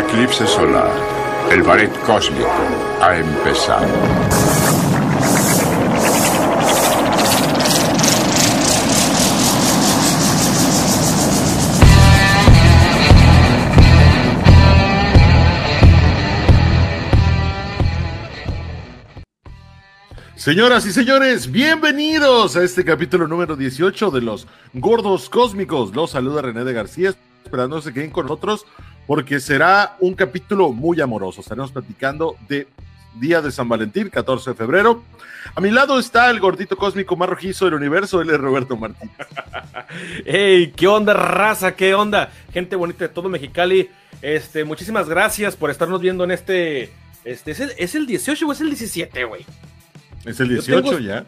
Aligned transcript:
eclipse 0.00 0.46
solar, 0.46 0.90
el 1.50 1.62
ballet 1.62 1.92
cósmico 2.06 2.48
ha 3.00 3.16
empezado. 3.16 3.86
Señoras 20.34 20.86
y 20.86 20.92
señores, 20.92 21.52
bienvenidos 21.52 22.56
a 22.56 22.64
este 22.64 22.82
capítulo 22.82 23.28
número 23.28 23.56
18 23.56 24.10
de 24.10 24.22
los 24.22 24.46
Gordos 24.72 25.28
Cósmicos. 25.28 25.94
Los 25.94 26.12
saluda 26.12 26.40
René 26.40 26.64
de 26.64 26.72
García, 26.72 27.14
esperando 27.44 27.76
que 27.76 27.82
se 27.82 27.92
queden 27.92 28.10
con 28.10 28.26
nosotros 28.26 28.66
porque 29.06 29.40
será 29.40 29.96
un 29.98 30.14
capítulo 30.14 30.72
muy 30.72 31.00
amoroso. 31.00 31.40
Estaremos 31.40 31.72
platicando 31.72 32.36
de 32.48 32.68
Día 33.14 33.42
de 33.42 33.50
San 33.50 33.68
Valentín, 33.68 34.08
14 34.08 34.50
de 34.50 34.56
febrero. 34.56 35.02
A 35.54 35.60
mi 35.60 35.70
lado 35.70 35.98
está 35.98 36.30
el 36.30 36.38
gordito 36.38 36.76
cósmico 36.76 37.16
más 37.16 37.28
rojizo 37.28 37.64
del 37.64 37.74
universo, 37.74 38.20
él 38.20 38.30
es 38.30 38.38
Roberto 38.38 38.76
Martín. 38.76 39.10
¡Ey! 40.24 40.72
¿Qué 40.76 40.86
onda, 40.86 41.14
raza? 41.14 41.74
¿Qué 41.74 41.94
onda? 41.94 42.30
Gente 42.52 42.76
bonita 42.76 43.06
de 43.06 43.08
todo 43.08 43.28
Mexicali. 43.28 43.90
Este, 44.22 44.64
muchísimas 44.64 45.08
gracias 45.08 45.56
por 45.56 45.70
estarnos 45.70 46.00
viendo 46.00 46.24
en 46.24 46.30
este. 46.30 46.92
Este, 47.24 47.50
¿es 47.50 47.60
el, 47.60 47.72
¿es 47.78 47.94
el 47.94 48.06
18 48.06 48.46
o 48.46 48.52
es 48.52 48.60
el 48.60 48.68
17, 48.68 49.24
güey? 49.24 49.44
Es 50.24 50.38
el 50.40 50.50
18 50.50 50.98
ya. 51.00 51.24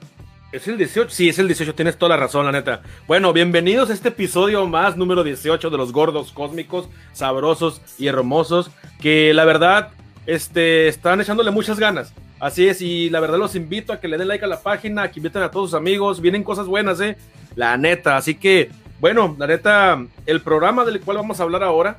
Es 0.52 0.68
el 0.68 0.76
18, 0.76 1.08
sí, 1.08 1.30
es 1.30 1.38
el 1.38 1.46
18, 1.46 1.74
tienes 1.74 1.96
toda 1.96 2.10
la 2.10 2.18
razón, 2.18 2.44
la 2.44 2.52
neta. 2.52 2.82
Bueno, 3.06 3.32
bienvenidos 3.32 3.88
a 3.88 3.94
este 3.94 4.10
episodio 4.10 4.66
más, 4.66 4.98
número 4.98 5.24
18 5.24 5.70
de 5.70 5.78
los 5.78 5.92
gordos 5.92 6.30
cósmicos, 6.30 6.90
sabrosos 7.14 7.80
y 7.98 8.06
hermosos, 8.06 8.70
que 9.00 9.32
la 9.32 9.46
verdad, 9.46 9.92
este, 10.26 10.88
están 10.88 11.22
echándole 11.22 11.50
muchas 11.50 11.78
ganas. 11.78 12.12
Así 12.38 12.68
es, 12.68 12.82
y 12.82 13.08
la 13.08 13.20
verdad 13.20 13.38
los 13.38 13.54
invito 13.54 13.94
a 13.94 13.98
que 13.98 14.08
le 14.08 14.18
den 14.18 14.28
like 14.28 14.44
a 14.44 14.48
la 14.48 14.60
página, 14.60 15.10
que 15.10 15.20
inviten 15.20 15.40
a 15.40 15.50
todos 15.50 15.70
sus 15.70 15.78
amigos, 15.78 16.20
vienen 16.20 16.44
cosas 16.44 16.66
buenas, 16.66 17.00
eh, 17.00 17.16
la 17.56 17.78
neta. 17.78 18.18
Así 18.18 18.34
que, 18.34 18.70
bueno, 19.00 19.34
la 19.38 19.46
neta, 19.46 20.04
el 20.26 20.42
programa 20.42 20.84
del 20.84 21.00
cual 21.00 21.16
vamos 21.16 21.40
a 21.40 21.44
hablar 21.44 21.62
ahora, 21.62 21.96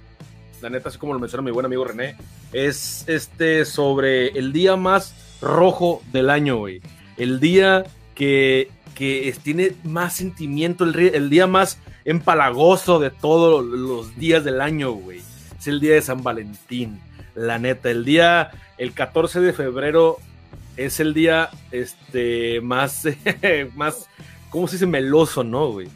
la 0.61 0.69
neta, 0.69 0.89
así 0.89 0.99
como 0.99 1.13
lo 1.13 1.19
menciona 1.19 1.41
mi 1.41 1.49
buen 1.49 1.65
amigo 1.65 1.85
René, 1.85 2.17
es 2.51 3.03
este 3.07 3.65
sobre 3.65 4.27
el 4.27 4.53
día 4.53 4.75
más 4.75 5.15
rojo 5.41 6.03
del 6.11 6.29
año, 6.29 6.57
güey. 6.57 6.81
El 7.17 7.39
día 7.39 7.83
que, 8.15 8.69
que 8.95 9.33
tiene 9.41 9.73
más 9.83 10.15
sentimiento, 10.15 10.83
el, 10.83 11.29
día 11.29 11.47
más 11.47 11.79
empalagoso 12.05 12.99
de 12.99 13.09
todos 13.09 13.65
los 13.65 14.15
días 14.17 14.43
del 14.43 14.61
año, 14.61 14.91
güey. 14.91 15.21
Es 15.59 15.67
el 15.67 15.79
día 15.79 15.93
de 15.93 16.01
San 16.01 16.23
Valentín, 16.23 16.99
la 17.35 17.59
neta. 17.59 17.89
El 17.89 18.05
día, 18.05 18.51
el 18.77 18.93
14 18.93 19.39
de 19.39 19.53
febrero 19.53 20.17
es 20.77 20.99
el 20.99 21.13
día 21.13 21.49
este, 21.71 22.61
más, 22.61 23.07
más, 23.75 24.09
¿cómo 24.49 24.67
se 24.67 24.75
dice? 24.75 24.85
Meloso, 24.85 25.43
¿no, 25.43 25.71
güey? 25.71 25.87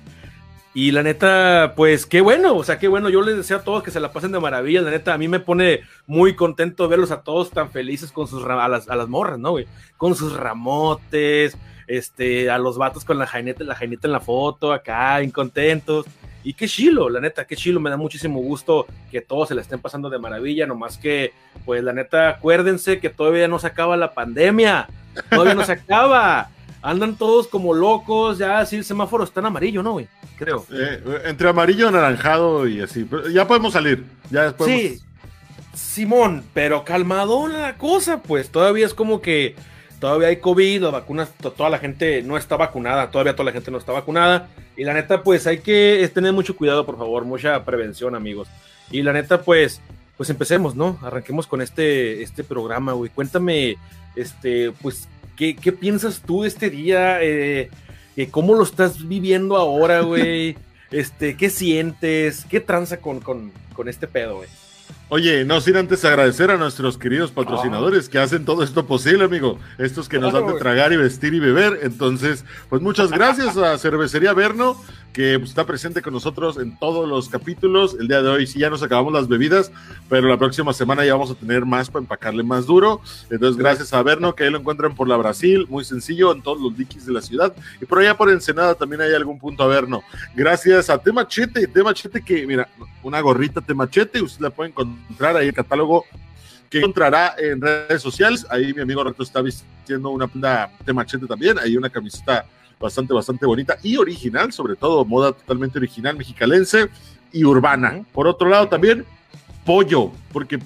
Y 0.77 0.91
la 0.91 1.01
neta, 1.01 1.73
pues 1.75 2.05
qué 2.05 2.21
bueno, 2.21 2.55
o 2.55 2.63
sea, 2.63 2.77
qué 2.77 2.87
bueno. 2.87 3.09
Yo 3.09 3.23
les 3.23 3.35
deseo 3.35 3.57
a 3.57 3.63
todos 3.63 3.81
que 3.81 3.89
se 3.89 3.99
la 3.99 4.11
pasen 4.11 4.31
de 4.31 4.39
maravilla. 4.39 4.83
La 4.83 4.91
neta, 4.91 5.11
a 5.11 5.17
mí 5.17 5.27
me 5.27 5.39
pone 5.39 5.81
muy 6.05 6.35
contento 6.35 6.87
verlos 6.87 7.09
a 7.09 7.23
todos 7.23 7.49
tan 7.49 7.71
felices 7.71 8.11
con 8.11 8.27
sus 8.27 8.43
a 8.45 8.67
las, 8.67 8.87
a 8.87 8.95
las 8.95 9.07
morras, 9.07 9.39
¿no, 9.39 9.49
güey? 9.49 9.65
Con 9.97 10.13
sus 10.13 10.37
ramotes, 10.37 11.57
este, 11.87 12.49
a 12.49 12.57
los 12.57 12.77
vatos 12.77 13.05
con 13.05 13.17
la 13.17 13.25
jaineta, 13.25 13.63
la 13.63 13.75
jaineta 13.75 14.07
en 14.07 14.11
la 14.11 14.19
foto, 14.19 14.73
acá, 14.73 15.23
incontentos. 15.23 16.05
Y 16.43 16.53
qué 16.53 16.67
chilo, 16.67 17.09
la 17.09 17.19
neta, 17.19 17.45
qué 17.45 17.55
chilo. 17.55 17.79
Me 17.79 17.89
da 17.89 17.97
muchísimo 17.97 18.39
gusto 18.39 18.85
que 19.11 19.21
todos 19.21 19.49
se 19.49 19.55
la 19.55 19.61
estén 19.61 19.79
pasando 19.79 20.09
de 20.09 20.19
maravilla. 20.19 20.65
Nomás 20.65 20.97
que, 20.97 21.33
pues, 21.65 21.83
la 21.83 21.93
neta, 21.93 22.29
acuérdense 22.29 22.99
que 22.99 23.09
todavía 23.09 23.47
no 23.47 23.59
se 23.59 23.67
acaba 23.67 23.97
la 23.97 24.13
pandemia. 24.13 24.87
Todavía 25.29 25.55
no 25.55 25.65
se 25.65 25.73
acaba. 25.73 26.49
Andan 26.81 27.17
todos 27.17 27.47
como 27.47 27.73
locos, 27.73 28.37
ya 28.37 28.59
así 28.59 28.77
el 28.77 28.85
semáforo 28.85 29.23
está 29.23 29.39
en 29.41 29.47
amarillo, 29.47 29.83
¿no, 29.83 29.93
güey? 29.93 30.07
Creo. 30.37 30.65
Eh, 30.71 31.23
entre 31.25 31.49
amarillo, 31.49 31.89
anaranjado 31.89 32.67
y 32.67 32.81
así. 32.81 33.05
Ya 33.33 33.45
podemos 33.47 33.73
salir. 33.73 34.05
Ya 34.29 34.55
podemos... 34.55 34.79
Sí, 34.79 35.01
Simón, 35.73 36.43
pero 36.53 36.85
calmado 36.85 37.47
la 37.47 37.77
cosa, 37.77 38.21
pues 38.21 38.49
todavía 38.51 38.85
es 38.85 38.93
como 38.93 39.21
que 39.21 39.55
todavía 39.99 40.27
hay 40.27 40.37
COVID, 40.37 40.81
las 40.81 40.91
vacunas, 40.91 41.31
toda 41.37 41.69
la 41.69 41.79
gente 41.79 42.21
no 42.23 42.37
está 42.37 42.55
vacunada, 42.55 43.09
todavía 43.09 43.33
toda 43.33 43.45
la 43.45 43.51
gente 43.51 43.71
no 43.71 43.77
está 43.77 43.91
vacunada. 43.91 44.49
Y 44.75 44.83
la 44.83 44.93
neta, 44.93 45.23
pues 45.23 45.47
hay 45.47 45.59
que 45.59 46.09
tener 46.13 46.33
mucho 46.33 46.55
cuidado, 46.55 46.85
por 46.85 46.97
favor, 46.97 47.25
mucha 47.25 47.63
prevención, 47.65 48.15
amigos. 48.15 48.47
Y 48.91 49.01
la 49.01 49.13
neta, 49.13 49.41
pues, 49.41 49.81
pues 50.15 50.29
empecemos, 50.29 50.75
¿no? 50.75 50.99
Arranquemos 51.01 51.47
con 51.47 51.61
este, 51.61 52.21
este 52.21 52.43
programa, 52.43 52.93
güey. 52.93 53.09
Cuéntame, 53.09 53.77
este, 54.15 54.71
pues, 54.81 55.07
¿qué, 55.35 55.55
qué 55.55 55.71
piensas 55.71 56.21
tú 56.25 56.43
de 56.43 56.47
este 56.47 56.69
día? 56.69 57.19
Eh, 57.21 57.69
¿Cómo 58.31 58.55
lo 58.55 58.63
estás 58.63 59.07
viviendo 59.07 59.57
ahora, 59.57 60.01
güey? 60.01 60.57
Este, 60.89 61.35
¿qué 61.35 61.49
sientes? 61.49 62.45
¿Qué 62.49 62.61
tranza 62.61 63.01
con, 63.01 63.19
con, 63.19 63.51
con 63.73 63.89
este 63.89 64.07
pedo, 64.07 64.37
güey? 64.37 64.47
Oye, 65.09 65.45
no 65.45 65.61
sin 65.61 65.77
antes 65.77 66.03
agradecer 66.03 66.51
a 66.51 66.57
nuestros 66.57 66.97
queridos 66.97 67.31
patrocinadores 67.31 68.09
que 68.09 68.19
hacen 68.19 68.43
todo 68.43 68.61
esto 68.61 68.85
posible, 68.87 69.23
amigo. 69.23 69.57
Estos 69.77 70.09
que 70.09 70.19
nos 70.19 70.33
dan 70.33 70.47
de 70.47 70.59
tragar 70.59 70.91
y 70.91 70.97
vestir 70.97 71.33
y 71.33 71.39
beber. 71.39 71.79
Entonces, 71.83 72.43
pues 72.67 72.81
muchas 72.81 73.11
gracias 73.11 73.55
a 73.55 73.77
Cervecería 73.77 74.33
Verno, 74.33 74.75
que 75.17 75.39
pues, 75.39 75.49
está 75.49 75.65
presente 75.65 76.03
con 76.03 76.13
nosotros 76.13 76.59
en 76.59 76.77
todos 76.77 77.09
los 77.09 77.27
capítulos. 77.27 77.97
El 77.99 78.07
día 78.07 78.21
de 78.21 78.29
hoy 78.29 78.45
sí 78.45 78.59
ya 78.59 78.69
nos 78.69 78.83
acabamos 78.83 79.11
las 79.11 79.27
bebidas, 79.27 79.71
pero 80.07 80.27
la 80.27 80.37
próxima 80.37 80.73
semana 80.73 81.03
ya 81.03 81.13
vamos 81.13 81.31
a 81.31 81.33
tener 81.33 81.65
más 81.65 81.89
para 81.89 82.03
empacarle 82.03 82.43
más 82.43 82.67
duro. 82.67 83.01
Entonces, 83.31 83.57
gracias 83.57 83.91
a 83.93 84.03
Verno, 84.03 84.35
que 84.35 84.43
ahí 84.43 84.51
lo 84.51 84.59
encuentran 84.59 84.93
por 84.93 85.07
la 85.07 85.17
Brasil, 85.17 85.65
muy 85.69 85.83
sencillo, 85.85 86.31
en 86.33 86.43
todos 86.43 86.61
los 86.61 86.77
liquis 86.77 87.07
de 87.07 87.13
la 87.13 87.23
ciudad. 87.23 87.51
Y 87.81 87.85
por 87.85 87.97
allá 87.97 88.15
por 88.15 88.29
Ensenada 88.29 88.75
también 88.75 89.01
hay 89.01 89.11
algún 89.11 89.39
punto 89.39 89.63
a 89.63 89.67
Verno. 89.67 90.03
Gracias 90.35 90.87
a 90.91 90.99
Temachete, 90.99 91.65
Temachete 91.65 92.21
que, 92.21 92.45
mira, 92.45 92.69
una 93.01 93.19
gorrita 93.19 93.59
Temachete, 93.59 94.21
usted 94.21 94.41
la 94.41 94.51
puede 94.51 94.69
encontrar 94.69 95.35
ahí 95.35 95.47
el 95.47 95.53
catálogo 95.55 96.05
que 96.69 96.77
encontrará 96.77 97.33
en 97.39 97.59
redes 97.59 98.03
sociales. 98.03 98.45
Ahí 98.51 98.71
mi 98.71 98.81
amigo 98.81 99.03
Reto 99.03 99.23
está 99.23 99.41
vistiendo 99.41 100.11
una 100.11 100.27
prenda 100.27 100.69
de 100.85 100.93
machete 100.93 101.25
también. 101.25 101.57
Ahí 101.57 101.75
una 101.75 101.89
camiseta 101.89 102.45
bastante, 102.79 103.13
bastante 103.13 103.45
bonita 103.45 103.77
y 103.83 103.97
original, 103.97 104.51
sobre 104.51 104.75
todo 104.75 105.05
moda 105.05 105.31
totalmente 105.31 105.79
original, 105.79 106.15
mexicalense 106.15 106.89
y 107.31 107.43
urbana. 107.43 108.03
Por 108.13 108.27
otro 108.27 108.49
lado, 108.49 108.67
también 108.67 109.05
pollo, 109.65 110.11
porque 110.31 110.59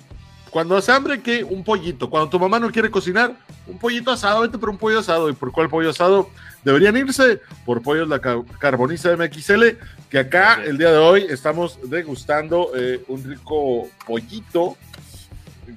cuando 0.52 0.76
hace 0.76 0.92
hambre, 0.92 1.22
¿qué? 1.22 1.44
Un 1.46 1.64
pollito. 1.64 2.10
Cuando 2.10 2.30
tu 2.30 2.38
mamá 2.38 2.60
no 2.60 2.70
quiere 2.72 2.92
cocinar, 2.92 3.34
un 3.66 3.80
pollito 3.80 4.12
asado, 4.12 4.42
vete 4.42 4.58
por 4.58 4.70
un 4.70 4.78
pollo 4.78 5.00
asado. 5.00 5.30
¿Y 5.30 5.34
por 5.34 5.52
cuál 5.52 5.70
pollo 5.70 5.90
asado? 5.90 6.30
Deberían 6.64 6.98
irse 6.98 7.40
por 7.66 7.82
pollos 7.82 8.10
la 8.10 8.20
carboniza 8.20 9.16
MXL, 9.16 9.78
que 10.10 10.20
acá 10.20 10.62
el 10.64 10.78
día 10.78 10.92
de 10.92 10.98
hoy 10.98 11.26
estamos 11.30 11.80
degustando 11.90 12.72
eh, 12.76 13.02
un 13.08 13.24
rico 13.24 13.88
pollito 14.06 14.76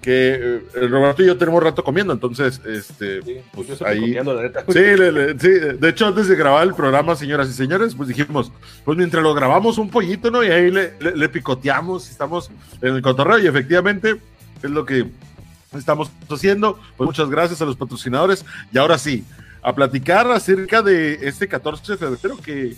que 0.00 0.60
eh, 0.75 0.87
Roberto 0.88 1.22
y 1.22 1.27
yo 1.27 1.37
tenemos 1.37 1.62
rato 1.62 1.82
comiendo, 1.84 2.12
entonces, 2.12 2.60
este, 2.66 3.22
Sí, 3.22 3.37
pues 3.53 3.69
yo 3.69 3.87
ahí. 3.87 4.00
copiando, 4.00 4.34
la 4.34 4.43
neta. 4.43 4.65
Sí, 4.69 4.78
le- 4.78 5.12
le- 5.12 5.38
sí, 5.38 5.49
de 5.49 5.88
hecho, 5.88 6.06
antes 6.06 6.28
de 6.28 6.37
grabar 6.37 6.66
el 6.66 6.75
programa, 6.75 7.16
señoras 7.16 7.49
y 7.49 7.53
señores, 7.53 7.94
pues 7.94 8.09
dijimos, 8.09 8.50
pues 8.84 8.97
mientras 8.99 9.22
lo 9.22 9.34
grabamos 9.34 9.78
un 9.78 9.91
pollito, 9.91 10.31
¿no? 10.31 10.43
Y 10.44 10.49
ahí 10.49 10.71
le, 10.71 10.94
le- 11.00 11.16
le 11.16 11.28
picoteamos, 11.28 12.10
estamos 12.10 12.50
en 12.83 12.94
el 12.97 13.03
cotorreo, 13.03 13.38
y 13.38 13.47
efectivamente 13.47 14.16
es 14.62 14.71
lo 14.71 14.84
que 14.87 15.06
estamos 15.77 16.10
haciendo. 16.31 16.78
Pues 16.97 17.06
muchas 17.06 17.28
gracias 17.31 17.60
a 17.60 17.65
los 17.65 17.77
patrocinadores. 17.77 18.44
Y 18.72 18.78
ahora 18.78 18.97
sí, 18.99 19.25
a 19.62 19.75
platicar 19.75 20.31
acerca 20.31 20.83
de 20.83 21.19
este 21.27 21.49
14 21.49 21.93
de 21.93 21.99
febrero 21.99 22.37
que, 22.38 22.75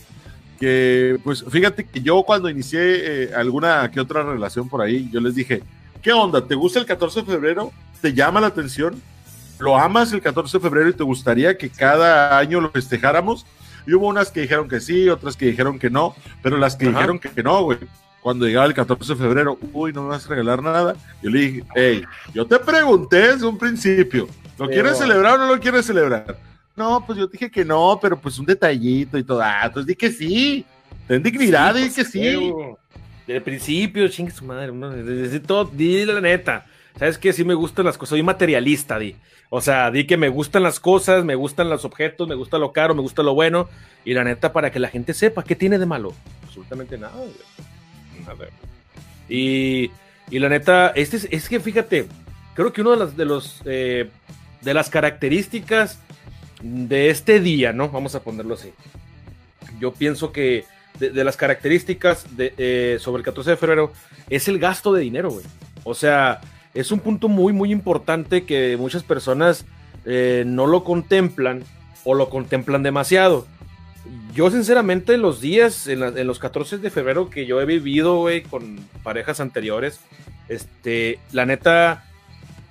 que 0.58 1.18
pues 1.24 1.44
fíjate 1.50 1.84
que 1.84 2.00
yo 2.00 2.22
cuando 2.22 2.48
inicié 2.48 3.24
eh, 3.24 3.30
alguna 3.34 3.90
que 3.90 4.00
otra 4.00 4.22
relación 4.22 4.68
por 4.68 4.80
ahí, 4.80 5.10
yo 5.12 5.20
les 5.20 5.34
dije, 5.34 5.62
¿qué 6.02 6.12
onda? 6.12 6.46
¿Te 6.46 6.54
gusta 6.54 6.78
el 6.78 6.86
14 6.86 7.20
de 7.20 7.26
febrero? 7.26 7.72
¿Te 8.00 8.12
llama 8.12 8.40
la 8.40 8.48
atención? 8.48 9.00
¿Lo 9.58 9.76
amas 9.76 10.12
el 10.12 10.20
14 10.20 10.58
de 10.58 10.62
febrero 10.62 10.88
y 10.90 10.92
te 10.92 11.02
gustaría 11.02 11.56
que 11.56 11.70
cada 11.70 12.38
año 12.38 12.60
lo 12.60 12.70
festejáramos? 12.70 13.46
Y 13.86 13.94
hubo 13.94 14.08
unas 14.08 14.30
que 14.30 14.42
dijeron 14.42 14.68
que 14.68 14.80
sí, 14.80 15.08
otras 15.08 15.36
que 15.36 15.46
dijeron 15.46 15.78
que 15.78 15.90
no, 15.90 16.14
pero 16.42 16.56
las 16.58 16.76
que 16.76 16.86
Ajá. 16.86 16.98
dijeron 16.98 17.18
que 17.18 17.42
no, 17.42 17.62
güey. 17.62 17.78
Cuando 18.20 18.44
llegaba 18.44 18.66
el 18.66 18.74
14 18.74 19.14
de 19.14 19.20
febrero, 19.20 19.56
uy, 19.72 19.92
no 19.92 20.02
me 20.02 20.08
vas 20.08 20.26
a 20.26 20.28
regalar 20.28 20.60
nada. 20.60 20.96
Yo 21.22 21.30
le 21.30 21.38
dije, 21.38 21.64
hey, 21.76 22.02
yo 22.34 22.44
te 22.44 22.58
pregunté 22.58 23.32
desde 23.32 23.46
un 23.46 23.56
principio, 23.56 24.26
¿lo 24.58 24.66
quieres 24.66 24.98
celebrar 24.98 25.34
o 25.34 25.38
no 25.38 25.54
lo 25.54 25.60
quieres 25.60 25.86
celebrar? 25.86 26.36
No, 26.74 27.04
pues 27.06 27.18
yo 27.18 27.28
dije 27.28 27.50
que 27.50 27.64
no, 27.64 27.98
pero 28.02 28.20
pues 28.20 28.38
un 28.38 28.46
detallito 28.46 29.16
y 29.16 29.22
todo. 29.22 29.40
Ah, 29.40 29.62
entonces 29.64 29.86
di 29.86 29.94
que 29.94 30.10
sí. 30.10 30.66
Ten 31.06 31.22
dignidad, 31.22 31.74
di 31.74 31.82
pues, 31.82 31.94
que 31.94 32.04
sí. 32.04 32.52
Desde 33.26 33.38
el 33.38 33.42
principio, 33.42 34.08
chingue 34.08 34.32
su 34.32 34.44
madre, 34.44 34.72
¿no? 34.72 34.90
Desde, 34.90 35.40
todo, 35.40 35.64
di 35.64 36.04
la 36.04 36.20
neta. 36.20 36.66
¿Sabes 36.98 37.18
qué? 37.18 37.32
Sí 37.32 37.44
me 37.44 37.54
gustan 37.54 37.84
las 37.84 37.98
cosas, 37.98 38.10
soy 38.10 38.22
materialista, 38.22 38.98
di. 38.98 39.16
O 39.50 39.60
sea, 39.60 39.90
di 39.90 40.06
que 40.06 40.16
me 40.16 40.28
gustan 40.28 40.62
las 40.62 40.80
cosas, 40.80 41.24
me 41.24 41.34
gustan 41.34 41.68
los 41.68 41.84
objetos, 41.84 42.28
me 42.28 42.34
gusta 42.34 42.58
lo 42.58 42.72
caro, 42.72 42.94
me 42.94 43.02
gusta 43.02 43.22
lo 43.22 43.34
bueno. 43.34 43.68
Y 44.04 44.14
la 44.14 44.24
neta, 44.24 44.52
para 44.52 44.70
que 44.70 44.78
la 44.78 44.88
gente 44.88 45.12
sepa, 45.14 45.42
¿qué 45.42 45.54
tiene 45.54 45.78
de 45.78 45.86
malo? 45.86 46.14
Absolutamente 46.44 46.98
nada, 46.98 47.16
güey. 47.16 47.32
Nada. 48.26 48.48
Y 49.28 49.90
Y 50.30 50.38
la 50.38 50.48
neta, 50.48 50.92
este 50.94 51.16
es, 51.16 51.28
es 51.30 51.48
que 51.48 51.60
fíjate, 51.60 52.06
creo 52.54 52.72
que 52.72 52.80
uno 52.80 52.92
de 52.92 52.96
los, 52.96 53.16
de 53.16 53.24
los 53.24 53.62
eh, 53.64 54.10
de 54.62 54.74
las 54.74 54.90
características 54.90 56.00
de 56.62 57.10
este 57.10 57.40
día, 57.40 57.72
¿no? 57.72 57.88
Vamos 57.88 58.14
a 58.14 58.20
ponerlo 58.20 58.54
así. 58.54 58.72
Yo 59.78 59.92
pienso 59.92 60.32
que 60.32 60.64
de, 60.98 61.24
las 61.24 61.36
características 61.36 62.26
eh, 62.38 62.98
sobre 63.00 63.20
el 63.20 63.24
14 63.24 63.50
de 63.50 63.56
febrero 63.56 63.92
es 64.30 64.48
el 64.48 64.58
gasto 64.58 64.92
de 64.92 65.02
dinero, 65.02 65.30
güey. 65.30 65.44
O 65.84 65.94
sea, 65.94 66.40
es 66.74 66.90
un 66.90 67.00
punto 67.00 67.28
muy, 67.28 67.52
muy 67.52 67.72
importante 67.72 68.44
que 68.44 68.76
muchas 68.76 69.02
personas 69.02 69.64
eh, 70.04 70.44
no 70.46 70.66
lo 70.66 70.84
contemplan 70.84 71.64
o 72.04 72.14
lo 72.14 72.28
contemplan 72.28 72.82
demasiado. 72.82 73.46
Yo, 74.34 74.50
sinceramente, 74.50 75.16
los 75.16 75.40
días, 75.40 75.88
en, 75.88 76.26
los 76.26 76.38
14 76.38 76.78
de 76.78 76.90
febrero 76.90 77.30
que 77.30 77.46
yo 77.46 77.60
he 77.60 77.64
vivido, 77.64 78.18
güey, 78.18 78.42
con 78.42 78.78
parejas 79.02 79.40
anteriores, 79.40 80.00
este, 80.48 81.18
la 81.32 81.46
neta, 81.46 82.04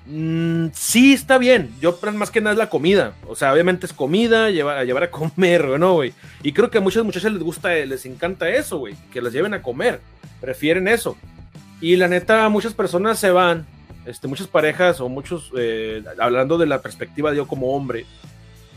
Mm, 0.08 0.68
sí, 0.74 1.14
está 1.14 1.38
bien. 1.38 1.74
Yo 1.82 1.98
más 2.14 2.32
que 2.32 2.42
nada 2.42 2.54
es 2.54 2.60
la 2.60 2.70
comida. 2.70 3.14
O 3.28 3.36
sea, 3.36 3.54
obviamente 3.54 3.86
es 3.86 3.94
comida, 3.94 4.50
llevar, 4.50 4.78
a 4.78 4.84
llevar 4.84 5.04
a 5.04 5.12
comer, 5.12 5.66
¿no, 5.80 5.94
güey? 5.94 6.14
Y 6.44 6.54
creo 6.54 6.70
que 6.70 6.78
a 6.78 6.82
muchas 6.82 7.04
muchachas 7.04 7.34
les 7.34 7.42
gusta, 7.42 7.74
les 7.74 8.06
encanta 8.06 8.50
eso, 8.50 8.78
güey. 8.78 8.96
Que 9.12 9.22
las 9.22 9.34
lleven 9.34 9.54
a 9.54 9.62
comer. 9.62 10.00
Prefieren 10.42 10.88
eso. 10.88 11.18
Y 11.82 11.96
la 11.96 12.08
neta, 12.08 12.48
muchas 12.50 12.74
personas 12.74 13.20
se 13.20 13.32
van, 13.32 13.66
este, 14.06 14.28
muchas 14.28 14.48
parejas 14.48 15.02
o 15.02 15.10
muchos, 15.10 15.52
eh, 15.58 16.04
hablando 16.20 16.58
de 16.58 16.68
la 16.68 16.82
perspectiva 16.82 17.32
de 17.32 17.38
yo 17.38 17.48
como 17.48 17.76
hombre, 17.76 18.06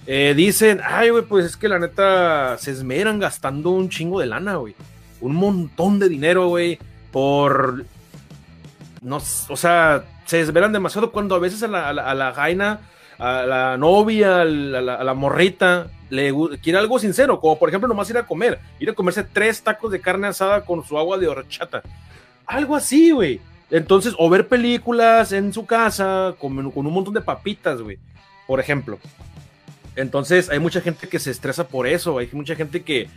eh, 0.06 0.34
dicen, 0.34 0.80
ay, 0.84 1.10
güey, 1.10 1.24
pues 1.24 1.44
es 1.44 1.56
que 1.56 1.68
la 1.68 1.78
neta 1.78 2.56
se 2.58 2.70
esmeran 2.70 3.18
gastando 3.18 3.70
un 3.70 3.88
chingo 3.88 4.20
de 4.20 4.26
lana, 4.26 4.56
güey. 4.56 4.74
Un 5.20 5.36
montón 5.36 5.98
de 5.98 6.08
dinero, 6.08 6.48
güey, 6.48 6.78
por... 7.12 7.84
No, 9.00 9.18
o 9.48 9.56
sea, 9.56 10.04
se 10.28 10.36
desvelan 10.36 10.74
demasiado 10.74 11.10
cuando 11.10 11.34
a 11.34 11.38
veces 11.38 11.62
a 11.62 11.68
la, 11.68 11.88
a 11.88 12.14
la, 12.14 12.34
jaina, 12.34 12.80
a 13.18 13.44
la 13.46 13.78
novia, 13.78 14.42
a 14.42 14.44
la, 14.44 15.14
morrita, 15.14 15.86
le 16.10 16.34
quiere 16.62 16.78
algo 16.78 16.98
sincero, 16.98 17.40
como 17.40 17.58
por 17.58 17.70
ejemplo 17.70 17.88
nomás 17.88 18.10
ir 18.10 18.18
a 18.18 18.26
comer, 18.26 18.58
ir 18.78 18.90
a 18.90 18.92
comerse 18.92 19.24
tres 19.24 19.62
tacos 19.62 19.90
de 19.90 20.02
carne 20.02 20.26
asada 20.26 20.66
con 20.66 20.84
su 20.84 20.98
agua 20.98 21.16
de 21.16 21.28
horchata. 21.28 21.82
Algo 22.44 22.76
así, 22.76 23.10
güey. 23.10 23.40
Entonces, 23.70 24.14
o 24.18 24.28
ver 24.28 24.48
películas 24.48 25.32
en 25.32 25.50
su 25.50 25.64
casa 25.64 26.34
con, 26.38 26.70
con 26.72 26.86
un 26.86 26.92
montón 26.92 27.14
de 27.14 27.22
papitas, 27.22 27.80
güey. 27.80 27.98
Por 28.46 28.60
ejemplo. 28.60 28.98
Entonces, 29.96 30.50
hay 30.50 30.58
mucha 30.58 30.82
gente 30.82 31.08
que 31.08 31.18
se 31.18 31.30
estresa 31.30 31.68
por 31.68 31.86
eso. 31.86 32.18
Hay 32.18 32.28
mucha 32.32 32.54
gente 32.54 32.82
que. 32.82 33.08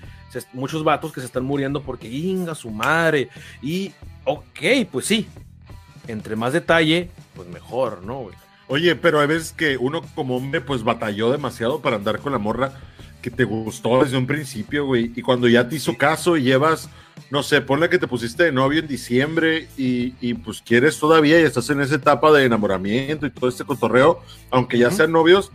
muchos 0.54 0.84
vatos 0.86 1.12
que 1.12 1.19
se 1.19 1.25
están 1.25 1.44
muriendo 1.44 1.81
porque 1.81 2.08
inga 2.08 2.56
su 2.56 2.69
madre. 2.69 3.28
Y, 3.62 3.92
ok, 4.24 4.88
pues 4.90 5.06
sí 5.06 5.28
entre 6.07 6.36
más 6.36 6.53
detalle, 6.53 7.09
pues 7.36 7.48
mejor, 7.48 8.03
¿no? 8.03 8.30
Oye, 8.68 8.95
pero 8.95 9.19
hay 9.19 9.27
veces 9.27 9.53
que 9.53 9.77
uno 9.77 10.01
como 10.15 10.38
hombre 10.38 10.62
pues 10.62 10.83
batalló 10.83 11.31
demasiado 11.31 11.81
para 11.81 11.98
andar 11.98 12.19
con 12.19 12.31
la 12.31 12.38
morra 12.38 12.74
que 13.21 13.30
te 13.30 13.44
gustó 13.44 14.03
desde 14.03 14.18
un 14.18 14.25
principio, 14.25 14.86
güey. 14.86 15.12
Y 15.15 15.21
cuando 15.21 15.48
ya 15.48 15.68
te 15.68 15.75
hizo 15.75 15.98
caso 15.98 16.38
y 16.38 16.44
llevas, 16.44 16.89
no 17.30 17.44
sé, 17.44 17.62
ponle 17.62 17.89
que 17.89 18.00
te 18.00 18.07
pusiste 18.07 18.44
de 18.44 18.51
novio 18.51 18.80
en 18.80 18.88
diciembre 18.88 19.68
y, 19.77 20.15
y 20.21 20.33
pues 20.33 20.62
quieres 20.62 21.00
todavía 21.00 21.39
y 21.39 21.44
estás 21.44 21.69
en 21.69 21.81
esa 21.81 21.95
etapa 21.95 22.31
de 22.31 22.45
enamoramiento 22.45 23.25
y 23.25 23.31
todo 23.31 23.50
este 23.50 23.63
cotorreo, 23.63 24.21
aunque 24.50 24.77
ya 24.77 24.89
sean 24.89 25.12
novios, 25.12 25.51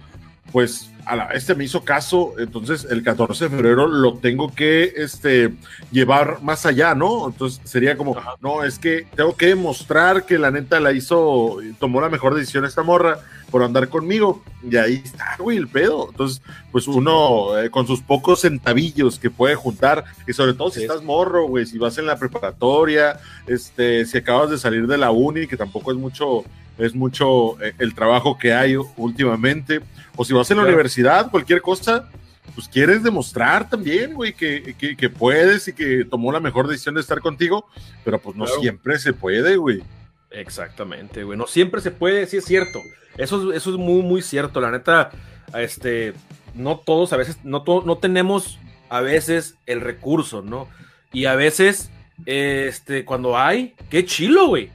pues 0.53 0.91
a 1.07 1.15
la, 1.15 1.25
este 1.27 1.55
me 1.55 1.65
hizo 1.65 1.85
caso, 1.85 2.35
entonces 2.37 2.85
el 2.91 3.05
14 3.05 3.45
de 3.45 3.51
febrero 3.51 3.87
lo 3.87 4.19
tengo 4.19 4.53
que 4.53 4.93
este, 4.97 5.55
llevar 5.93 6.43
más 6.43 6.67
allá, 6.67 6.97
¿no? 6.97 7.29
Entonces 7.29 7.61
sería 7.63 7.97
como, 7.97 8.17
no, 8.41 8.65
es 8.65 8.81
que 8.81 9.07
tengo 9.15 9.37
que 9.37 9.47
demostrar 9.47 10.27
que 10.27 10.37
la 10.37 10.51
neta 10.51 10.81
la 10.81 10.93
hizo, 10.93 11.59
tomó 11.79 12.01
la 12.01 12.09
mejor 12.09 12.35
decisión 12.35 12.65
esta 12.65 12.83
morra 12.83 13.21
por 13.53 13.63
andar 13.63 13.89
conmigo, 13.89 14.43
y 14.69 14.77
ahí 14.77 15.01
está, 15.05 15.37
güey, 15.39 15.57
el 15.57 15.69
pedo. 15.69 16.09
Entonces, 16.11 16.43
pues 16.73 16.89
uno 16.89 17.57
eh, 17.57 17.71
con 17.71 17.87
sus 17.87 18.01
pocos 18.01 18.41
centavillos 18.41 19.21
que 19.21 19.31
puede 19.31 19.55
juntar, 19.55 20.05
y 20.27 20.33
sobre 20.33 20.55
todo 20.55 20.71
si 20.71 20.83
estás 20.83 21.05
morro, 21.05 21.47
güey, 21.47 21.67
si 21.67 21.79
vas 21.79 21.99
en 21.99 22.07
la 22.07 22.19
preparatoria, 22.19 23.21
este, 23.47 24.05
si 24.07 24.19
acabas 24.19 24.51
de 24.51 24.59
salir 24.59 24.89
de 24.89 24.99
la 24.99 25.13
uni, 25.13 25.47
que 25.47 25.57
tampoco 25.57 25.93
es 25.93 25.97
mucho 25.97 26.43
es 26.79 26.95
mucho 26.95 27.61
eh, 27.63 27.75
el 27.79 27.95
trabajo 27.95 28.39
que 28.39 28.53
hay 28.53 28.77
últimamente. 28.97 29.81
O 30.17 30.25
si 30.25 30.33
vas 30.33 30.51
a 30.51 30.55
la 30.55 30.63
universidad, 30.63 31.31
cualquier 31.31 31.61
cosa, 31.61 32.09
pues 32.55 32.69
quieres 32.69 33.03
demostrar 33.03 33.69
también, 33.69 34.15
güey, 34.15 34.33
que, 34.33 34.75
que, 34.77 35.11
puedes 35.11 35.69
y 35.69 35.73
que 35.73 36.05
tomó 36.05 36.33
la 36.33 36.41
mejor 36.41 36.69
decisión 36.69 36.95
de 36.95 37.01
estar 37.01 37.21
contigo, 37.21 37.67
pero 38.05 38.21
pues 38.21 38.37
no 38.37 38.47
siempre 38.47 38.99
se 38.99 39.13
puede, 39.13 39.57
güey. 39.57 39.83
Exactamente, 40.31 41.25
güey. 41.25 41.39
No 41.39 41.47
siempre 41.47 41.81
se 41.81 41.91
puede, 41.91 42.27
sí 42.27 42.39
es 42.39 42.45
cierto. 42.45 42.81
Eso, 43.17 43.53
eso 43.53 43.71
es 43.71 43.77
muy, 43.77 44.03
muy 44.03 44.23
cierto. 44.23 44.61
La 44.61 44.71
neta, 44.71 45.11
este, 45.55 46.15
no 46.55 46.79
todos 46.79 47.13
a 47.13 47.17
veces, 47.17 47.39
no, 47.45 47.65
no 47.67 47.99
tenemos 47.99 48.59
a 48.89 49.01
veces 49.01 49.57
el 49.67 49.81
recurso, 49.81 50.43
¿no? 50.43 50.69
Y 51.13 51.27
a 51.27 51.35
veces, 51.35 51.91
este, 52.25 53.05
cuando 53.05 53.39
hay, 53.39 53.75
qué 53.91 54.05
chilo, 54.05 54.49
güey 54.49 54.71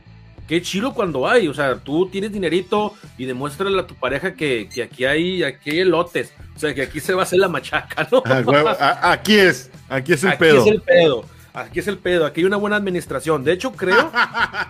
qué 0.51 0.61
chilo 0.61 0.93
cuando 0.93 1.29
hay. 1.29 1.47
O 1.47 1.53
sea, 1.53 1.77
tú 1.77 2.09
tienes 2.09 2.33
dinerito 2.33 2.93
y 3.17 3.23
demuéstrale 3.23 3.79
a 3.79 3.87
tu 3.87 3.95
pareja 3.95 4.33
que, 4.33 4.67
aquí 4.83 5.05
hay, 5.05 5.43
aquí 5.43 5.69
hay 5.69 5.79
elotes. 5.79 6.33
O 6.53 6.59
sea, 6.59 6.75
que 6.75 6.81
aquí 6.81 6.99
se 6.99 7.13
va 7.13 7.21
a 7.21 7.23
hacer 7.23 7.39
la 7.39 7.47
machaca, 7.47 8.05
¿no? 8.11 8.21
Ah, 8.25 9.13
aquí 9.13 9.35
es, 9.35 9.71
aquí 9.87 10.11
es 10.11 10.25
el 10.25 10.37
pedo. 10.37 10.59
Aquí 10.59 10.69
es 10.69 10.75
el 10.75 10.81
pedo. 10.81 11.25
Aquí 11.53 11.79
es 11.79 11.87
el 11.87 11.97
pedo, 11.97 12.25
aquí 12.25 12.41
hay 12.41 12.45
una 12.45 12.57
buena 12.57 12.75
administración. 12.75 13.45
De 13.45 13.53
hecho, 13.53 13.71
creo 13.71 14.11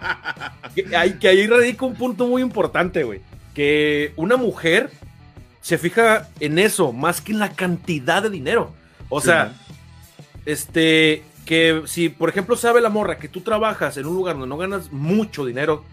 que, 0.75 0.95
hay, 0.95 1.13
que 1.13 1.28
ahí 1.28 1.48
radica 1.48 1.84
un 1.84 1.95
punto 1.95 2.27
muy 2.27 2.44
importante, 2.44 3.04
güey. 3.04 3.22
Que 3.56 4.13
una 4.18 4.38
mujer 4.38 4.92
se 5.62 5.80
fija 5.80 6.27
en 6.39 6.60
eso 6.60 6.94
más 6.94 7.22
que 7.22 7.31
en 7.31 7.39
la 7.39 7.54
cantidad 7.54 8.22
de 8.22 8.30
dinero. 8.30 8.72
O 9.10 9.19
sea, 9.19 9.54
este, 10.45 11.24
que 11.51 11.81
si, 11.86 12.07
por 12.07 12.30
ejemplo, 12.30 12.56
sabe 12.56 12.80
la 12.80 12.88
morra 12.88 13.18
que 13.18 13.27
tú 13.27 13.42
trabajas 13.42 13.98
en 13.98 14.06
un 14.06 14.15
lugar 14.15 14.36
donde 14.36 14.48
no 14.48 14.56
ganas 14.56 14.89
mucho 14.94 15.44
dinero, 15.44 15.83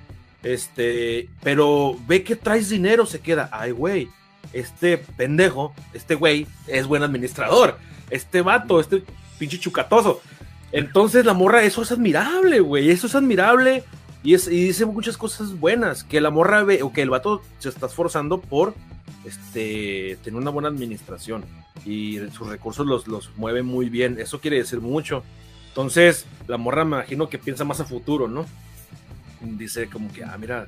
este, 0.45 1.29
pero 1.43 1.97
ve 2.07 2.23
que 2.23 2.37
traes 2.37 2.69
dinero, 2.69 3.07
se 3.07 3.19
queda, 3.19 3.49
ay, 3.51 3.73
güey, 3.73 4.09
este 4.53 4.99
pendejo, 4.99 5.75
este 5.93 6.15
güey 6.15 6.47
es 6.69 6.87
buen 6.87 7.03
administrador, 7.03 7.77
este 8.09 8.41
vato, 8.41 8.79
este 8.79 9.03
pinche 9.37 9.59
chucatoso. 9.59 10.21
Entonces 10.71 11.25
la 11.25 11.35
morra, 11.35 11.65
eso 11.65 11.83
es 11.83 11.91
admirable, 11.91 12.61
güey, 12.61 12.91
eso 12.91 13.09
es 13.09 13.17
admirable 13.17 13.83
y, 14.23 14.35
es, 14.35 14.47
y 14.47 14.67
dice 14.67 14.87
muchas 14.87 15.17
cosas 15.17 15.59
buenas, 15.59 16.05
que 16.05 16.21
la 16.21 16.31
morra 16.31 16.63
ve, 16.63 16.85
o 16.85 16.93
que 16.93 17.03
el 17.03 17.11
vato 17.11 17.43
se 17.59 17.69
está 17.69 17.87
esforzando 17.87 18.41
por 18.41 18.75
este, 19.25 20.19
tener 20.23 20.41
una 20.41 20.53
buena 20.53 20.69
administración 20.69 21.45
y 21.85 22.19
sus 22.31 22.47
recursos 22.47 22.87
los, 22.87 23.09
los 23.09 23.33
mueve 23.35 23.65
muy 23.65 23.89
bien. 23.89 24.21
Eso 24.21 24.41
quiere 24.41 24.59
decir 24.59 24.81
mucho. 24.81 25.25
Entonces, 25.79 26.27
la 26.49 26.57
morra 26.57 26.85
me 26.85 26.97
imagino 26.97 27.29
que 27.29 27.39
piensa 27.39 27.65
más 27.65 27.79
a 27.79 27.85
futuro, 27.85 28.27
¿no? 28.27 28.47
Dice 29.41 29.89
como 29.89 30.13
que, 30.13 30.25
ah, 30.25 30.37
mira, 30.37 30.67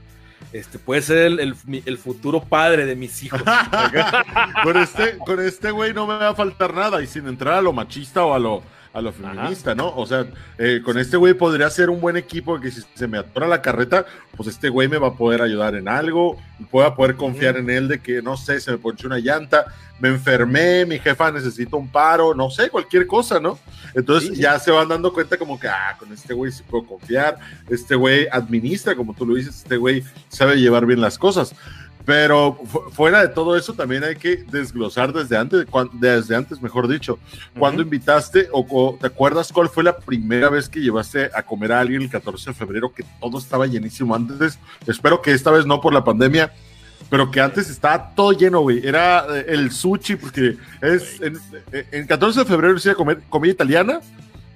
este 0.52 0.78
puede 0.78 1.02
ser 1.02 1.18
el, 1.18 1.56
el, 1.84 1.98
futuro 1.98 2.40
padre 2.44 2.86
de 2.86 2.94
mis 2.94 3.20
hijos. 3.24 3.42
con 4.62 4.76
este, 4.76 5.18
con 5.18 5.40
este 5.40 5.72
güey 5.72 5.92
no 5.92 6.06
me 6.06 6.14
va 6.14 6.28
a 6.28 6.34
faltar 6.36 6.72
nada, 6.72 7.02
y 7.02 7.08
sin 7.08 7.26
entrar 7.26 7.54
a 7.54 7.60
lo 7.60 7.72
machista 7.72 8.24
o 8.24 8.34
a 8.34 8.38
lo 8.38 8.62
a 8.92 9.00
lo 9.00 9.12
feminista, 9.12 9.74
¿no? 9.74 9.94
O 9.96 10.06
sea, 10.06 10.26
eh, 10.58 10.80
con 10.84 10.98
este 10.98 11.16
güey 11.16 11.34
podría 11.34 11.70
ser 11.70 11.90
un 11.90 12.00
buen 12.00 12.16
equipo 12.16 12.58
que 12.60 12.70
si 12.70 12.82
se 12.94 13.06
me 13.06 13.18
atora 13.18 13.46
la 13.46 13.62
carreta, 13.62 14.06
pues 14.36 14.48
este 14.48 14.68
güey 14.68 14.88
me 14.88 14.98
va 14.98 15.08
a 15.08 15.14
poder 15.14 15.42
ayudar 15.42 15.74
en 15.74 15.88
algo, 15.88 16.36
y 16.58 16.64
pueda 16.64 16.94
poder 16.94 17.16
confiar 17.16 17.56
en 17.56 17.70
él 17.70 17.88
de 17.88 18.00
que, 18.00 18.22
no 18.22 18.36
sé, 18.36 18.60
se 18.60 18.70
me 18.72 18.78
ponche 18.78 19.06
una 19.06 19.18
llanta, 19.18 19.66
me 20.00 20.08
enfermé, 20.08 20.86
mi 20.86 20.98
jefa 20.98 21.30
necesita 21.30 21.76
un 21.76 21.88
paro, 21.88 22.34
no 22.34 22.50
sé, 22.50 22.70
cualquier 22.70 23.06
cosa, 23.06 23.38
¿no? 23.38 23.58
Entonces 23.94 24.36
ya 24.38 24.58
se 24.58 24.70
van 24.70 24.88
dando 24.88 25.12
cuenta 25.12 25.36
como 25.36 25.58
que, 25.58 25.68
ah, 25.68 25.96
con 25.98 26.12
este 26.12 26.34
güey 26.34 26.52
sí 26.52 26.62
puedo 26.68 26.84
confiar, 26.86 27.38
este 27.68 27.94
güey 27.94 28.26
administra, 28.30 28.94
como 28.94 29.14
tú 29.14 29.26
lo 29.26 29.34
dices, 29.34 29.56
este 29.58 29.76
güey 29.76 30.04
sabe 30.28 30.56
llevar 30.56 30.86
bien 30.86 31.00
las 31.00 31.18
cosas. 31.18 31.54
Pero 32.04 32.58
fuera 32.92 33.20
de 33.20 33.28
todo 33.28 33.56
eso, 33.56 33.74
también 33.74 34.02
hay 34.04 34.16
que 34.16 34.38
desglosar 34.50 35.12
desde 35.12 35.36
antes, 35.36 35.66
desde 35.92 36.34
antes, 36.34 36.60
mejor 36.62 36.88
dicho. 36.88 37.18
cuando 37.58 37.82
invitaste 37.82 38.48
o, 38.52 38.96
te 39.00 39.06
acuerdas 39.06 39.52
cuál 39.52 39.68
fue 39.68 39.84
la 39.84 39.96
primera 39.96 40.48
vez 40.48 40.68
que 40.68 40.80
llevaste 40.80 41.30
a 41.34 41.42
comer 41.42 41.72
a 41.72 41.80
alguien 41.80 42.02
el 42.02 42.10
14 42.10 42.50
de 42.50 42.54
febrero 42.54 42.92
que 42.92 43.04
todo 43.20 43.38
estaba 43.38 43.66
llenísimo 43.66 44.14
antes? 44.14 44.58
Espero 44.86 45.20
que 45.20 45.32
esta 45.32 45.50
vez 45.50 45.66
no 45.66 45.80
por 45.80 45.92
la 45.92 46.02
pandemia, 46.02 46.52
pero 47.08 47.30
que 47.30 47.40
antes 47.40 47.70
estaba 47.70 48.14
todo 48.14 48.32
lleno, 48.32 48.60
güey. 48.60 48.86
Era 48.86 49.26
eh, 49.30 49.46
el 49.48 49.70
sushi, 49.70 50.16
porque 50.16 50.56
es 50.80 51.20
en, 51.92 52.06
14 52.06 52.40
de 52.40 52.46
febrero 52.46 52.78
se 52.78 52.88
iba 52.88 52.92
a 52.94 52.96
comer 52.96 53.20
comida 53.28 53.52
italiana, 53.52 54.00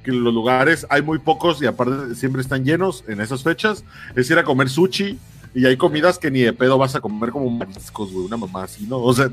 que 0.03 0.11
en 0.11 0.23
los 0.23 0.35
lugares 0.35 0.87
hay 0.91 1.03
muy 1.03 1.19
pocos 1.19 1.63
y 1.63 1.67
aparte 1.67 2.15
siempre 2.15 2.43
están 2.43 2.65
llenos 2.65 3.05
en 3.09 3.21
esas 3.21 3.43
fechas. 3.43 3.85
Es 4.15 4.31
ir 4.31 4.39
a 4.39 4.45
comer 4.45 4.69
sushi 4.69 5.19
y 5.55 5.67
hay 5.67 5.77
comidas 5.77 6.19
que 6.19 6.33
ni 6.33 6.41
de 6.41 6.53
pedo 6.53 6.77
vas 6.77 6.97
a 6.97 7.01
comer 7.01 7.31
como 7.31 7.49
mariscos, 7.49 8.11
güey, 8.13 8.27
una 8.27 8.37
mamá 8.37 8.65
así, 8.65 8.87
¿no? 8.87 8.99
O 8.99 9.15
sea, 9.15 9.31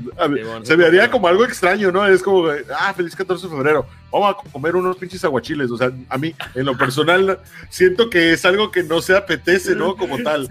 se 0.62 0.76
me 0.76 0.86
haría 0.86 1.10
como 1.10 1.26
algo 1.26 1.44
extraño, 1.44 1.90
¿no? 1.90 2.06
Es 2.06 2.22
como, 2.22 2.46
ah, 2.78 2.94
feliz 2.94 3.16
14 3.16 3.48
de 3.48 3.52
febrero, 3.52 3.86
vamos 4.12 4.36
a 4.36 4.50
comer 4.50 4.76
unos 4.76 4.96
pinches 4.96 5.24
aguachiles, 5.24 5.68
o 5.72 5.76
sea, 5.76 5.90
a 6.08 6.18
mí, 6.18 6.32
en 6.54 6.64
lo 6.64 6.78
personal, 6.78 7.40
siento 7.70 8.08
que 8.08 8.32
es 8.32 8.44
algo 8.44 8.70
que 8.70 8.84
no 8.84 9.02
se 9.02 9.16
apetece, 9.16 9.74
¿no? 9.74 9.96
Como 9.96 10.16
tal. 10.22 10.48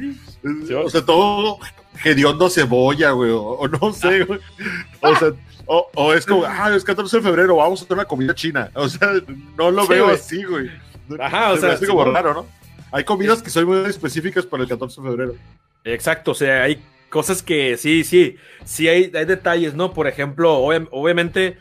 O 0.84 0.90
sea, 0.90 1.06
todo 1.06 1.58
hediondo 2.04 2.50
cebolla, 2.50 3.12
güey, 3.12 3.32
o, 3.34 3.66
no 3.70 3.94
sé, 3.94 4.26
güey. 4.26 4.42
O 5.00 5.16
sea, 5.16 5.32
o, 5.68 6.14
es 6.14 6.26
como, 6.26 6.44
ah, 6.48 6.70
es 6.76 6.84
14 6.84 7.18
de 7.18 7.24
febrero, 7.24 7.56
vamos 7.56 7.80
a 7.80 7.86
hacer 7.86 7.96
una 7.96 8.06
comida 8.06 8.36
china. 8.36 8.70
O 8.74 8.90
sea, 8.90 9.14
no 9.58 9.72
lo 9.72 9.88
veo 9.88 10.10
así, 10.10 10.44
güey. 10.44 10.70
Ajá, 11.18 11.52
o 11.52 11.58
sea, 11.58 11.74
es 11.74 11.88
como 11.88 12.04
raro, 12.04 12.34
¿no? 12.34 12.61
Hay 12.92 13.04
comidas 13.04 13.42
que 13.42 13.50
son 13.50 13.66
muy 13.66 13.90
específicas 13.90 14.46
para 14.46 14.64
el 14.64 14.70
14 14.70 15.02
de 15.02 15.08
febrero. 15.08 15.36
Exacto, 15.84 16.32
o 16.32 16.36
sea, 16.36 16.64
hay 16.64 16.84
cosas 17.10 17.42
que 17.42 17.78
sí, 17.78 18.04
sí, 18.04 18.36
sí 18.66 18.88
hay, 18.88 19.12
hay 19.14 19.26
detalles, 19.26 19.74
¿no? 19.74 19.94
Por 19.94 20.08
ejemplo, 20.08 20.58
obviamente, 20.58 21.58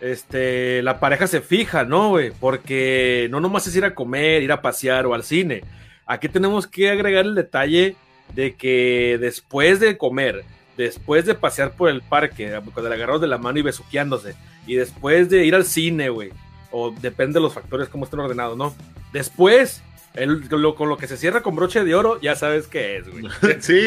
este, 0.00 0.82
la 0.82 1.00
pareja 1.00 1.26
se 1.26 1.40
fija, 1.40 1.84
¿no, 1.84 2.10
güey? 2.10 2.32
Porque 2.38 3.28
no 3.30 3.40
nomás 3.40 3.66
es 3.66 3.76
ir 3.76 3.84
a 3.84 3.94
comer, 3.94 4.42
ir 4.42 4.52
a 4.52 4.62
pasear 4.62 5.06
o 5.06 5.14
al 5.14 5.24
cine. 5.24 5.62
Aquí 6.06 6.28
tenemos 6.28 6.66
que 6.66 6.90
agregar 6.90 7.24
el 7.24 7.34
detalle 7.34 7.96
de 8.34 8.54
que 8.54 9.18
después 9.20 9.80
de 9.80 9.96
comer, 9.96 10.44
después 10.76 11.24
de 11.26 11.34
pasear 11.34 11.72
por 11.72 11.90
el 11.90 12.02
parque, 12.02 12.60
con 12.74 12.86
el 12.86 12.92
agarrado 12.92 13.18
de 13.18 13.28
la 13.28 13.38
mano 13.38 13.58
y 13.58 13.62
besuqueándose, 13.62 14.34
y 14.66 14.74
después 14.74 15.28
de 15.30 15.44
ir 15.44 15.54
al 15.54 15.64
cine, 15.64 16.08
güey, 16.08 16.30
o 16.70 16.90
depende 16.90 17.34
de 17.34 17.40
los 17.40 17.54
factores, 17.54 17.88
cómo 17.88 18.04
estén 18.04 18.20
ordenados, 18.20 18.56
¿no? 18.56 18.74
Después 19.12 19.82
el, 20.14 20.48
con 20.48 20.88
lo 20.88 20.96
que 20.96 21.06
se 21.06 21.16
cierra 21.16 21.40
con 21.40 21.54
broche 21.54 21.84
de 21.84 21.94
oro, 21.94 22.20
ya 22.20 22.34
sabes 22.34 22.66
qué 22.66 22.96
es, 22.98 23.08
güey. 23.08 23.24
sí, 23.60 23.84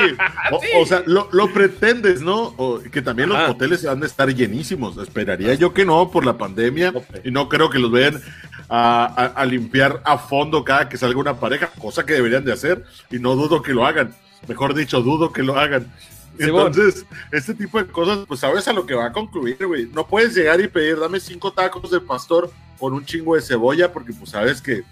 o, 0.78 0.86
sea, 0.86 1.04
lo, 1.06 1.54
pretendes, 1.54 2.22
¿no? 2.22 2.56
que 2.92 3.02
también 3.02 3.30
los 3.30 3.50
hoteles 3.50 3.84
van 3.84 4.02
a 4.04 4.06
estar 4.06 4.34
llenísimos. 4.34 4.98
Esperaría 4.98 5.54
yo 5.56 5.74
que 5.74 5.86
no 5.86 6.10
por 6.12 6.26
la 6.26 6.38
pandemia 6.38 6.94
y 7.24 7.32
no 7.32 7.50
creo 7.50 7.70
que 7.70 7.80
los 7.80 7.92
vean 7.92 8.22
a, 8.70 9.46
limpiar 9.46 10.02
a 10.06 10.18
fondo 10.18 10.64
cada 10.64 10.88
que 10.88 10.98
salga 10.98 11.20
una 11.20 11.40
pareja, 11.40 11.68
cosa 11.80 12.06
que 12.06 12.14
deberían 12.14 12.46
de 12.46 12.54
hacer 12.54 12.84
y 13.12 13.20
no 13.20 13.36
dudo 13.36 13.62
que 13.62 13.74
lo 13.74 13.86
hagan. 13.86 14.16
Mejor 14.48 14.74
dicho, 14.74 15.02
dudo 15.02 15.32
que 15.32 15.44
lo 15.44 15.60
hagan. 15.60 15.92
Entonces, 16.40 17.06
este 17.32 17.54
tipo 17.54 17.78
de 17.78 17.86
cosas, 17.86 18.20
pues 18.28 18.40
sabes 18.40 18.68
a 18.68 18.74
lo 18.74 18.86
que 18.86 18.96
va 18.96 19.08
a 19.08 19.14
concluir, 19.14 19.58
güey. 19.66 19.88
No 19.88 20.08
puedes 20.08 20.34
llegar 20.34 20.60
y 20.62 20.68
pedir, 20.68 21.00
dame 21.00 21.20
cinco 21.20 21.52
tacos 21.52 21.92
de 21.92 22.00
pastor 22.00 22.50
con 22.80 22.94
un 22.94 23.06
chingo 23.06 23.36
de 23.36 23.42
cebolla, 23.42 23.92
porque 23.92 24.14
pues 24.14 24.32
sabes 24.32 24.62
que 24.62 24.84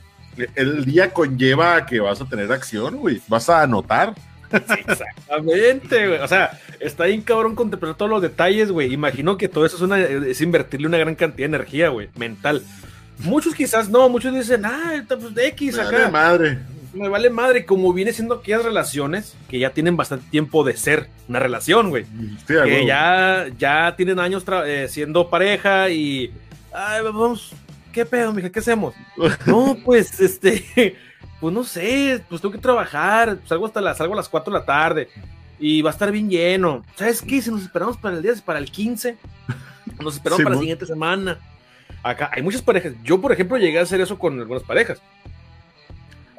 el 0.56 0.86
día 0.86 1.12
conlleva 1.12 1.86
que 1.86 2.00
vas 2.00 2.22
a 2.22 2.26
tener 2.26 2.52
acción, 2.52 2.98
güey. 2.98 3.22
Vas 3.28 3.50
a 3.50 3.62
anotar. 3.62 4.14
exactamente, 4.52 6.08
güey. 6.08 6.20
O 6.20 6.28
sea, 6.28 6.60
está 6.80 7.06
bien 7.06 7.22
cabrón 7.22 7.56
contemplar 7.56 7.96
todos 7.96 8.12
los 8.12 8.22
detalles, 8.22 8.72
güey. 8.72 8.94
Imagino 8.94 9.38
que 9.38 9.48
todo 9.48 9.66
eso 9.66 9.78
es, 9.78 9.82
una, 9.82 10.00
es 10.00 10.42
invertirle 10.42 10.88
una 10.88 10.98
gran 10.98 11.16
cantidad 11.16 11.50
de 11.50 11.56
energía, 11.56 11.90
güey, 11.90 12.10
mental. 12.16 12.64
Muchos 13.20 13.54
quizás 13.54 13.90
no, 13.90 14.10
muchos 14.10 14.34
dicen, 14.34 14.66
ah, 14.66 15.04
pues 15.08 15.34
de 15.34 15.48
X 15.50 15.78
acá. 15.78 16.06
Me 16.06 16.12
madre. 16.12 16.60
Me 16.94 17.08
vale 17.08 17.30
madre, 17.30 17.66
como 17.66 17.94
viene 17.94 18.12
siendo 18.12 18.36
aquellas 18.36 18.66
relaciones 18.66 19.38
que 19.50 19.60
ya 19.60 19.70
tienen 19.70 19.96
bastante 19.96 20.30
tiempo 20.30 20.66
de 20.66 20.76
ser 20.76 21.08
una 21.30 21.40
relación, 21.40 21.90
güey. 21.90 22.06
que 22.46 22.86
ya, 22.86 23.48
ya 23.58 23.96
tienen 23.96 24.20
años 24.20 24.44
eh, 24.66 24.88
siendo 24.90 25.30
pareja 25.30 25.90
y. 25.90 26.34
Ay, 26.74 27.02
vamos, 27.04 27.54
¿qué 27.92 28.06
pedo, 28.06 28.34
mija? 28.34 28.50
¿Qué 28.50 28.60
hacemos? 28.60 28.96
no, 29.46 29.78
pues, 29.84 30.20
este, 30.20 30.96
pues 31.40 31.54
no 31.54 31.64
sé, 31.64 32.24
pues 32.30 32.42
tengo 32.42 32.54
que 32.54 32.62
trabajar, 32.62 33.40
salgo 33.46 33.66
hasta 33.66 33.82
las, 33.82 33.98
salgo 33.98 34.14
a 34.14 34.18
las 34.18 34.30
4 34.30 34.54
de 34.54 34.60
la 34.60 34.66
tarde 34.66 35.10
y 35.60 35.82
va 35.82 35.92
a 35.92 35.94
estar 35.94 36.12
bien 36.12 36.30
lleno. 36.30 36.84
¿Sabes 36.96 37.22
qué? 37.22 37.42
Si 37.42 37.52
nos 37.52 37.62
esperamos 37.62 37.98
para 37.98 38.16
el 38.16 38.24
día, 38.24 38.34
para 38.44 38.60
el 38.60 38.72
15, 38.72 39.18
nos 40.02 40.16
esperamos 40.16 40.44
para 40.44 40.56
la 40.56 40.62
siguiente 40.62 40.86
semana. 40.86 41.38
Acá 42.04 42.32
hay 42.34 42.42
muchas 42.42 42.62
parejas. 42.62 42.94
Yo, 43.04 43.22
por 43.22 43.32
ejemplo, 43.32 43.58
llegué 43.58 43.78
a 43.78 43.84
hacer 43.84 44.02
eso 44.02 44.18
con 44.18 44.40
algunas 44.40 44.64
parejas. 44.64 45.02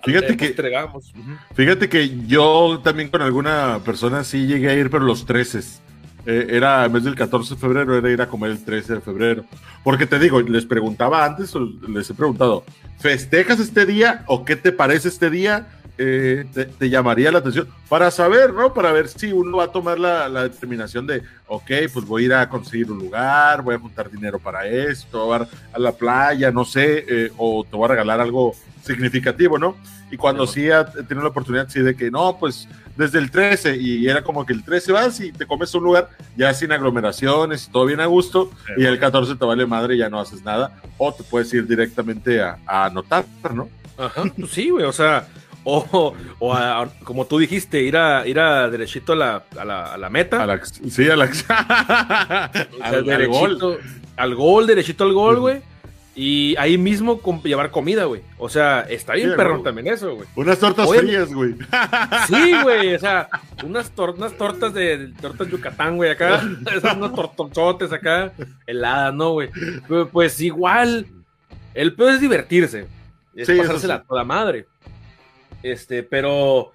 Fíjate 0.05 0.37
que, 0.37 0.57
fíjate 1.55 1.89
que 1.89 2.27
yo 2.27 2.81
también 2.83 3.09
con 3.09 3.23
alguna 3.23 3.81
persona 3.85 4.25
sí 4.25 4.49
llegué 4.49 4.71
a 4.71 4.75
ir, 4.75 4.91
pero 4.91 5.05
los 5.05 5.27
13. 5.27 5.61
Eh, 6.25 6.47
era 6.51 6.85
en 6.85 6.93
vez 6.93 7.05
del 7.05 7.15
14 7.15 7.55
de 7.55 7.61
febrero, 7.61 7.97
era 7.97 8.11
ir 8.11 8.23
a 8.23 8.29
comer 8.29 8.51
el 8.53 8.65
13 8.65 8.95
de 8.95 9.01
febrero. 9.01 9.45
Porque 9.83 10.07
te 10.07 10.19
digo, 10.19 10.41
les 10.41 10.65
preguntaba 10.65 11.25
antes, 11.25 11.53
les 11.89 12.09
he 12.11 12.15
preguntado, 12.15 12.65
¿festejas 12.99 13.59
este 13.59 13.87
día 13.87 14.25
o 14.27 14.45
qué 14.45 14.57
te 14.57 14.73
parece 14.73 15.09
este 15.09 15.31
día? 15.31 15.67
Eh, 15.99 16.47
te, 16.79 16.89
llamaría 16.89 17.31
la 17.31 17.39
atención 17.39 17.69
para 17.89 18.11
saber, 18.11 18.53
¿no? 18.55 18.73
Para 18.73 18.93
ver 18.93 19.09
si 19.09 19.31
uno 19.31 19.59
va 19.59 19.65
a 19.65 19.73
tomar 19.73 20.01
la, 20.01 20.29
determinación 20.45 21.07
de, 21.07 21.23
ok, 21.47 21.71
pues 21.93 22.07
voy 22.07 22.23
a 22.23 22.27
ir 22.27 22.35
a 22.35 22.49
conseguir 22.49 22.91
un 22.91 22.99
lugar, 22.99 23.63
voy 23.63 23.75
a 23.75 23.79
juntar 23.79 24.11
dinero 24.11 24.39
para 24.39 24.67
esto, 24.67 25.35
a, 25.35 25.47
a 25.73 25.79
la 25.79 25.93
playa, 25.93 26.51
no 26.51 26.65
sé, 26.65 27.05
eh, 27.07 27.31
o 27.37 27.63
te 27.63 27.77
voy 27.77 27.85
a 27.85 27.89
regalar 27.89 28.21
algo 28.21 28.55
significativo, 28.83 29.59
¿no? 29.59 29.77
Y 30.11 30.17
cuando 30.17 30.47
sí, 30.47 30.71
ha 30.71 30.85
tenido 30.85 31.23
la 31.23 31.29
oportunidad, 31.29 31.69
sí, 31.69 31.81
de 31.81 31.95
que 31.95 32.11
no, 32.11 32.37
pues 32.39 32.69
desde 32.97 33.19
el 33.19 33.31
13, 33.31 33.77
y 33.77 34.09
era 34.09 34.23
como 34.23 34.45
que 34.45 34.53
el 34.53 34.65
13 34.65 34.93
vas 34.93 35.21
y 35.21 35.33
te 35.33 35.47
comes 35.47 35.75
un 35.75 35.85
lugar 35.85 36.11
ya 36.37 36.53
sin 36.55 36.73
aglomeraciones, 36.73 37.69
todo 37.73 37.87
bien 37.87 38.01
a 38.01 38.07
gusto, 38.07 38.51
y 38.77 38.85
el 38.85 38.99
14 38.99 39.37
te 39.37 39.45
vale 39.45 39.67
madre 39.67 39.95
y 39.95 39.99
ya 39.99 40.11
no 40.11 40.21
haces 40.21 40.43
nada, 40.45 40.81
o 40.99 41.13
te 41.13 41.23
puedes 41.23 41.53
ir 41.55 41.67
directamente 41.67 42.41
a, 42.41 42.59
anotar, 42.67 43.25
¿no? 43.53 43.69
Ajá, 43.97 44.25
pues 44.37 44.51
sí, 44.51 44.71
güey, 44.71 44.85
o 44.85 44.93
sea, 44.93 45.27
o, 45.65 46.15
o 46.39 46.89
como 47.05 47.27
tú 47.27 47.39
dijiste, 47.39 47.83
ir 47.83 47.97
a, 47.97 48.27
ir 48.27 48.39
a 48.39 48.69
derechito 48.69 49.13
a 49.13 49.17
la, 49.17 49.45
a 49.59 49.65
la, 49.65 49.95
a 49.95 49.99
la 49.99 50.11
meta. 50.11 50.61
sí, 50.91 51.09
a 51.09 51.17
la, 51.17 51.25
al, 52.83 53.11
al, 53.11 53.27
gol. 53.29 53.79
Al 54.17 54.35
gol, 54.35 54.67
derechito 54.67 55.05
al 55.05 55.13
gol, 55.13 55.41
güey. 55.41 55.63
Y 56.15 56.55
ahí 56.59 56.77
mismo 56.77 57.21
llevar 57.43 57.71
comida, 57.71 58.05
güey. 58.05 58.21
O 58.37 58.51
sea, 58.51 58.83
está 58.83 59.15
bien 59.15 59.35
perrón 59.35 59.63
también 59.63 59.87
eso, 59.87 60.15
güey. 60.15 60.29
Unas 60.37 60.59
tortas 60.59 60.89
frías, 60.89 61.33
güey. 61.33 61.55
Sí, 62.27 62.53
güey. 62.63 62.95
O 62.95 62.99
sea, 62.99 63.29
unas, 63.65 63.91
tortas 63.93 64.75
de 64.75 65.11
tortas 65.21 65.49
Yucatán, 65.49 65.97
güey, 65.97 66.11
acá. 66.11 66.43
unos 66.97 67.15
tortonzotes 67.15 67.93
acá, 67.93 68.33
heladas, 68.67 69.15
¿no, 69.15 69.33
güey? 69.33 69.49
Pues, 70.13 70.39
igual, 70.41 71.07
el 71.73 71.95
peor 71.95 72.13
es 72.13 72.21
divertirse. 72.21 72.87
Es 73.35 73.49
pasársela 73.49 74.03
toda 74.03 74.23
madre. 74.23 74.67
Este, 75.63 76.03
pero 76.03 76.73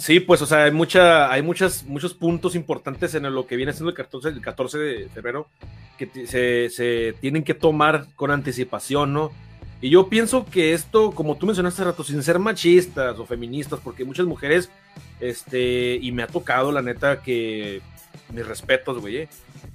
sí, 0.00 0.18
pues, 0.18 0.42
o 0.42 0.46
sea, 0.46 0.64
hay 0.64 0.72
mucha, 0.72 1.30
hay 1.30 1.42
muchas, 1.42 1.84
muchos 1.84 2.14
puntos 2.14 2.54
importantes 2.54 3.14
en 3.14 3.32
lo 3.32 3.46
que 3.46 3.56
viene 3.56 3.72
siendo 3.72 3.90
el 3.90 3.96
14, 3.96 4.30
el 4.30 4.40
14 4.40 4.78
de 4.78 5.08
febrero 5.10 5.46
que 5.98 6.26
se, 6.26 7.14
tienen 7.20 7.44
que 7.44 7.54
tomar 7.54 8.06
con 8.16 8.30
anticipación, 8.30 9.12
¿no? 9.12 9.30
Y 9.82 9.90
yo 9.90 10.08
pienso 10.08 10.46
que 10.46 10.72
esto, 10.72 11.12
como 11.12 11.36
tú 11.36 11.46
mencionaste 11.46 11.82
hace 11.82 11.90
rato, 11.90 12.04
sin 12.04 12.22
ser 12.22 12.38
machistas 12.38 13.18
o 13.18 13.26
feministas, 13.26 13.80
porque 13.82 14.04
muchas 14.04 14.26
mujeres, 14.26 14.70
este, 15.20 15.98
y 16.00 16.12
me 16.12 16.22
ha 16.22 16.26
tocado, 16.26 16.72
la 16.72 16.82
neta, 16.82 17.22
que 17.22 17.80
mis 18.32 18.46
respetos, 18.46 19.00
güey, 19.00 19.16
eh, 19.16 19.28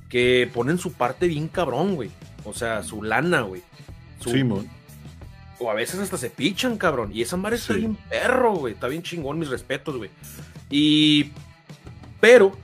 que 0.10 0.50
ponen 0.54 0.78
su 0.78 0.94
parte 0.94 1.28
bien 1.28 1.48
cabrón, 1.48 1.96
güey. 1.96 2.12
O 2.44 2.54
sea, 2.54 2.84
su 2.84 3.02
lana, 3.02 3.42
güey. 3.42 3.62
sí, 4.20 4.44
O 5.66 5.72
a 5.72 5.74
veces 5.74 6.00
hasta 6.00 6.18
se 6.18 6.30
pichan, 6.30 6.78
cabrón. 6.78 7.10
Y 7.12 7.24
esa 7.24 7.38
madre 7.38 7.56
está 7.56 7.74
bien 7.74 7.98
perro, 8.10 8.54
güey. 8.54 8.74
Está 8.74 8.88
bien 8.88 9.02
chingón, 9.02 9.40
mis 9.40 9.50
respetos, 9.50 9.98
güey. 9.98 10.12
Y. 10.70 11.32
Pero. 12.20 12.56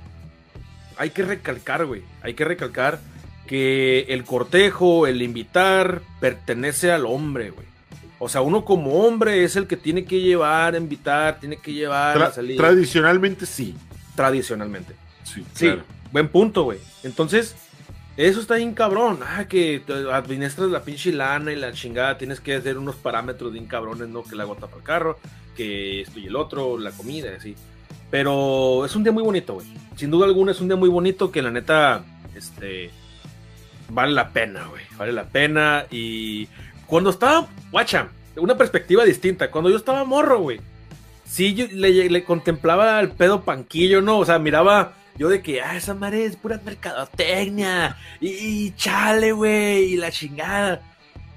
Hay 0.97 1.09
que 1.09 1.23
recalcar, 1.23 1.87
güey. 1.87 2.03
Hay 2.21 2.35
que 2.35 2.45
recalcar 2.45 2.99
que 3.47 4.01
el 4.09 4.23
cortejo, 4.23 5.07
el 5.07 5.23
invitar, 5.23 6.03
pertenece 6.19 6.91
al 6.91 7.07
hombre, 7.07 7.49
güey. 7.49 7.65
O 8.19 8.29
sea, 8.29 8.41
uno 8.41 8.63
como 8.63 9.03
hombre 9.03 9.43
es 9.43 9.55
el 9.55 9.65
que 9.65 9.77
tiene 9.77 10.05
que 10.05 10.21
llevar, 10.21 10.75
invitar, 10.75 11.39
tiene 11.39 11.57
que 11.57 11.73
llevar 11.73 12.21
a 12.21 12.31
salir. 12.31 12.55
Tradicionalmente 12.55 13.47
sí. 13.47 13.75
Tradicionalmente. 14.15 14.93
Sí, 15.23 15.43
sí. 15.55 15.73
Buen 16.11 16.27
punto, 16.27 16.63
güey. 16.63 16.77
Entonces, 17.01 17.55
eso 18.17 18.39
está 18.39 18.55
bien 18.55 18.73
cabrón. 18.73 19.19
Ah, 19.25 19.45
que 19.47 19.81
administras 20.11 20.69
la 20.69 20.83
pinche 20.83 21.11
lana 21.11 21.51
y 21.51 21.55
la 21.55 21.71
chingada. 21.71 22.17
Tienes 22.17 22.39
que 22.39 22.55
hacer 22.55 22.77
unos 22.77 22.95
parámetros 22.95 23.53
bien 23.53 23.65
cabrones, 23.65 24.09
¿no? 24.09 24.23
Que 24.23 24.35
la 24.35 24.43
gota 24.43 24.67
para 24.67 24.77
el 24.77 24.83
carro, 24.83 25.19
que 25.55 26.01
esto 26.01 26.19
y 26.19 26.27
el 26.27 26.35
otro, 26.35 26.77
la 26.77 26.91
comida, 26.91 27.29
así. 27.35 27.55
Pero 28.09 28.85
es 28.85 28.95
un 28.95 29.03
día 29.03 29.13
muy 29.13 29.23
bonito, 29.23 29.55
güey. 29.55 29.67
Sin 29.95 30.11
duda 30.11 30.25
alguna 30.25 30.51
es 30.51 30.59
un 30.59 30.67
día 30.67 30.75
muy 30.75 30.89
bonito 30.89 31.31
que 31.31 31.41
la 31.41 31.49
neta, 31.51 32.03
este, 32.35 32.91
vale 33.89 34.11
la 34.11 34.29
pena, 34.29 34.67
güey. 34.67 34.83
Vale 34.97 35.13
la 35.13 35.23
pena. 35.23 35.85
Y 35.89 36.47
cuando 36.87 37.09
estaba, 37.09 37.47
guacha, 37.71 38.09
una 38.35 38.57
perspectiva 38.57 39.05
distinta. 39.05 39.49
Cuando 39.49 39.69
yo 39.69 39.77
estaba 39.77 40.03
morro, 40.03 40.39
güey. 40.39 40.59
Sí, 41.25 41.53
yo 41.53 41.65
le, 41.71 42.23
contemplaba 42.25 42.99
el 42.99 43.11
pedo 43.11 43.43
panquillo, 43.43 44.01
¿no? 44.01 44.19
O 44.19 44.25
sea, 44.25 44.37
miraba 44.37 44.93
yo 45.17 45.29
de 45.29 45.41
que, 45.41 45.61
ah, 45.61 45.75
esa 45.75 45.93
madre 45.93 46.25
es 46.25 46.35
pura 46.35 46.59
mercadotecnia. 46.63 47.97
Y, 48.19 48.71
chale, 48.71 49.31
güey, 49.31 49.93
y 49.93 49.97
la 49.97 50.11
chingada. 50.11 50.81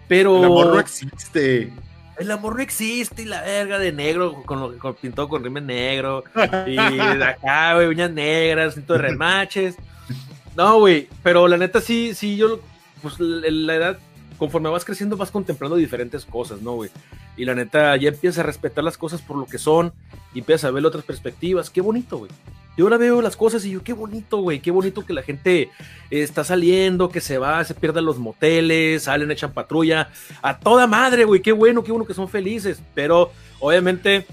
Pero. 0.09 0.39
El 0.39 0.45
amor 0.45 0.67
no 0.67 0.81
existe. 0.81 1.73
el 2.19 2.31
amor 2.31 2.57
no 2.57 2.63
existe 2.63 3.23
y 3.23 3.27
la 3.27 3.43
verga 3.43 3.79
de 3.79 3.93
negro, 3.93 4.43
con 4.45 4.61
lo 4.61 4.79
con, 4.79 4.95
pintado 4.95 5.29
con 5.29 5.43
rime 5.43 5.61
negro, 5.61 6.25
y 6.67 6.77
de 6.77 7.25
acá, 7.25 7.75
güey, 7.75 7.89
uñas 7.89 8.11
negras, 8.11 8.75
cinto 8.75 8.95
de 8.95 9.01
remaches. 9.01 9.77
No, 10.57 10.79
güey, 10.79 11.09
pero 11.23 11.49
la 11.49 11.57
neta 11.57 11.81
sí, 11.81 12.15
sí, 12.15 12.37
yo, 12.37 12.61
pues 13.03 13.19
la 13.19 13.75
edad, 13.75 13.99
conforme 14.39 14.69
vas 14.69 14.85
creciendo, 14.85 15.17
vas 15.17 15.33
contemplando 15.33 15.77
diferentes 15.77 16.25
cosas, 16.25 16.63
¿no, 16.63 16.75
güey? 16.75 16.91
Y 17.37 17.45
la 17.45 17.57
neta, 17.57 17.97
ya 17.97 18.11
empiezas 18.11 18.39
a 18.39 18.43
respetar 18.45 18.85
las 18.85 18.97
cosas 18.97 19.21
por 19.21 19.37
lo 19.37 19.47
que 19.47 19.59
son, 19.59 19.93
y 20.33 20.39
empiezas 20.39 20.67
a 20.67 20.71
ver 20.71 20.87
otras 20.87 21.05
perspectivas. 21.05 21.71
Qué 21.71 21.81
bonito, 21.81 22.19
güey. 22.19 22.31
Yo 22.77 22.87
ahora 22.87 22.97
veo 22.97 23.23
las 23.23 23.37
cosas 23.37 23.65
y 23.65 23.71
yo, 23.71 23.85
qué 23.85 23.93
bonito, 23.93 24.39
güey, 24.39 24.61
qué 24.61 24.71
bonito 24.71 25.07
que 25.07 25.13
la 25.13 25.23
gente 25.23 25.71
está 26.11 26.43
saliendo, 26.43 27.09
que 27.09 27.21
se 27.21 27.39
va, 27.39 27.65
se 27.65 27.75
pierden 27.75 28.05
los 28.05 28.19
moteles, 28.19 29.05
salen, 29.05 29.31
echan 29.31 29.53
patrulla. 29.53 30.09
A 30.43 30.59
toda 30.59 30.87
madre, 30.87 31.25
güey, 31.25 31.41
qué 31.41 31.53
bueno, 31.53 31.85
qué 31.85 31.93
bueno 31.93 32.07
que 32.07 32.15
son 32.15 32.29
felices. 32.29 32.83
Pero 32.95 33.31
obviamente, 33.61 34.27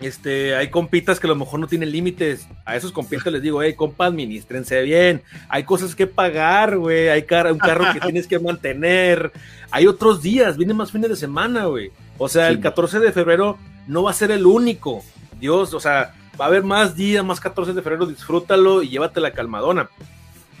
este, 0.00 0.56
hay 0.56 0.70
compitas 0.70 1.20
que 1.20 1.28
a 1.28 1.30
lo 1.30 1.36
mejor 1.36 1.60
no 1.60 1.68
tienen 1.68 1.92
límites. 1.92 2.48
A 2.64 2.76
esos 2.76 2.90
compitas 2.90 3.32
les 3.32 3.42
digo, 3.42 3.62
hey, 3.62 3.74
compa, 3.74 4.06
administrense 4.06 4.82
bien. 4.82 5.22
Hay 5.48 5.62
cosas 5.62 5.94
que 5.94 6.08
pagar, 6.08 6.76
güey. 6.76 7.08
Hay 7.08 7.24
un 7.50 7.58
carro 7.58 7.92
que 7.92 8.00
tienes 8.00 8.26
que 8.26 8.40
mantener. 8.40 9.32
Hay 9.70 9.86
otros 9.86 10.20
días, 10.20 10.56
vienen 10.56 10.76
más 10.76 10.90
fines 10.90 11.10
de 11.10 11.16
semana, 11.16 11.66
güey. 11.66 11.92
O 12.18 12.28
sea, 12.28 12.48
el 12.48 12.60
14 12.60 12.98
de 12.98 13.12
febrero 13.12 13.56
no 13.86 14.02
va 14.02 14.10
a 14.10 14.14
ser 14.14 14.32
el 14.32 14.46
único. 14.46 15.02
Dios, 15.40 15.74
o 15.74 15.80
sea, 15.80 16.14
va 16.40 16.46
a 16.46 16.48
haber 16.48 16.64
más 16.64 16.94
días, 16.94 17.24
más 17.24 17.40
14 17.40 17.72
de 17.72 17.82
febrero, 17.82 18.06
disfrútalo 18.06 18.82
y 18.82 18.88
llévate 18.88 19.20
la 19.20 19.32
calmadona. 19.32 19.88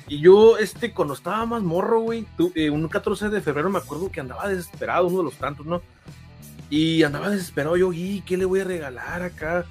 Y 0.08 0.18
yo, 0.18 0.58
este, 0.58 0.92
cuando 0.92 1.14
estaba 1.14 1.46
más 1.46 1.62
morro, 1.62 2.00
güey, 2.00 2.26
eh, 2.54 2.70
un 2.70 2.86
14 2.88 3.28
de 3.28 3.40
febrero 3.40 3.70
me 3.70 3.78
acuerdo 3.78 4.10
que 4.10 4.20
andaba 4.20 4.48
desesperado, 4.48 5.06
uno 5.06 5.18
de 5.18 5.24
los 5.24 5.34
tantos, 5.34 5.64
¿no? 5.64 5.80
Y 6.68 7.02
andaba 7.02 7.30
desesperado 7.30 7.76
yo, 7.76 7.92
¿y 7.92 8.22
qué 8.26 8.36
le 8.36 8.44
voy 8.44 8.60
a 8.60 8.64
regalar 8.64 9.22
acá? 9.22 9.64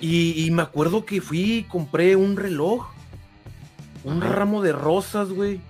Y, 0.00 0.48
me 0.52 0.62
acuerdo 0.62 1.04
que 1.04 1.20
fui 1.20 1.52
y 1.52 1.62
compré 1.64 2.14
un 2.14 2.36
reloj, 2.36 2.88
un 4.04 4.20
ramo 4.20 4.62
de 4.62 4.72
rosas, 4.72 5.30
güey. 5.30 5.60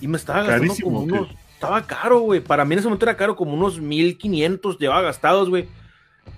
Y 0.00 0.08
me 0.08 0.18
estaba 0.18 0.42
gastando 0.42 0.74
como 0.82 1.00
unos... 1.00 1.28
Estaba 1.54 1.86
caro, 1.86 2.20
güey. 2.20 2.40
Para 2.40 2.64
mí 2.64 2.72
en 2.74 2.78
ese 2.78 2.88
momento 2.88 3.04
era 3.04 3.16
caro, 3.16 3.36
como 3.36 3.54
unos 3.54 3.80
1500 3.80 4.78
llevaba 4.78 5.02
gastados, 5.02 5.48
güey. 5.48 5.68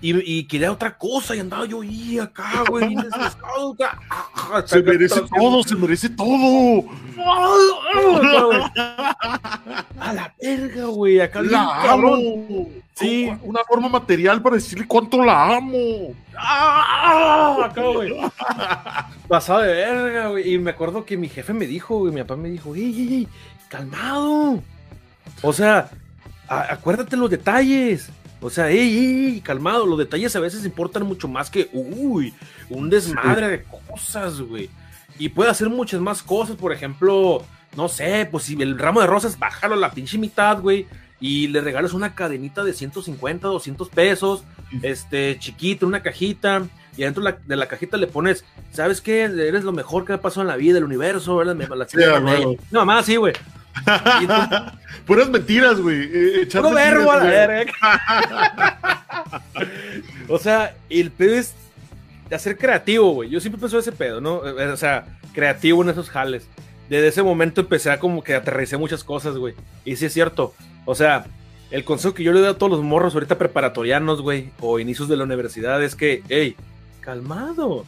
Y, 0.01 0.43
quería 0.45 0.71
otra 0.71 0.97
cosa 0.97 1.35
y 1.35 1.39
andaba 1.39 1.65
yo 1.65 1.81
ahí 1.81 2.19
acá, 2.19 2.63
güey, 2.67 2.95
Se 4.65 4.83
merece 4.83 5.21
todo, 5.21 5.63
se 5.63 5.75
merece 5.75 6.09
todo. 6.09 6.85
A 9.99 10.13
la 10.13 10.33
verga, 10.41 10.85
güey, 10.85 11.21
acá 11.21 11.41
la 11.41 11.93
amo. 11.93 12.67
Sí, 12.95 13.31
una 13.41 13.61
forma 13.63 13.89
material 13.89 14.41
para 14.41 14.57
decirle 14.57 14.85
cuánto 14.85 15.23
la 15.23 15.55
amo. 15.57 16.13
¡Ah! 16.37 17.57
Acá, 17.65 17.81
güey. 17.81 18.13
Pasado 19.27 19.61
de 19.61 19.73
verga, 19.73 20.27
güey. 20.29 20.53
Y 20.53 20.57
me 20.59 20.71
acuerdo 20.71 21.05
que 21.05 21.17
mi 21.17 21.29
jefe 21.29 21.53
me 21.53 21.65
dijo, 21.65 21.99
güey, 21.99 22.13
mi 22.13 22.21
papá 22.21 22.35
me 22.35 22.49
dijo, 22.49 22.75
ey, 22.75 22.83
ey, 22.83 23.13
ey, 23.13 23.27
calmado. 23.69 24.61
O 25.41 25.53
sea, 25.53 25.89
acuérdate 26.47 27.15
los 27.17 27.29
detalles. 27.29 28.09
O 28.43 28.49
sea, 28.49 28.69
ey, 28.69 28.97
ey, 28.97 29.41
calmado, 29.41 29.85
los 29.85 29.97
detalles 29.97 30.35
a 30.35 30.41
veces 30.41 30.65
importan 30.65 31.03
mucho 31.03 31.29
más 31.29 31.49
que, 31.49 31.69
uy, 31.71 32.33
un 32.69 32.89
desmadre 32.89 33.47
de 33.47 33.63
cosas, 33.63 34.41
güey. 34.41 34.69
Y 35.17 35.29
puede 35.29 35.49
hacer 35.49 35.69
muchas 35.69 36.01
más 36.01 36.21
cosas, 36.21 36.57
por 36.57 36.73
ejemplo, 36.73 37.45
no 37.77 37.87
sé, 37.87 38.27
pues 38.29 38.43
si 38.43 38.61
el 38.61 38.77
ramo 38.77 38.99
de 38.99 39.07
rosas, 39.07 39.39
bájalo 39.39 39.75
a 39.75 39.77
la 39.77 39.91
pinche 39.91 40.17
mitad, 40.17 40.59
güey, 40.59 40.87
y 41.21 41.47
le 41.47 41.61
regalas 41.61 41.93
una 41.93 42.15
cadenita 42.15 42.65
de 42.65 42.73
150, 42.73 43.47
200 43.47 43.87
pesos, 43.87 44.43
este, 44.81 45.39
chiquito, 45.39 45.87
una 45.87 46.03
cajita, 46.03 46.63
y 46.97 47.03
dentro 47.03 47.23
de 47.23 47.55
la, 47.55 47.67
cajita 47.69 47.95
le 47.95 48.07
pones, 48.07 48.43
¿sabes 48.73 48.99
qué? 48.99 49.23
Eres 49.23 49.63
lo 49.63 49.71
mejor 49.71 50.03
que 50.03 50.11
ha 50.11 50.21
pasado 50.21 50.41
en 50.41 50.49
la 50.49 50.57
vida, 50.57 50.79
el 50.79 50.83
universo, 50.83 51.37
¿verdad? 51.37 51.55
Me, 51.55 51.65
la 51.65 51.87
no, 52.71 52.85
más 52.85 53.05
sí, 53.05 53.15
güey. 53.15 53.33
Puras 55.05 55.29
mentiras, 55.29 55.79
güey. 55.79 56.09
Eh, 56.13 56.47
Puro 56.51 56.71
verbo 56.71 57.11
a 57.11 57.17
la 57.17 57.23
verga. 57.23 57.73
o 60.29 60.37
sea, 60.37 60.75
el 60.89 61.11
pedo 61.11 61.35
es 61.35 61.53
de 62.29 62.35
hacer 62.35 62.57
creativo, 62.57 63.11
güey. 63.11 63.29
Yo 63.29 63.39
siempre 63.39 63.59
pensé 63.59 63.77
ese 63.77 63.91
pedo, 63.91 64.21
¿no? 64.21 64.45
Eh, 64.47 64.67
o 64.67 64.77
sea, 64.77 65.05
creativo 65.33 65.83
en 65.83 65.89
esos 65.89 66.09
jales. 66.09 66.47
Desde 66.89 67.07
ese 67.07 67.23
momento 67.23 67.61
empecé 67.61 67.91
a 67.91 67.99
como 67.99 68.23
que 68.23 68.35
aterricé 68.35 68.77
muchas 68.77 69.03
cosas, 69.03 69.35
güey. 69.37 69.55
Y 69.85 69.95
sí 69.95 70.05
es 70.05 70.13
cierto. 70.13 70.53
O 70.85 70.95
sea, 70.95 71.25
el 71.71 71.83
consejo 71.83 72.13
que 72.13 72.23
yo 72.23 72.31
le 72.31 72.39
doy 72.39 72.49
a 72.49 72.57
todos 72.57 72.71
los 72.71 72.81
morros 72.81 73.13
ahorita 73.13 73.37
preparatorianos, 73.37 74.21
güey, 74.21 74.51
o 74.59 74.79
inicios 74.79 75.09
de 75.09 75.17
la 75.17 75.23
universidad 75.23 75.83
es 75.83 75.95
que, 75.95 76.23
hey, 76.29 76.55
calmado 77.01 77.85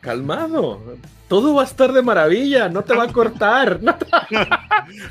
calmado. 0.00 0.80
Todo 1.28 1.54
va 1.54 1.62
a 1.62 1.66
estar 1.66 1.92
de 1.92 2.02
maravilla, 2.02 2.68
no 2.68 2.82
te 2.82 2.94
va 2.94 3.04
a 3.04 3.12
cortar. 3.12 3.82
No 3.82 3.94
te, 3.94 4.06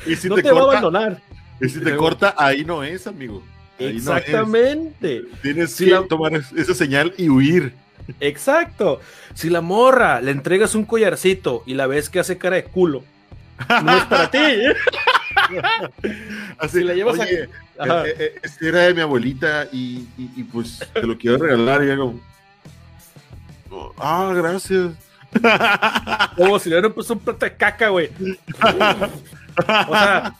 y 0.05 0.15
si 0.15 0.29
te, 0.29 0.51
va 0.51 0.59
a 0.59 0.63
abandonar. 0.63 1.21
Y 1.59 1.69
si 1.69 1.79
te 1.79 1.95
corta, 1.95 2.35
ahí 2.37 2.63
no 2.63 2.83
es, 2.83 3.07
amigo. 3.07 3.43
Exactamente. 3.79 5.23
Tienes 5.41 5.75
que 5.75 5.91
tomar 6.09 6.33
esa 6.33 6.73
señal 6.73 7.13
y 7.17 7.29
huir. 7.29 7.73
Exacto. 8.19 9.01
Si 9.33 9.49
la 9.49 9.61
morra 9.61 10.21
le 10.21 10.31
entregas 10.31 10.75
un 10.75 10.85
collarcito 10.85 11.63
y 11.65 11.73
la 11.73 11.87
ves 11.87 12.09
que 12.09 12.19
hace 12.19 12.37
cara 12.37 12.55
de 12.55 12.63
culo, 12.63 13.03
no 13.83 13.97
es 13.97 14.05
para 14.05 14.31
ti. 14.31 14.37
Así 16.57 16.83
la 16.83 16.93
llevas 16.93 17.19
a... 17.19 17.27
Eh, 17.27 17.49
eh, 17.79 18.35
este 18.41 18.69
era 18.69 18.81
de 18.81 18.93
mi 18.93 19.01
abuelita 19.01 19.67
y, 19.71 20.07
pues 20.51 20.79
te 20.93 21.03
lo 21.03 21.17
quiero 21.17 21.37
regalar 21.37 21.83
y 21.83 21.91
hago 21.91 22.19
Ah, 23.97 24.33
gracias. 24.35 24.93
Como 26.35 26.59
si 26.59 26.69
le 26.69 26.75
hubieran 26.75 26.93
puesto 26.93 27.13
un 27.13 27.19
plato 27.19 27.45
de 27.45 27.55
caca, 27.55 27.89
güey. 27.89 28.09
o 29.57 29.93
sea, 29.93 30.35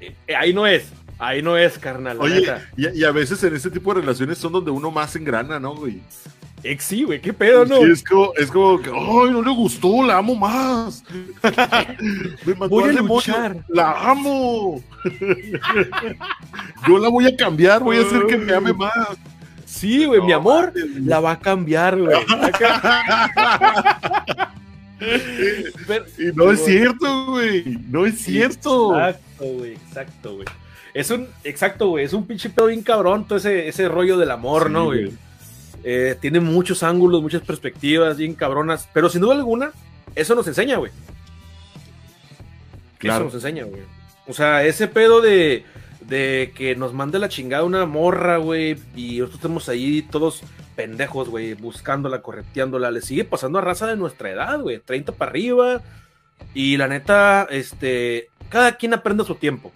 eh, 0.00 0.34
ahí 0.34 0.52
no 0.52 0.66
es. 0.66 0.92
Ahí 1.18 1.42
no 1.42 1.56
es, 1.58 1.78
carnal. 1.78 2.18
Oye, 2.18 2.50
y, 2.76 3.04
a 3.04 3.12
veces 3.12 3.44
en 3.44 3.54
ese 3.54 3.70
tipo 3.70 3.92
de 3.92 4.00
relaciones 4.00 4.38
son 4.38 4.52
donde 4.52 4.70
uno 4.70 4.90
más 4.90 5.14
engrana, 5.16 5.60
¿no, 5.60 5.76
güey? 5.76 6.00
Ex, 6.62 6.84
sí, 6.84 7.04
güey, 7.04 7.20
qué 7.20 7.32
pedo, 7.32 7.66
¿no? 7.66 7.76
Sí, 7.76 7.90
es 7.90 8.02
como, 8.02 8.32
es 8.36 8.50
como 8.50 8.80
que, 8.80 8.90
ay, 8.90 9.30
no 9.30 9.42
le 9.42 9.50
gustó, 9.50 10.02
la 10.02 10.16
amo 10.16 10.34
más. 10.34 11.04
Me 12.44 12.54
voy 12.54 12.88
a 12.88 12.92
luchar. 12.92 13.64
La 13.68 14.10
amo. 14.10 14.82
Yo 16.88 16.98
la 16.98 17.08
voy 17.08 17.26
a 17.26 17.36
cambiar, 17.36 17.82
voy 17.82 17.98
a 17.98 18.00
hacer 18.00 18.26
que 18.26 18.36
me 18.36 18.54
ame 18.54 18.72
más. 18.72 18.92
Sí, 19.70 20.04
güey, 20.04 20.20
mi 20.20 20.32
amor 20.32 20.74
la 21.00 21.20
va 21.20 21.30
a 21.32 21.38
cambiar, 21.38 21.96
güey. 21.96 22.18
y 26.18 26.24
no 26.34 26.50
es 26.50 26.64
cierto, 26.64 27.26
güey. 27.26 27.78
No 27.88 28.04
es 28.04 28.18
cierto. 28.18 28.98
Exacto, 28.98 29.44
güey. 29.44 29.74
Exacto, 29.74 30.34
güey. 30.34 30.46
Es 30.92 31.10
un, 31.10 31.28
exacto, 31.44 31.90
güey. 31.90 32.04
Es 32.04 32.12
un 32.12 32.26
pinche 32.26 32.50
pedo 32.50 32.66
bien 32.66 32.82
cabrón 32.82 33.28
todo 33.28 33.38
ese, 33.38 33.68
ese 33.68 33.88
rollo 33.88 34.18
del 34.18 34.32
amor, 34.32 34.70
¿no, 34.70 34.86
güey? 34.86 35.12
Eh, 35.84 36.16
tiene 36.20 36.40
muchos 36.40 36.82
ángulos, 36.82 37.22
muchas 37.22 37.42
perspectivas 37.42 38.16
bien 38.16 38.34
cabronas. 38.34 38.88
Pero 38.92 39.08
sin 39.08 39.20
duda 39.20 39.36
alguna, 39.36 39.70
eso 40.16 40.34
nos 40.34 40.48
enseña, 40.48 40.78
güey. 40.78 40.90
Claro. 42.98 43.26
Eso 43.26 43.34
nos 43.34 43.34
enseña, 43.34 43.62
güey. 43.64 43.82
O 44.26 44.32
sea, 44.32 44.64
ese 44.64 44.88
pedo 44.88 45.20
de 45.20 45.64
de 46.10 46.52
que 46.56 46.74
nos 46.74 46.92
mande 46.92 47.20
la 47.20 47.28
chingada 47.28 47.62
una 47.62 47.86
morra, 47.86 48.36
güey, 48.36 48.76
y 48.96 49.20
nosotros 49.20 49.36
estamos 49.36 49.68
ahí 49.68 50.02
todos 50.02 50.42
pendejos, 50.74 51.28
güey, 51.28 51.54
buscándola, 51.54 52.20
correteándola, 52.20 52.90
le 52.90 53.00
sigue 53.00 53.24
pasando 53.24 53.58
a 53.58 53.62
raza 53.62 53.86
de 53.86 53.96
nuestra 53.96 54.30
edad, 54.30 54.60
güey, 54.60 54.80
30 54.80 55.12
para 55.12 55.30
arriba, 55.30 55.80
y 56.52 56.76
la 56.76 56.88
neta, 56.88 57.46
este, 57.48 58.28
cada 58.48 58.76
quien 58.76 58.92
aprende 58.92 59.22
a 59.22 59.26
su 59.26 59.36
tiempo, 59.36 59.70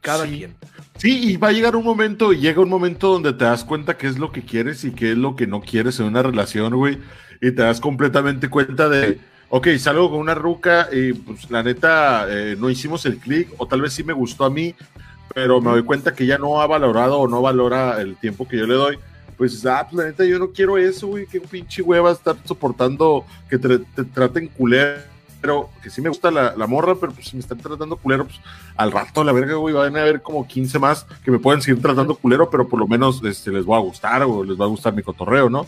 cada 0.00 0.26
quien. 0.26 0.56
Sí, 0.98 1.30
y 1.30 1.36
va 1.36 1.48
a 1.48 1.52
llegar 1.52 1.76
un 1.76 1.84
momento, 1.84 2.32
y 2.32 2.40
llega 2.40 2.60
un 2.60 2.68
momento 2.68 3.12
donde 3.12 3.32
te 3.32 3.44
das 3.44 3.64
cuenta 3.64 3.96
qué 3.96 4.08
es 4.08 4.18
lo 4.18 4.32
que 4.32 4.42
quieres 4.42 4.84
y 4.84 4.90
qué 4.90 5.12
es 5.12 5.16
lo 5.16 5.36
que 5.36 5.46
no 5.46 5.60
quieres 5.60 6.00
en 6.00 6.06
una 6.06 6.24
relación, 6.24 6.74
güey, 6.74 6.98
y 7.40 7.52
te 7.52 7.62
das 7.62 7.80
completamente 7.80 8.50
cuenta 8.50 8.88
de 8.88 9.20
ok, 9.48 9.68
salgo 9.78 10.10
con 10.10 10.20
una 10.20 10.34
ruca 10.34 10.88
y 10.92 11.12
pues 11.12 11.50
la 11.50 11.62
neta 11.62 12.26
eh, 12.28 12.56
no 12.58 12.70
hicimos 12.70 13.04
el 13.06 13.18
clic, 13.18 13.48
o 13.58 13.66
tal 13.66 13.80
vez 13.82 13.92
sí 13.92 14.02
me 14.02 14.12
gustó 14.12 14.44
a 14.44 14.50
mí, 14.50 14.74
pero 15.34 15.60
me 15.60 15.70
doy 15.70 15.82
cuenta 15.82 16.14
que 16.14 16.26
ya 16.26 16.38
no 16.38 16.60
ha 16.60 16.66
valorado 16.66 17.18
o 17.18 17.28
no 17.28 17.42
valora 17.42 18.00
el 18.00 18.16
tiempo 18.16 18.46
que 18.46 18.58
yo 18.58 18.66
le 18.66 18.74
doy. 18.74 18.98
Pues, 19.36 19.64
ah, 19.64 19.86
pues 19.88 19.94
la 19.94 20.10
neta, 20.10 20.24
yo 20.24 20.38
no 20.38 20.50
quiero 20.50 20.76
eso, 20.76 21.06
güey, 21.06 21.26
que 21.26 21.40
pinche 21.40 21.80
hueva 21.80 22.12
estar 22.12 22.36
soportando 22.44 23.24
que 23.48 23.58
te, 23.58 23.78
traten 24.04 24.48
culero. 24.48 25.00
Que 25.82 25.88
sí 25.88 26.02
me 26.02 26.10
gusta 26.10 26.30
la, 26.30 26.66
morra, 26.66 26.94
pero 27.00 27.12
pues 27.12 27.28
si 27.28 27.36
me 27.36 27.40
están 27.40 27.56
tratando 27.56 27.96
culero, 27.96 28.26
pues 28.26 28.38
al 28.76 28.92
rato 28.92 29.24
la 29.24 29.32
verga, 29.32 29.54
güey, 29.54 29.74
van 29.74 29.96
a 29.96 30.02
haber 30.02 30.20
como 30.20 30.46
15 30.46 30.78
más 30.78 31.06
que 31.24 31.30
me 31.30 31.38
pueden 31.38 31.62
seguir 31.62 31.80
tratando 31.80 32.14
culero, 32.14 32.50
pero 32.50 32.68
por 32.68 32.78
lo 32.78 32.86
menos 32.86 33.22
este, 33.24 33.50
les 33.50 33.64
va 33.64 33.76
a 33.76 33.80
gustar 33.80 34.22
o 34.24 34.44
les 34.44 34.60
va 34.60 34.66
a 34.66 34.68
gustar 34.68 34.92
mi 34.92 35.02
cotorreo, 35.02 35.48
¿no? 35.48 35.66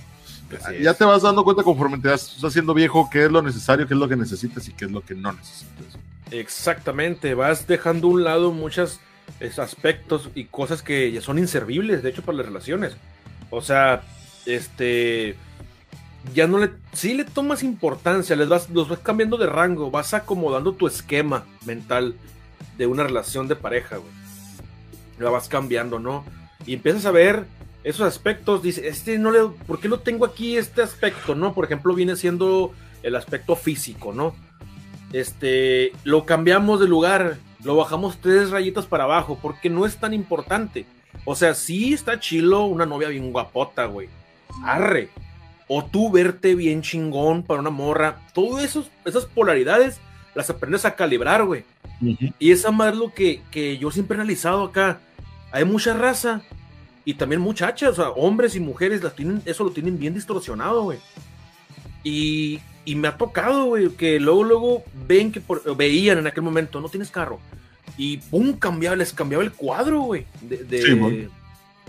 ya 0.83 0.93
te 0.93 1.05
vas 1.05 1.23
dando 1.23 1.45
cuenta 1.45 1.63
conforme 1.63 1.97
te 1.97 2.09
vas 2.09 2.37
haciendo 2.45 2.75
viejo 2.75 3.09
qué 3.11 3.25
es 3.25 3.31
lo 3.31 3.41
necesario, 3.41 3.87
qué 3.87 3.95
es 3.95 4.01
lo 4.01 4.07
que 4.07 4.17
necesitas 4.17 4.69
y 4.69 4.73
qué 4.73 4.85
es 4.85 4.91
lo 4.91 5.01
que 5.01 5.15
no 5.15 5.33
necesitas. 5.33 5.99
Exactamente, 6.31 7.35
vas 7.35 7.67
dejando 7.67 8.09
a 8.09 8.11
un 8.11 8.25
lado 8.25 8.53
muchas 8.53 9.01
es 9.41 9.59
aspectos 9.59 10.31
y 10.35 10.45
cosas 10.45 10.83
que 10.83 11.11
ya 11.13 11.21
son 11.21 11.39
inservibles, 11.39 12.03
de 12.03 12.11
hecho, 12.11 12.23
para 12.23 12.39
las 12.39 12.47
relaciones. 12.47 12.97
O 13.51 13.61
sea, 13.61 14.03
este 14.47 15.37
ya 16.35 16.47
no 16.47 16.59
le, 16.59 16.71
sí 16.93 17.15
le 17.15 17.25
tomas 17.25 17.63
importancia, 17.63 18.37
les 18.37 18.49
vas, 18.49 18.71
los 18.71 18.89
vas 18.89 19.01
cambiando 19.01 19.37
de 19.37 19.47
rango, 19.47 19.91
vas 19.91 20.15
acomodando 20.15 20.73
tu 20.73 20.87
esquema 20.87 21.45
mental 21.67 22.15
de 22.79 22.87
una 22.87 23.03
relación 23.03 23.49
de 23.49 23.57
pareja, 23.57 23.97
güey. 23.97 24.13
La 25.19 25.31
vas 25.31 25.49
cambiando, 25.49 25.99
¿no? 25.99 26.25
Y 26.65 26.75
empiezas 26.75 27.07
a 27.07 27.11
ver 27.11 27.47
esos 27.85 28.07
aspectos, 28.07 28.63
dice, 28.63 28.87
este 28.87 29.19
no 29.19 29.31
le, 29.33 29.41
¿por 29.67 29.81
qué 29.81 29.89
no 29.89 29.99
tengo 29.99 30.25
aquí 30.25 30.57
este 30.57 30.83
aspecto, 30.83 31.35
no? 31.35 31.55
Por 31.55 31.65
ejemplo, 31.65 31.95
viene 31.95 32.15
siendo 32.17 32.73
el 33.03 33.17
aspecto 33.17 33.57
físico, 33.57 34.13
¿no? 34.13 34.35
Este, 35.13 35.93
lo 36.05 36.25
cambiamos 36.25 36.81
de 36.81 36.87
lugar, 36.89 37.37
lo 37.65 37.77
bajamos 37.77 38.19
tres 38.19 38.51
rayitas 38.51 38.87
para 38.87 39.05
abajo, 39.05 39.39
porque 39.41 39.71
no 39.71 39.87
es 39.87 39.97
tan 39.97 40.15
importante. 40.15 40.87
O 41.25 41.35
sea, 41.35 41.55
sí 41.55 41.93
está 41.93 42.19
chilo 42.19 42.65
una 42.65 42.87
novia 42.87 43.09
bien 43.09 43.33
guapota, 43.33 43.87
güey. 43.87 44.09
Arre. 44.65 45.11
O 45.69 45.85
tú 45.85 46.11
verte 46.11 46.55
bien 46.55 46.83
chingón 46.83 47.43
para 47.43 47.61
una 47.61 47.71
morra. 47.71 48.21
Todas 48.35 48.77
esas 49.05 49.27
polaridades 49.27 50.01
las 50.35 50.51
aprendes 50.51 50.85
a 50.85 50.97
calibrar, 50.97 51.45
güey. 51.45 51.65
Y 52.39 52.51
esa 52.51 52.71
madre 52.71 52.93
es 52.95 52.99
lo 52.99 53.15
que, 53.15 53.43
que 53.51 53.79
yo 53.79 53.91
siempre 53.91 54.17
he 54.17 54.21
analizado 54.21 54.65
acá. 54.65 55.01
Hay 55.53 55.65
mucha 55.65 55.95
raza 55.95 56.43
y 57.05 57.15
también 57.15 57.41
muchachas, 57.41 57.91
o 57.91 57.95
sea, 57.95 58.09
hombres 58.11 58.55
y 58.55 58.61
mujeres 58.61 59.03
las 59.03 59.15
tienen, 59.15 59.43
eso 59.45 59.65
lo 59.65 59.71
tienen 59.71 59.99
bien 59.99 60.15
distorsionado, 60.15 60.85
güey. 60.85 60.99
Y, 62.05 62.61
y, 62.85 62.95
me 62.95 63.09
ha 63.09 63.17
tocado, 63.17 63.67
güey, 63.67 63.89
que 63.91 64.19
luego, 64.21 64.45
luego 64.45 64.85
ven 65.07 65.33
que 65.33 65.43
veían 65.77 66.19
en 66.19 66.27
aquel 66.27 66.43
momento, 66.43 66.81
no 66.81 66.89
tienes 66.89 67.11
carro. 67.11 67.41
Y 67.97 68.19
pum, 68.19 68.55
cambiaba, 68.55 68.97
les 68.97 69.13
cambiaba 69.13 69.45
el 69.45 69.53
cuadro, 69.53 70.01
güey. 70.03 70.27
De, 70.41 71.29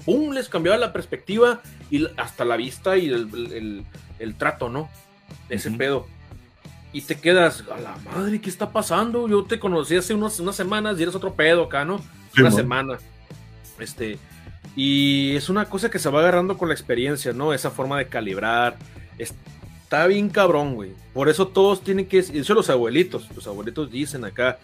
pum, 0.05 0.33
les 0.33 0.49
cambiaba 0.49 0.77
la 0.77 0.91
perspectiva 0.93 1.61
y 1.89 2.07
hasta 2.17 2.45
la 2.45 2.57
vista 2.57 2.97
y 2.97 3.09
el, 3.09 3.85
el, 4.19 4.35
trato, 4.35 4.69
¿no? 4.69 4.89
Ese 5.49 5.71
pedo. 5.71 6.07
Y 6.91 7.01
te 7.01 7.15
quedas, 7.15 7.63
a 7.73 7.79
la 7.79 7.97
madre, 8.05 8.39
¿qué 8.39 8.49
está 8.49 8.71
pasando? 8.71 9.27
Yo 9.27 9.43
te 9.45 9.59
conocí 9.59 9.95
hace 9.95 10.13
unas 10.13 10.35
semanas 10.55 10.99
y 10.99 11.03
eres 11.03 11.15
otro 11.15 11.33
pedo 11.33 11.63
acá, 11.63 11.85
¿no? 11.85 12.01
una 12.37 12.51
semana. 12.51 12.97
Este, 13.79 14.17
y 14.75 15.35
es 15.35 15.49
una 15.49 15.65
cosa 15.65 15.89
que 15.89 15.99
se 15.99 16.09
va 16.09 16.19
agarrando 16.19 16.57
con 16.57 16.67
la 16.67 16.73
experiencia, 16.73 17.33
¿no? 17.33 17.53
Esa 17.53 17.71
forma 17.71 17.97
de 17.97 18.07
calibrar. 18.07 18.77
Está 19.93 20.07
bien 20.07 20.29
cabrón, 20.29 20.73
güey. 20.73 20.91
Por 21.13 21.29
eso 21.29 21.49
todos 21.49 21.83
tienen 21.83 22.07
que. 22.07 22.17
Eso 22.17 22.55
los 22.55 22.67
abuelitos. 22.71 23.29
Los 23.35 23.45
abuelitos 23.45 23.91
dicen 23.91 24.25
acá. 24.25 24.57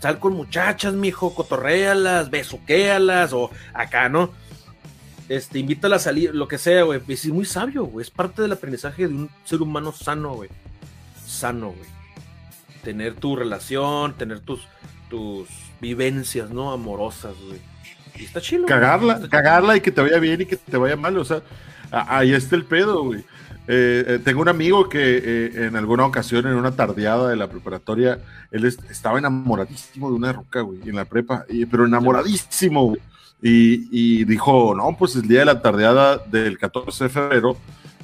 Sal 0.00 0.18
con 0.18 0.32
muchachas, 0.32 0.94
mijo, 0.94 1.34
cotorréalas, 1.34 2.30
besuquéalas, 2.30 3.34
o 3.34 3.50
acá, 3.74 4.08
¿no? 4.08 4.32
Este, 5.28 5.58
invítalas 5.58 6.00
a 6.00 6.04
salir, 6.04 6.34
lo 6.34 6.48
que 6.48 6.56
sea, 6.56 6.84
güey. 6.84 6.98
Es 7.08 7.26
muy 7.26 7.44
sabio, 7.44 7.84
güey. 7.84 8.04
Es 8.04 8.10
parte 8.10 8.40
del 8.40 8.52
aprendizaje 8.52 9.06
de 9.06 9.12
un 9.12 9.30
ser 9.44 9.60
humano 9.60 9.92
sano, 9.92 10.32
güey. 10.36 10.48
Sano, 11.26 11.72
güey. 11.72 11.90
Tener 12.82 13.16
tu 13.16 13.36
relación, 13.36 14.14
tener 14.14 14.40
tus, 14.40 14.66
tus 15.10 15.46
vivencias, 15.82 16.48
¿no? 16.48 16.72
Amorosas, 16.72 17.34
güey 17.46 17.60
está 18.24 18.40
chido. 18.40 18.66
Cagarla, 18.66 19.20
cagarla 19.28 19.76
y 19.76 19.80
que 19.80 19.90
te 19.90 20.00
vaya 20.00 20.18
bien 20.18 20.42
y 20.42 20.46
que 20.46 20.56
te 20.56 20.76
vaya 20.76 20.96
mal. 20.96 21.16
O 21.18 21.24
sea, 21.24 21.42
ahí 21.90 22.32
está 22.32 22.56
el 22.56 22.64
pedo, 22.64 23.04
güey. 23.04 23.24
Eh, 23.72 24.04
eh, 24.04 24.18
tengo 24.24 24.42
un 24.42 24.48
amigo 24.48 24.88
que 24.88 24.98
eh, 24.98 25.66
en 25.66 25.76
alguna 25.76 26.04
ocasión, 26.04 26.44
en 26.44 26.54
una 26.54 26.72
tardeada 26.72 27.28
de 27.28 27.36
la 27.36 27.48
preparatoria, 27.48 28.18
él 28.50 28.64
estaba 28.64 29.20
enamoradísimo 29.20 30.10
de 30.10 30.16
una 30.16 30.32
roca, 30.32 30.62
güey, 30.62 30.88
en 30.88 30.96
la 30.96 31.04
prepa, 31.04 31.44
pero 31.70 31.86
enamoradísimo. 31.86 32.96
Y, 33.40 33.86
y, 33.92 34.24
dijo, 34.24 34.74
no, 34.74 34.96
pues 34.98 35.14
el 35.14 35.28
día 35.28 35.40
de 35.40 35.44
la 35.44 35.62
tardeada 35.62 36.18
del 36.18 36.58
14 36.58 37.04
de 37.04 37.10
febrero, 37.10 37.56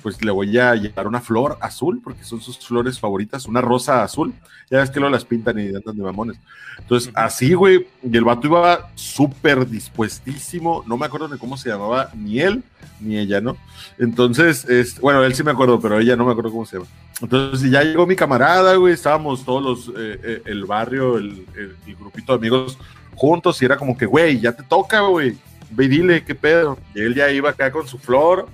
pues 0.07 0.25
le 0.25 0.31
voy 0.31 0.57
a 0.57 0.77
llevar 0.77 1.09
una 1.09 1.21
flor 1.21 1.59
azul, 1.61 2.01
porque 2.01 2.23
son 2.23 2.40
sus 2.40 2.64
flores 2.64 3.01
favoritas, 3.01 3.47
una 3.47 3.61
rosa 3.61 4.05
azul. 4.05 4.33
Ya 4.71 4.79
ves 4.79 4.88
que 4.88 5.01
lo 5.01 5.11
las 5.11 5.25
pintan 5.25 5.59
y 5.59 5.66
andan 5.66 5.97
de 5.97 6.03
mamones. 6.05 6.37
Entonces, 6.79 7.11
así, 7.12 7.55
güey, 7.55 7.88
y 8.05 8.16
el 8.16 8.23
vato 8.23 8.47
iba 8.47 8.88
súper 8.95 9.69
dispuestísimo, 9.69 10.85
no 10.87 10.97
me 10.97 11.07
acuerdo 11.07 11.27
de 11.27 11.38
cómo 11.38 11.57
se 11.57 11.71
llamaba, 11.71 12.11
ni 12.14 12.38
él, 12.38 12.62
ni 13.01 13.19
ella, 13.19 13.40
¿no? 13.40 13.57
Entonces, 13.99 14.64
es, 14.66 15.01
bueno, 15.01 15.25
él 15.25 15.35
sí 15.35 15.42
me 15.42 15.51
acuerdo, 15.51 15.81
pero 15.81 15.99
ella 15.99 16.14
no 16.14 16.25
me 16.25 16.31
acuerdo 16.31 16.53
cómo 16.53 16.66
se 16.66 16.77
llama. 16.77 16.88
Entonces, 17.21 17.69
ya 17.69 17.83
llegó 17.83 18.07
mi 18.07 18.14
camarada, 18.14 18.77
güey, 18.77 18.95
estábamos 18.95 19.45
todos 19.45 19.61
los, 19.61 19.88
eh, 19.88 20.21
eh, 20.23 20.42
el 20.45 20.66
barrio, 20.66 21.19
el, 21.19 21.45
el, 21.57 21.97
grupito 21.97 22.31
de 22.31 22.38
amigos 22.38 22.79
juntos, 23.16 23.61
y 23.61 23.64
era 23.64 23.77
como 23.77 23.99
que, 23.99 24.07
güey, 24.07 24.38
ya 24.38 24.53
te 24.53 24.62
toca, 24.62 25.01
güey, 25.01 25.37
ve 25.73 25.88
dile, 25.88 26.23
qué 26.23 26.37
pedo. 26.37 26.79
Y 26.95 27.01
él 27.01 27.12
ya 27.16 27.29
iba 27.33 27.51
acá 27.51 27.73
con 27.73 27.88
su 27.88 27.99
flor, 27.99 28.47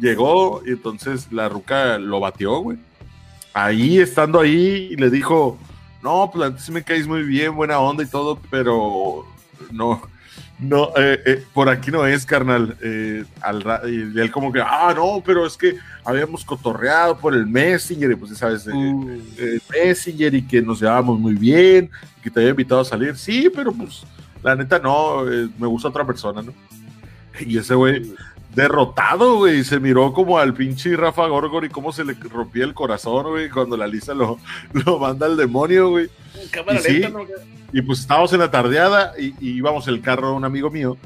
llegó 0.00 0.62
y 0.66 0.70
entonces 0.70 1.30
la 1.32 1.48
ruca 1.48 1.98
lo 1.98 2.20
batió, 2.20 2.58
güey. 2.58 2.78
Ahí, 3.54 3.98
estando 3.98 4.40
ahí, 4.40 4.94
le 4.96 5.10
dijo, 5.10 5.58
no, 6.02 6.30
pues 6.32 6.46
antes 6.46 6.68
me 6.70 6.82
caes 6.82 7.06
muy 7.06 7.22
bien, 7.22 7.54
buena 7.54 7.78
onda 7.78 8.02
y 8.04 8.06
todo, 8.06 8.38
pero 8.50 9.24
no, 9.70 10.02
no, 10.58 10.88
eh, 10.96 11.20
eh, 11.26 11.44
por 11.52 11.68
aquí 11.68 11.90
no 11.90 12.06
es, 12.06 12.24
carnal. 12.24 12.76
Eh, 12.82 13.24
al, 13.40 13.62
y 13.86 14.18
él 14.18 14.30
como 14.30 14.52
que, 14.52 14.60
ah, 14.60 14.92
no, 14.94 15.22
pero 15.24 15.46
es 15.46 15.56
que 15.56 15.76
habíamos 16.04 16.44
cotorreado 16.44 17.18
por 17.18 17.34
el 17.34 17.46
Messenger, 17.46 18.10
y 18.10 18.16
pues 18.16 18.30
ya 18.32 18.36
sabes, 18.36 18.66
uh. 18.66 19.10
el 19.38 19.62
Messenger 19.70 20.34
y 20.34 20.42
que 20.42 20.62
nos 20.62 20.80
llevábamos 20.80 21.18
muy 21.18 21.34
bien, 21.34 21.90
y 22.18 22.22
que 22.22 22.30
te 22.30 22.40
había 22.40 22.50
invitado 22.50 22.80
a 22.80 22.84
salir. 22.84 23.16
Sí, 23.16 23.50
pero 23.54 23.72
pues 23.72 24.04
la 24.42 24.54
neta 24.54 24.78
no, 24.78 25.24
me 25.58 25.66
gusta 25.66 25.88
otra 25.88 26.06
persona, 26.06 26.42
¿no? 26.42 26.52
Y 27.40 27.58
ese 27.58 27.74
güey 27.74 28.14
derrotado, 28.56 29.36
güey. 29.36 29.62
Se 29.62 29.78
miró 29.78 30.12
como 30.12 30.38
al 30.38 30.54
pinche 30.54 30.96
Rafa 30.96 31.26
Gorgor 31.28 31.64
y 31.64 31.68
cómo 31.68 31.92
se 31.92 32.04
le 32.04 32.14
rompía 32.14 32.64
el 32.64 32.74
corazón, 32.74 33.26
güey, 33.28 33.50
cuando 33.50 33.76
la 33.76 33.86
Lisa 33.86 34.14
lo, 34.14 34.38
lo 34.72 34.98
manda 34.98 35.26
al 35.26 35.36
demonio, 35.36 35.90
güey. 35.90 36.08
Y, 37.72 37.82
pues 37.82 38.00
estábamos 38.00 38.32
en 38.32 38.40
la 38.40 38.50
tardeada 38.50 39.12
y, 39.18 39.34
íbamos 39.40 39.86
el 39.86 40.00
carro 40.00 40.28
a 40.28 40.32
un 40.32 40.44
amigo 40.44 40.70
mío. 40.70 40.96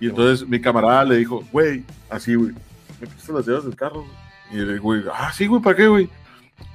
Y 0.00 0.08
entonces 0.08 0.46
mi 0.46 0.60
camarada 0.60 1.04
le 1.04 1.16
dijo, 1.16 1.42
güey, 1.50 1.82
así, 2.08 2.34
güey, 2.36 2.52
me 3.00 3.06
prestas 3.08 3.30
las 3.30 3.46
llaves 3.46 3.64
del 3.64 3.74
carro. 3.74 4.04
Y 4.52 4.58
el 4.58 4.78
güey, 4.78 5.02
ah, 5.12 5.32
sí, 5.32 5.46
güey, 5.46 5.60
¿para 5.60 5.76
qué, 5.76 5.88
güey? 5.88 6.08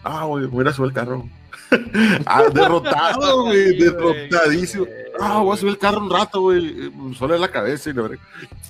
Ah, 0.04 0.26
güey, 0.26 0.46
voy 0.48 0.67
a 0.67 0.74
subir 0.74 0.89
el 0.89 0.96
carro. 0.96 1.30
ah, 2.26 2.43
derrotado, 2.54 3.43
güey, 3.43 3.78
derrotadísimo. 3.78 4.86
Ah, 5.19 5.39
voy 5.39 5.54
a 5.54 5.58
subir 5.58 5.73
el 5.73 5.80
carro 5.80 6.02
un 6.02 6.10
rato, 6.10 6.41
güey, 6.41 6.91
solo 7.17 7.36
en 7.36 7.41
la 7.41 7.52
cabeza 7.52 7.89
y 7.89 7.93
la 7.93 8.02
verdad. 8.02 8.17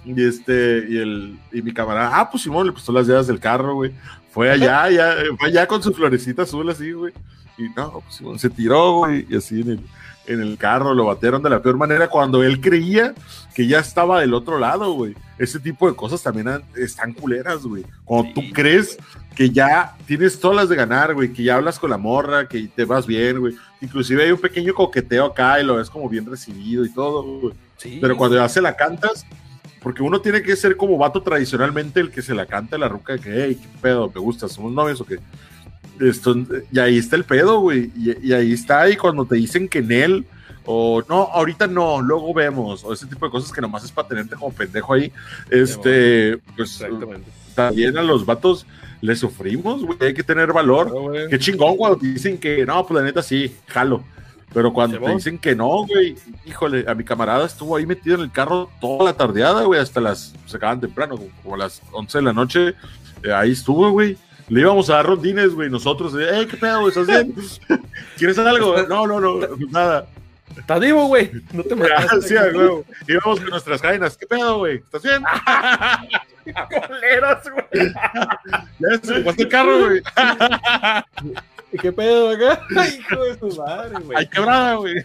Y 0.05 0.23
este, 0.23 0.85
y 0.89 0.97
el, 0.97 1.39
y 1.51 1.61
mi 1.61 1.73
camarada, 1.73 2.19
ah, 2.19 2.29
pues 2.29 2.43
Simón 2.43 2.67
le 2.67 2.73
puso 2.73 2.91
las 2.91 3.07
llaves 3.07 3.27
del 3.27 3.39
carro, 3.39 3.75
güey. 3.75 3.91
Fue 4.31 4.49
allá, 4.49 4.89
ya, 4.89 5.15
fue 5.39 5.49
allá 5.49 5.67
con 5.67 5.81
su 5.81 5.93
florecita 5.93 6.41
azul 6.43 6.69
así, 6.69 6.91
güey. 6.91 7.13
Y 7.57 7.69
no, 7.75 8.01
pues 8.01 8.15
Simón 8.15 8.39
se 8.39 8.49
tiró, 8.49 8.97
güey, 8.97 9.25
y 9.29 9.37
así 9.37 9.61
en 9.61 9.69
el, 9.69 9.79
en 10.25 10.41
el 10.41 10.57
carro, 10.57 10.93
lo 10.93 11.05
batearon 11.05 11.43
de 11.43 11.49
la 11.49 11.61
peor 11.61 11.77
manera 11.77 12.07
cuando 12.07 12.43
él 12.43 12.61
creía 12.61 13.13
que 13.53 13.67
ya 13.67 13.79
estaba 13.79 14.21
del 14.21 14.33
otro 14.33 14.57
lado, 14.57 14.93
güey. 14.93 15.15
Ese 15.37 15.59
tipo 15.59 15.89
de 15.89 15.95
cosas 15.95 16.23
también 16.23 16.63
están 16.75 17.13
culeras, 17.13 17.63
güey. 17.63 17.85
Cuando 18.05 18.33
tú 18.33 18.41
crees 18.53 18.97
que 19.35 19.49
ya 19.49 19.95
tienes 20.05 20.39
todas 20.39 20.57
las 20.57 20.69
de 20.69 20.75
ganar, 20.75 21.13
güey, 21.13 21.33
que 21.33 21.43
ya 21.43 21.55
hablas 21.55 21.79
con 21.79 21.89
la 21.89 21.97
morra, 21.97 22.47
que 22.47 22.67
te 22.67 22.85
vas 22.85 23.05
bien, 23.05 23.39
güey. 23.39 23.55
Inclusive 23.81 24.23
hay 24.23 24.31
un 24.31 24.39
pequeño 24.39 24.73
coqueteo 24.73 25.25
acá 25.25 25.59
y 25.59 25.65
lo 25.65 25.75
ves 25.75 25.89
como 25.89 26.07
bien 26.07 26.25
recibido 26.25 26.85
y 26.85 26.93
todo, 26.93 27.23
güey. 27.23 27.53
Pero 27.99 28.15
cuando 28.15 28.37
ya 28.37 28.47
se 28.47 28.61
la 28.61 28.75
cantas, 28.75 29.25
porque 29.81 30.01
uno 30.01 30.21
tiene 30.21 30.41
que 30.41 30.55
ser 30.55 30.77
como 30.77 30.97
vato 30.97 31.21
tradicionalmente 31.21 31.99
el 31.99 32.09
que 32.09 32.21
se 32.21 32.33
la 32.33 32.45
canta 32.45 32.77
a 32.77 32.79
la 32.79 32.87
ruca 32.87 33.17
que, 33.17 33.43
hey, 33.43 33.59
qué 33.61 33.67
pedo, 33.81 34.09
me 34.13 34.21
gusta, 34.21 34.47
somos 34.47 34.71
novios 34.71 35.01
o 35.01 35.05
qué. 35.05 35.19
Esto, 36.09 36.35
y 36.71 36.79
ahí 36.79 36.97
está 36.97 37.15
el 37.15 37.23
pedo, 37.23 37.59
güey. 37.59 37.91
Y, 37.95 38.33
ahí 38.33 38.53
está, 38.53 38.89
y 38.89 38.97
cuando 38.97 39.25
te 39.25 39.35
dicen 39.35 39.69
que 39.69 39.79
en 39.79 39.91
él, 39.91 40.25
o 40.65 41.01
no, 41.07 41.29
ahorita 41.31 41.67
no, 41.67 42.01
luego 42.01 42.33
vemos, 42.33 42.83
o 42.83 42.93
ese 42.93 43.05
tipo 43.05 43.25
de 43.25 43.31
cosas 43.31 43.51
que 43.51 43.61
nomás 43.61 43.83
es 43.83 43.91
para 43.91 44.07
tenerte 44.07 44.35
como 44.35 44.51
pendejo 44.51 44.93
ahí, 44.93 45.11
este, 45.49 46.37
pues 46.55 46.83
también 47.55 47.97
a 47.97 48.01
los 48.01 48.25
vatos 48.25 48.65
le 49.01 49.15
sufrimos, 49.15 49.83
güey, 49.83 49.97
hay 50.01 50.13
que 50.13 50.23
tener 50.23 50.51
valor. 50.51 50.91
Qué 51.29 51.39
chingón 51.39 51.77
cuando 51.77 51.97
dicen 51.97 52.37
que 52.37 52.65
no, 52.65 52.85
pues 52.85 52.99
la 52.99 53.05
neta 53.05 53.21
sí, 53.21 53.53
jalo. 53.67 54.03
Pero 54.53 54.71
cuando 54.71 54.99
te 54.99 55.13
dicen 55.13 55.39
que 55.39 55.55
no, 55.55 55.85
güey, 55.85 56.15
híjole, 56.45 56.85
a 56.87 56.93
mi 56.93 57.03
camarada 57.03 57.45
estuvo 57.45 57.75
ahí 57.75 57.85
metido 57.85 58.15
en 58.15 58.21
el 58.21 58.31
carro 58.31 58.69
toda 58.79 59.05
la 59.05 59.13
tardeada, 59.13 59.63
güey, 59.63 59.79
hasta 59.79 59.99
las, 59.99 60.33
se 60.45 60.57
acaban 60.57 60.79
temprano, 60.79 61.17
como 61.41 61.55
a 61.55 61.57
las 61.57 61.81
11 61.91 62.19
de 62.19 62.23
la 62.23 62.33
noche, 62.33 62.75
eh, 63.23 63.33
ahí 63.33 63.51
estuvo, 63.51 63.89
güey. 63.91 64.17
Le 64.49 64.61
íbamos 64.61 64.89
a 64.89 64.95
dar 64.95 65.05
rondines, 65.05 65.53
güey, 65.53 65.69
nosotros, 65.69 66.13
eh, 66.19 66.47
¿qué 66.49 66.57
pedo, 66.57 66.81
güey? 66.81 66.89
¿Estás 66.89 67.07
bien? 67.07 67.35
¿Quieres 68.17 68.37
algo? 68.37 68.81
No, 68.83 69.07
no, 69.07 69.19
no, 69.19 69.39
pues 69.39 69.71
nada. 69.71 70.05
Estás 70.57 70.79
vivo, 70.79 71.07
güey. 71.07 71.31
No 71.51 71.63
te 71.63 71.75
mueras. 71.75 72.07
sí, 72.21 72.35
güey. 72.53 72.83
Íbamos 73.07 73.39
con 73.39 73.49
nuestras 73.49 73.81
cadenas. 73.81 74.17
¿Qué 74.17 74.27
pedo, 74.27 74.59
güey? 74.59 74.77
¿Estás 74.77 75.01
bien? 75.03 75.23
Coleros, 76.87 77.39
güey. 77.51 77.93
ya 78.79 78.97
se 79.01 79.41
el 79.41 79.47
carro, 79.49 79.79
güey. 79.87 80.01
¿Qué 81.81 81.91
pedo 81.91 82.29
acá? 82.29 82.61
Hijo 82.69 83.23
de 83.23 83.39
su 83.39 83.61
madre, 83.61 83.99
güey. 84.03 84.17
Ay, 84.17 84.27
quebrada, 84.27 84.75
güey. 84.75 84.95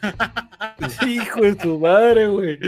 Hijo 1.07 1.41
de 1.41 1.61
su 1.61 1.79
madre, 1.79 2.27
güey. 2.27 2.59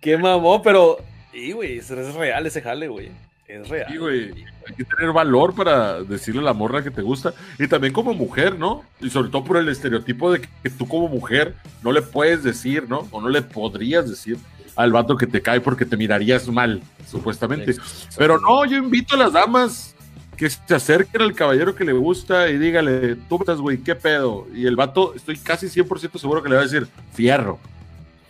Qué 0.00 0.18
mamó, 0.18 0.62
pero. 0.62 0.98
Y, 1.32 1.52
güey, 1.52 1.78
es 1.78 1.88
real 1.88 2.46
ese 2.46 2.60
jale, 2.60 2.88
güey. 2.88 3.10
Es 3.48 3.68
real. 3.68 3.86
Sí, 3.90 3.98
güey. 3.98 4.44
Hay 4.68 4.74
que 4.76 4.84
tener 4.84 5.12
valor 5.12 5.54
para 5.54 6.02
decirle 6.02 6.40
a 6.40 6.44
la 6.44 6.52
morra 6.52 6.82
que 6.82 6.90
te 6.90 7.02
gusta. 7.02 7.32
Y 7.58 7.68
también 7.68 7.92
como 7.92 8.12
mujer, 8.12 8.58
¿no? 8.58 8.84
Y 9.00 9.10
sobre 9.10 9.30
todo 9.30 9.44
por 9.44 9.56
el 9.56 9.68
estereotipo 9.68 10.32
de 10.32 10.40
que 10.40 10.70
tú 10.70 10.88
como 10.88 11.08
mujer 11.08 11.54
no 11.82 11.92
le 11.92 12.02
puedes 12.02 12.42
decir, 12.42 12.88
¿no? 12.88 13.06
O 13.10 13.20
no 13.20 13.28
le 13.28 13.42
podrías 13.42 14.08
decir 14.08 14.38
al 14.74 14.92
vato 14.92 15.16
que 15.16 15.26
te 15.26 15.40
cae 15.40 15.60
porque 15.60 15.86
te 15.86 15.96
mirarías 15.96 16.48
mal, 16.48 16.82
supuestamente. 17.08 17.76
Pero 18.16 18.38
no, 18.38 18.64
yo 18.64 18.76
invito 18.76 19.14
a 19.14 19.18
las 19.18 19.32
damas 19.32 19.94
que 20.36 20.50
se 20.50 20.74
acerquen 20.74 21.22
al 21.22 21.32
caballero 21.32 21.74
que 21.74 21.84
le 21.84 21.92
gusta 21.92 22.48
y 22.50 22.58
dígale, 22.58 23.16
tú 23.28 23.38
estás, 23.40 23.58
güey, 23.58 23.78
¿qué 23.78 23.94
pedo? 23.94 24.46
Y 24.54 24.66
el 24.66 24.76
vato, 24.76 25.14
estoy 25.14 25.38
casi 25.38 25.66
100% 25.66 26.18
seguro 26.18 26.42
que 26.42 26.50
le 26.50 26.56
va 26.56 26.60
a 26.60 26.64
decir, 26.64 26.86
fierro. 27.14 27.58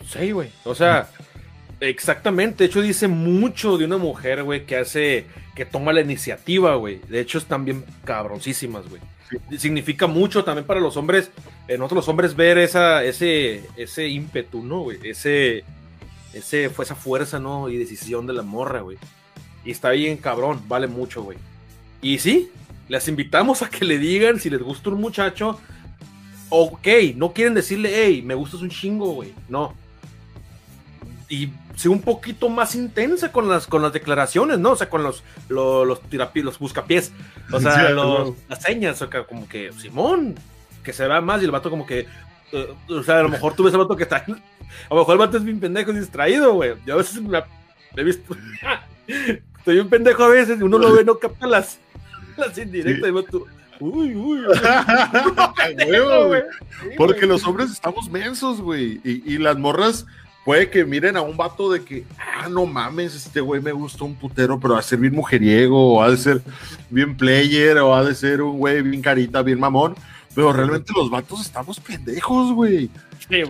Sí, 0.07 0.31
güey. 0.31 0.51
O 0.65 0.75
sea, 0.75 1.09
exactamente. 1.81 2.65
De 2.65 2.65
hecho, 2.67 2.81
dice 2.81 3.09
mucho 3.09 3.79
de 3.79 3.85
una 3.85 3.97
mujer, 3.97 4.43
güey, 4.43 4.67
que 4.67 4.77
hace, 4.77 5.27
que 5.55 5.65
toma 5.65 5.93
la 5.93 6.01
iniciativa, 6.01 6.75
güey. 6.77 7.01
De 7.09 7.21
hecho, 7.21 7.39
están 7.39 7.65
bien 7.65 7.85
cabroncísimas, 8.05 8.89
güey. 8.89 9.01
Significa 9.59 10.07
mucho 10.07 10.45
también 10.45 10.67
para 10.67 10.81
los 10.81 10.97
hombres, 10.97 11.31
en 11.67 11.79
nosotros 11.79 11.97
los 11.97 12.09
hombres 12.09 12.37
ver 12.37 12.59
esa, 12.59 13.03
ese, 13.03 13.65
ese 13.77 14.09
ímpetu, 14.09 14.63
¿no, 14.63 14.83
güey? 14.83 14.99
Ese, 15.03 15.65
ese, 16.33 16.67
esa 16.67 16.95
fuerza, 16.95 17.41
¿no? 17.41 17.69
Y 17.69 17.77
decisión 17.77 18.27
de 18.27 18.35
la 18.35 18.43
morra, 18.43 18.81
güey. 18.81 18.99
Y 19.65 19.73
está 19.73 19.91
bien 19.91 20.17
cabrón, 20.17 20.63
vale 20.69 20.87
mucho, 20.87 21.25
güey. 21.25 21.39
Y 22.01 22.19
sí, 22.21 22.51
les 22.89 23.09
invitamos 23.09 23.63
a 23.63 23.71
que 23.71 23.85
le 23.85 23.99
digan 23.99 24.39
si 24.39 24.49
les 24.49 24.63
gusta 24.63 24.91
un 24.91 25.01
muchacho. 25.01 25.59
Ok, 26.49 26.87
no 27.17 27.33
quieren 27.33 27.55
decirle, 27.55 27.91
hey, 27.93 28.23
me 28.25 28.35
gustas 28.35 28.61
un 28.61 28.71
chingo, 28.71 29.13
güey. 29.15 29.35
No. 29.49 29.75
Y 31.29 31.51
sea 31.77 31.91
un 31.91 32.01
poquito 32.01 32.49
más 32.49 32.75
intensa 32.75 33.31
con 33.31 33.49
las, 33.49 33.67
con 33.67 33.83
las 33.83 33.93
declaraciones, 33.93 34.59
¿no? 34.59 34.73
O 34.73 34.77
sea, 34.77 34.89
con 34.89 35.03
los, 35.03 35.23
los, 35.49 35.87
los, 35.87 36.01
los 36.35 36.59
buscapiés. 36.59 37.13
O 37.53 37.61
sea, 37.61 37.95
las 38.49 38.63
señas, 38.63 39.01
o 39.03 39.09
sea, 39.09 39.25
como 39.25 39.47
que, 39.47 39.73
Simón, 39.73 40.35
que 40.83 40.93
se 40.93 41.07
vea 41.07 41.21
más 41.21 41.43
y 41.43 41.45
el 41.45 41.51
vato 41.51 41.71
como 41.71 41.87
que. 41.87 42.07
Eh, 42.53 42.75
o 42.89 43.03
sea, 43.03 43.19
a 43.19 43.23
lo 43.23 43.29
mejor 43.29 43.55
tú 43.55 43.63
ves 43.63 43.75
al 43.75 43.81
vato 43.81 43.97
que 43.97 44.05
está. 44.05 44.17
A 44.17 44.95
lo 44.95 44.97
mejor 44.97 45.13
el 45.13 45.19
vato 45.19 45.37
es 45.37 45.45
bien 45.45 45.61
pendejo 45.61 45.93
y 45.93 45.99
distraído, 45.99 46.55
güey. 46.55 46.75
Yo 46.87 46.95
a 46.95 46.99
veces 46.99 47.21
me, 47.21 47.43
he 47.97 48.05
visto. 48.05 48.35
Estoy 49.59 49.79
un 49.79 49.89
pendejo 49.89 50.25
a 50.25 50.29
veces 50.29 50.59
y 50.59 50.63
uno 50.63 50.79
lo 50.79 50.95
ve, 50.95 51.05
no 51.05 51.19
capta 51.19 51.47
las, 51.47 51.79
las 52.37 52.57
indirectas. 52.57 53.11
Sí. 53.31 53.39
Y 53.79 53.81
uy, 53.81 54.15
uy. 54.15 54.41
Porque 56.97 57.27
los 57.27 57.45
hombres 57.45 57.71
estamos 57.71 58.11
mensos, 58.11 58.61
güey. 58.61 59.01
Y, 59.05 59.35
y, 59.35 59.39
las 59.39 59.59
morras 59.59 60.07
puede 60.47 60.71
que 60.71 60.85
miren 60.85 61.17
a 61.17 61.23
un 61.23 61.37
vato 61.37 61.73
de 61.73 61.83
que, 61.83 62.05
ah, 62.21 62.49
no 62.49 62.67
mames, 62.67 63.17
este 63.17 63.41
güey 63.41 63.61
me 63.61 63.73
gusta 63.73 64.05
un 64.05 64.15
putero, 64.15 64.61
pero 64.61 64.75
va 64.75 64.81
a 64.81 64.83
ser 64.83 65.01
bien 65.01 65.13
mujeriego, 65.13 65.95
o 65.95 66.01
ha 66.01 66.09
de 66.09 66.17
ser 66.17 66.41
bien 66.89 67.17
player, 67.17 67.79
o 67.79 67.93
ha 67.93 68.05
de 68.05 68.15
ser 68.15 68.41
un 68.41 68.57
güey 68.57 68.81
bien 68.81 69.03
carita, 69.03 69.43
bien 69.43 69.59
mamón. 69.59 69.97
Pero 70.37 70.53
realmente 70.53 70.93
los 70.95 71.09
vatos 71.09 71.41
estamos 71.41 71.81
pendejos, 71.81 72.53
güey. 72.53 72.91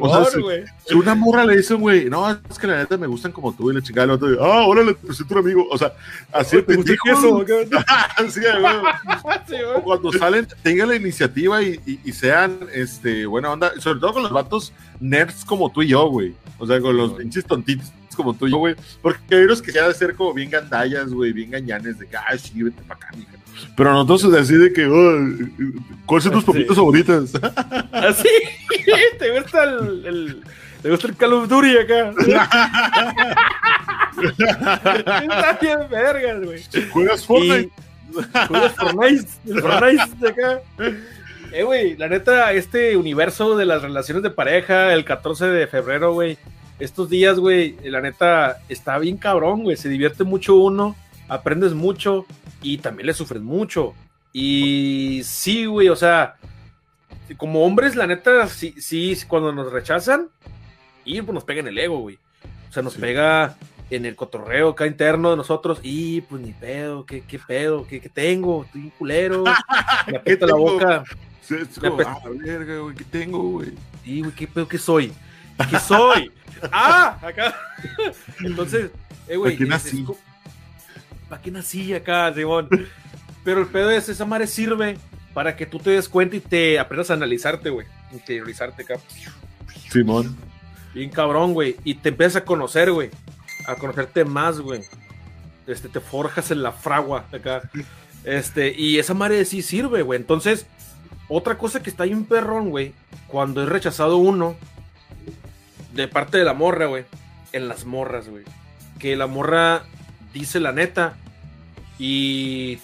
o 0.00 0.08
sea, 0.08 0.40
si, 0.86 0.94
una 0.94 1.16
morra 1.16 1.44
le 1.44 1.56
dice, 1.56 1.74
güey, 1.74 2.08
no, 2.08 2.30
es 2.30 2.58
que 2.60 2.68
la 2.68 2.78
neta 2.78 2.96
me 2.96 3.08
gustan 3.08 3.32
como 3.32 3.52
tú, 3.52 3.72
y 3.72 3.74
le 3.74 3.82
chingada 3.82 4.04
el 4.04 4.10
otro, 4.12 4.28
ah, 4.40 4.60
ahora 4.60 4.84
le 4.84 4.94
presento 4.94 5.34
un 5.34 5.40
amigo. 5.40 5.66
O 5.68 5.76
sea, 5.76 5.92
así 6.32 6.62
te 6.62 6.76
gusta 6.76 6.92
eso, 6.92 7.44
sí, 8.28 8.40
güey. 9.50 9.82
Cuando 9.82 10.12
salen, 10.12 10.46
tengan 10.62 10.90
la 10.90 10.94
iniciativa 10.94 11.60
y, 11.60 12.00
y, 12.04 12.12
sean, 12.12 12.60
este, 12.72 13.26
buena 13.26 13.50
onda, 13.50 13.72
sobre 13.80 13.98
todo 13.98 14.12
con 14.12 14.22
los 14.22 14.32
vatos 14.32 14.72
nerds 15.00 15.44
como 15.44 15.72
tú 15.72 15.82
y 15.82 15.88
yo, 15.88 16.08
güey. 16.08 16.36
O 16.56 16.68
sea, 16.68 16.80
con 16.80 16.96
los 16.96 17.14
pinches 17.14 17.44
tontitos 17.44 17.90
como 18.16 18.32
tú 18.32 18.46
y 18.46 18.52
yo, 18.52 18.58
güey. 18.58 18.76
Porque 19.02 19.34
hay 19.34 19.42
unos 19.42 19.60
que 19.60 19.72
se 19.72 19.80
ha 19.80 19.88
de 19.88 19.94
ser 19.94 20.14
como 20.14 20.32
bien 20.32 20.50
gandallas, 20.50 21.12
güey, 21.12 21.32
bien 21.32 21.50
gañanes, 21.50 21.98
de 21.98 22.06
que, 22.06 22.16
ah, 22.16 22.38
sí, 22.38 22.62
vete 22.62 22.80
para 22.82 22.94
acá, 22.94 23.10
mija. 23.16 23.32
Pero 23.76 23.92
nosotros 23.92 24.32
así 24.34 24.54
de 24.54 24.72
que, 24.72 24.86
oh, 24.86 25.18
¿cuáles 26.06 26.24
son 26.24 26.32
tus 26.32 26.44
papitas 26.44 26.76
favoritas? 26.76 27.32
Así, 27.92 28.28
te 29.18 29.38
gusta 29.38 29.64
el, 29.64 30.06
el, 30.06 30.42
te 30.82 30.90
gusta 30.90 31.08
el 31.08 31.16
Call 31.16 31.32
of 31.34 31.48
Duty 31.48 31.78
acá. 31.78 32.12
Está 34.38 35.58
bien 35.60 35.78
vergas, 35.90 36.44
güey. 36.44 36.62
¿Juegas 36.90 37.26
Fortnite? 37.26 37.70
Juegas 38.48 38.74
Fortnite 38.74 39.36
de 40.20 40.28
acá. 40.28 40.60
Eh, 41.52 41.62
güey, 41.62 41.96
la 41.96 42.08
neta, 42.08 42.52
este 42.52 42.96
universo 42.96 43.56
de 43.56 43.66
las 43.66 43.82
relaciones 43.82 44.22
de 44.22 44.30
pareja, 44.30 44.92
el 44.92 45.04
14 45.04 45.46
de 45.46 45.66
febrero, 45.66 46.12
güey, 46.12 46.38
estos 46.78 47.08
días, 47.08 47.38
güey, 47.38 47.76
la 47.84 48.00
neta, 48.00 48.58
está 48.68 48.98
bien 48.98 49.16
cabrón, 49.16 49.62
güey, 49.62 49.76
se 49.76 49.88
divierte 49.88 50.24
mucho 50.24 50.56
uno, 50.56 50.96
aprendes 51.28 51.74
mucho 51.74 52.26
y 52.62 52.78
también 52.78 53.06
le 53.06 53.14
sufres 53.14 53.42
mucho. 53.42 53.94
Y 54.32 55.22
sí, 55.24 55.66
güey, 55.66 55.88
o 55.88 55.96
sea, 55.96 56.36
como 57.36 57.64
hombres, 57.64 57.96
la 57.96 58.06
neta, 58.06 58.48
sí, 58.48 58.74
sí, 58.78 59.16
cuando 59.26 59.52
nos 59.52 59.72
rechazan, 59.72 60.28
y 61.04 61.22
pues 61.22 61.34
nos 61.34 61.44
pega 61.44 61.60
en 61.60 61.68
el 61.68 61.78
ego, 61.78 61.98
güey. 61.98 62.18
O 62.68 62.72
sea, 62.72 62.82
nos 62.82 62.94
pega 62.94 63.56
en 63.88 64.04
el 64.04 64.16
cotorreo 64.16 64.70
acá 64.70 64.86
interno 64.86 65.30
de 65.30 65.36
nosotros, 65.36 65.80
y 65.82 66.20
pues 66.22 66.42
ni 66.42 66.52
pedo, 66.52 67.06
qué, 67.06 67.22
qué 67.22 67.38
pedo, 67.38 67.86
qué, 67.86 68.00
qué 68.00 68.08
tengo, 68.08 68.64
estoy 68.64 68.82
un 68.82 68.90
culero, 68.90 69.44
me 70.06 70.18
apesta 70.18 70.46
la 70.46 70.54
boca. 70.54 71.04
ah, 72.04 72.20
verga, 72.30 72.78
güey, 72.78 72.96
¿qué 72.96 73.04
tengo, 73.04 73.42
güey? 73.42 73.72
Sí, 74.04 74.20
güey, 74.20 74.32
qué 74.34 74.46
pedo, 74.46 74.68
qué 74.68 74.78
soy, 74.78 75.12
qué 75.70 75.78
soy. 75.78 76.30
ah, 76.72 77.18
acá. 77.22 77.54
Entonces, 78.40 78.90
eh, 79.28 79.36
güey. 79.36 79.56
¿Para 81.28 81.42
qué 81.42 81.50
nací 81.50 81.92
acá, 81.94 82.32
Simón? 82.32 82.68
Pero 83.44 83.60
el 83.60 83.66
pedo 83.66 83.90
es, 83.90 84.08
esa 84.08 84.24
madre 84.24 84.46
sirve 84.46 84.96
para 85.34 85.54
que 85.54 85.66
tú 85.66 85.78
te 85.78 85.90
des 85.90 86.08
cuenta 86.08 86.36
y 86.36 86.40
te 86.40 86.78
aprendas 86.78 87.10
a 87.10 87.14
analizarte, 87.14 87.70
güey. 87.70 87.86
Interiorizarte 88.12 88.82
acá. 88.82 88.94
Simón. 89.90 90.36
Bien 90.94 91.10
cabrón, 91.10 91.52
güey. 91.52 91.76
Y 91.84 91.96
te 91.96 92.08
empiezas 92.08 92.36
a 92.36 92.44
conocer, 92.44 92.90
güey. 92.90 93.10
A 93.66 93.74
conocerte 93.74 94.24
más, 94.24 94.60
güey. 94.60 94.82
Este, 95.66 95.88
te 95.88 96.00
forjas 96.00 96.50
en 96.50 96.62
la 96.62 96.72
fragua 96.72 97.26
acá. 97.32 97.68
Este, 98.24 98.74
y 98.76 98.98
esa 98.98 99.14
madre 99.14 99.44
sí 99.44 99.62
sirve, 99.62 100.02
güey. 100.02 100.18
Entonces, 100.18 100.66
otra 101.28 101.58
cosa 101.58 101.82
que 101.82 101.90
está 101.90 102.04
ahí 102.04 102.14
un 102.14 102.24
perrón, 102.24 102.70
güey. 102.70 102.94
Cuando 103.26 103.62
es 103.62 103.68
rechazado 103.68 104.16
uno, 104.16 104.56
de 105.92 106.08
parte 106.08 106.38
de 106.38 106.44
la 106.44 106.54
morra, 106.54 106.86
güey. 106.86 107.04
En 107.52 107.68
las 107.68 107.84
morras, 107.84 108.28
güey. 108.28 108.44
Que 108.98 109.16
la 109.16 109.26
morra 109.26 109.84
dice 110.40 110.60
la 110.60 110.72
neta. 110.72 111.16
Y 111.98 112.78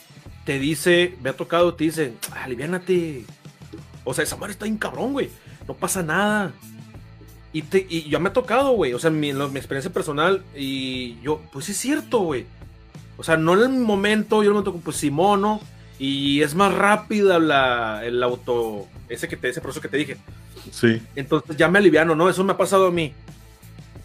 te 0.45 0.59
dice, 0.59 1.17
me 1.23 1.31
ha 1.31 1.37
tocado, 1.37 1.75
te 1.75 1.85
dice, 1.85 2.15
aliviánate. 2.35 3.25
O 4.05 4.15
sea, 4.15 4.25
esa 4.25 4.37
madre 4.37 4.53
está 4.53 4.65
bien 4.65 4.79
cabrón, 4.79 5.12
güey. 5.12 5.31
No 5.69 5.75
pasa 5.75 6.03
nada. 6.03 6.53
Y, 7.53 7.62
te, 7.62 7.87
y 7.88 8.09
ya 8.09 8.19
me 8.19 8.31
ha 8.31 8.33
tocado, 8.33 8.73
güey. 8.73 8.95
O 8.95 8.99
sea, 8.99 9.11
mi, 9.11 9.33
mi, 9.33 9.59
experiencia 9.59 9.93
personal. 9.93 10.43
Y 10.57 11.21
yo, 11.21 11.41
pues 11.53 11.69
es 11.69 11.77
cierto, 11.77 12.21
güey. 12.21 12.47
O 13.19 13.23
sea, 13.23 13.37
no 13.37 13.55
en 13.55 13.61
el 13.61 13.81
momento, 13.81 14.43
yo 14.43 14.51
me 14.51 14.61
momento, 14.61 14.81
pues 14.83 14.97
Simón, 14.97 15.43
¿no? 15.43 15.61
Y 15.99 16.43
es 16.43 16.55
más 16.55 16.75
rápida 16.75 17.38
la, 17.38 18.05
el 18.05 18.23
auto, 18.23 18.88
ese, 19.09 19.29
que 19.29 19.37
te, 19.37 19.51
ese 19.51 19.61
proceso 19.61 19.81
que 19.81 19.88
te 19.88 19.99
dije. 19.99 20.17
Sí. 20.73 21.01
Entonces 21.15 21.57
ya 21.57 21.69
me 21.69 21.79
aliviano, 21.79 22.17
¿no? 22.17 22.29
Eso 22.29 22.43
me 22.43 22.53
ha 22.53 22.57
pasado 22.57 22.88
a 22.88 22.91
mí. 22.91 23.12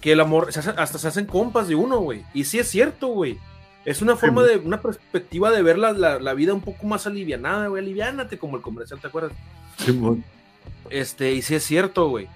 Que 0.02 0.12
el 0.12 0.20
amor, 0.20 0.50
hasta 0.50 0.98
se 0.98 1.08
hacen 1.08 1.26
compas 1.26 1.68
de 1.68 1.76
uno, 1.76 2.00
güey. 2.00 2.24
Y 2.34 2.44
sí 2.44 2.60
es 2.60 2.68
cierto, 2.68 3.08
güey. 3.08 3.38
Es 3.86 4.02
una 4.02 4.18
forma 4.18 4.44
de, 4.44 4.58
una 4.58 4.82
perspectiva 4.82 5.50
de 5.50 5.62
ver 5.64 5.78
la, 5.78 5.94
la, 5.94 6.34
vida 6.34 6.54
un 6.54 6.62
poco 6.62 6.86
más 6.86 7.08
alivianada, 7.08 7.68
güey. 7.68 7.82
Aliviánate 7.82 8.38
como 8.38 8.58
el 8.58 8.62
comercial, 8.62 9.00
¿te 9.00 9.08
acuerdas? 9.08 9.32
Sí, 9.78 9.98
Este, 10.90 11.34
y 11.34 11.42
sí 11.42 11.56
es 11.56 11.64
cierto, 11.64 12.10
güey. 12.10 12.28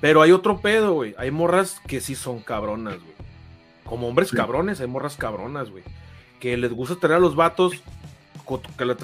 Pero 0.00 0.20
hay 0.20 0.32
otro 0.32 0.60
pedo, 0.60 0.92
güey. 0.92 1.14
Hay 1.16 1.30
morras 1.30 1.80
que 1.86 2.00
sí 2.00 2.14
son 2.14 2.40
cabronas, 2.40 3.00
güey. 3.00 3.14
Como 3.84 4.06
hombres 4.06 4.30
cabrones, 4.30 4.80
hay 4.80 4.86
morras 4.86 5.16
cabronas, 5.16 5.70
güey. 5.70 5.82
Que 6.40 6.58
les 6.58 6.72
gusta 6.72 6.96
tener 6.96 7.16
a 7.16 7.20
los 7.20 7.34
vatos 7.34 7.72
que 8.76 8.84
la, 8.84 8.96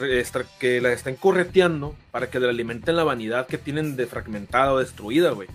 que 0.58 0.80
la 0.80 0.92
estén 0.92 1.16
correteando 1.16 1.94
para 2.10 2.30
que 2.30 2.40
le 2.40 2.48
alimenten 2.48 2.96
la 2.96 3.04
vanidad 3.04 3.46
que 3.46 3.58
tienen 3.58 3.96
de 3.96 4.06
fragmentada 4.06 4.72
o 4.72 4.78
destruida, 4.78 5.30
güey. 5.30 5.48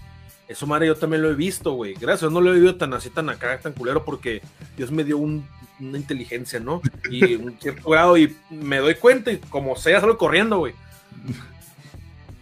Eso, 0.50 0.68
madre, 0.68 0.88
yo 0.88 0.96
también 0.96 1.22
lo 1.22 1.30
he 1.30 1.36
visto, 1.36 1.72
güey. 1.74 1.94
Gracias, 1.94 2.30
no 2.30 2.42
lo 2.42 2.52
he 2.52 2.56
vivido 2.56 2.76
tan 2.76 2.94
así, 2.94 3.10
tan 3.10 3.30
acá, 3.30 3.58
tan 3.60 3.72
culero, 3.72 4.04
porque 4.04 4.42
Dios 4.76 4.92
me 4.92 5.06
dio 5.06 5.18
un 5.18 5.46
una 5.80 5.98
inteligencia, 5.98 6.60
¿no? 6.60 6.82
Y 7.10 7.36
un 7.36 7.58
cierto 7.60 7.90
grado, 7.90 8.18
y 8.18 8.36
me 8.50 8.78
doy 8.78 8.96
cuenta, 8.96 9.32
y 9.32 9.38
como 9.38 9.76
sea, 9.76 10.00
salgo 10.00 10.18
corriendo, 10.18 10.58
güey. 10.58 10.74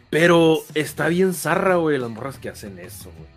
Pero 0.10 0.60
está 0.74 1.08
bien 1.10 1.34
zarra, 1.34 1.76
güey, 1.76 1.98
las 1.98 2.10
morras 2.10 2.38
que 2.38 2.50
hacen 2.50 2.80
eso, 2.80 3.12
güey. 3.16 3.28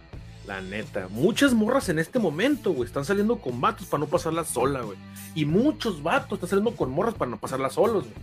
La 0.47 0.61
neta. 0.61 1.09
Muchas 1.11 1.53
morras 1.53 1.89
en 1.89 1.99
este 1.99 2.19
momento, 2.19 2.73
güey, 2.73 2.87
están 2.87 3.05
saliendo 3.05 3.39
con 3.39 3.61
vatos 3.61 3.87
para 3.87 4.01
no 4.01 4.07
pasarla 4.07 4.45
sola, 4.45 4.81
güey. 4.83 4.97
Y 5.35 5.45
muchos 5.45 6.03
vatos 6.03 6.35
están 6.35 6.51
saliendo 6.51 6.75
con 6.75 6.91
morras 6.91 7.15
para 7.15 7.31
no 7.31 7.39
pasarla 7.39 7.71
solos, 7.71 8.05
güey. 8.05 8.17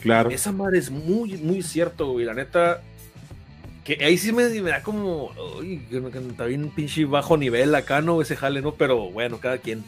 Claro. 0.00 0.30
Esa 0.30 0.52
madre 0.52 0.78
es 0.78 0.90
muy, 0.90 1.36
muy 1.38 1.62
cierto, 1.62 2.12
güey. 2.12 2.24
La 2.24 2.34
neta, 2.34 2.82
que 3.86 4.04
ahí 4.04 4.18
sí 4.18 4.32
me, 4.32 4.48
me 4.48 4.70
da 4.70 4.82
como, 4.82 5.30
uy, 5.60 5.80
está 6.30 6.44
bien 6.44 6.70
pinche 6.70 7.04
bajo 7.04 7.36
nivel 7.36 7.72
acá, 7.72 8.00
¿no? 8.00 8.20
Ese 8.20 8.36
jale, 8.36 8.60
¿no? 8.60 8.74
Pero 8.74 9.12
bueno, 9.12 9.38
cada 9.38 9.58
quien. 9.58 9.84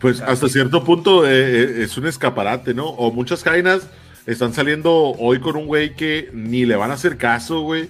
Pues 0.00 0.20
hasta 0.20 0.48
cierto 0.48 0.84
punto 0.84 1.26
eh, 1.26 1.30
eh, 1.32 1.82
es 1.82 1.96
un 1.96 2.06
escaparate, 2.06 2.74
¿no? 2.74 2.86
O 2.90 3.10
muchas 3.10 3.42
jainas 3.42 3.88
están 4.24 4.54
saliendo 4.54 4.92
hoy 5.18 5.40
con 5.40 5.56
un 5.56 5.66
güey 5.66 5.96
que 5.96 6.30
ni 6.32 6.64
le 6.64 6.76
van 6.76 6.92
a 6.92 6.94
hacer 6.94 7.16
caso, 7.16 7.62
güey, 7.62 7.88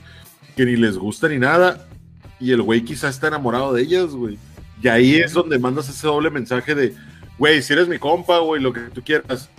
que 0.56 0.64
ni 0.64 0.76
les 0.76 0.96
gusta 0.96 1.28
ni 1.28 1.38
nada, 1.38 1.86
y 2.40 2.52
el 2.52 2.62
güey 2.62 2.82
quizás 2.82 3.14
está 3.14 3.28
enamorado 3.28 3.74
de 3.74 3.82
ellas, 3.82 4.12
güey. 4.12 4.38
Y 4.82 4.88
ahí 4.88 5.16
es 5.16 5.34
donde 5.34 5.58
mandas 5.58 5.90
ese 5.90 6.06
doble 6.06 6.30
mensaje 6.30 6.74
de, 6.74 6.94
güey, 7.36 7.60
si 7.60 7.74
eres 7.74 7.86
mi 7.86 7.98
compa, 7.98 8.38
güey, 8.38 8.62
lo 8.62 8.72
que 8.72 8.80
tú 8.80 9.02
quieras, 9.02 9.50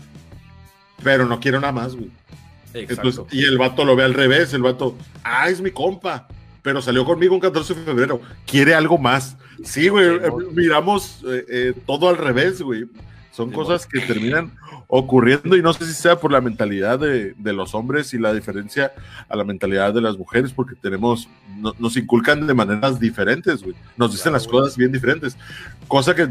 pero 1.04 1.28
no 1.28 1.40
quiero 1.40 1.60
nada 1.60 1.74
más, 1.74 1.96
güey. 1.96 2.10
Entonces, 2.74 3.24
y 3.32 3.44
el 3.44 3.58
vato 3.58 3.86
lo 3.86 3.96
ve 3.96 4.04
al 4.04 4.14
revés, 4.14 4.54
el 4.54 4.64
vato, 4.64 4.98
ah, 5.24 5.50
es 5.50 5.62
mi 5.62 5.72
compa, 5.72 6.28
pero 6.62 6.82
salió 6.82 7.06
conmigo 7.06 7.36
un 7.36 7.42
14 7.42 7.76
de 7.76 7.84
febrero, 7.84 8.22
quiere 8.46 8.74
algo 8.74 8.98
más. 8.98 9.38
Sí, 9.64 9.90
güey, 9.90 10.08
eh, 10.08 10.32
miramos 10.54 11.24
eh, 11.28 11.46
eh, 11.50 11.74
todo 11.86 12.10
al 12.10 12.18
revés, 12.18 12.62
güey. 12.62 12.86
Son 13.32 13.52
cosas 13.52 13.88
que 13.88 14.00
terminan 14.00 14.52
ocurriendo 14.88 15.58
y 15.58 15.64
no 15.64 15.74
sé 15.74 15.86
si 15.88 15.94
sea 15.94 16.20
por 16.20 16.32
la 16.32 16.40
mentalidad 16.40 17.00
de, 17.00 17.34
de, 17.34 17.54
los 17.54 17.74
hombres 17.74 18.14
y 18.14 18.20
la 18.20 18.32
diferencia 18.32 18.94
a 19.28 19.36
la 19.36 19.44
mentalidad 19.44 19.92
de 19.92 20.02
las 20.02 20.20
mujeres, 20.20 20.54
porque 20.54 20.76
tenemos, 20.76 21.28
no, 21.58 21.74
nos 21.80 21.98
inculcan 21.98 22.46
de 22.46 22.54
maneras 22.54 23.00
diferentes, 23.00 23.64
güey. 23.64 23.76
Nos 23.98 24.12
dicen 24.12 24.32
claro, 24.32 24.36
las 24.36 24.48
güey. 24.48 24.62
cosas 24.62 24.78
bien 24.78 24.92
diferentes. 24.92 25.36
Cosa 25.88 26.14
que 26.14 26.30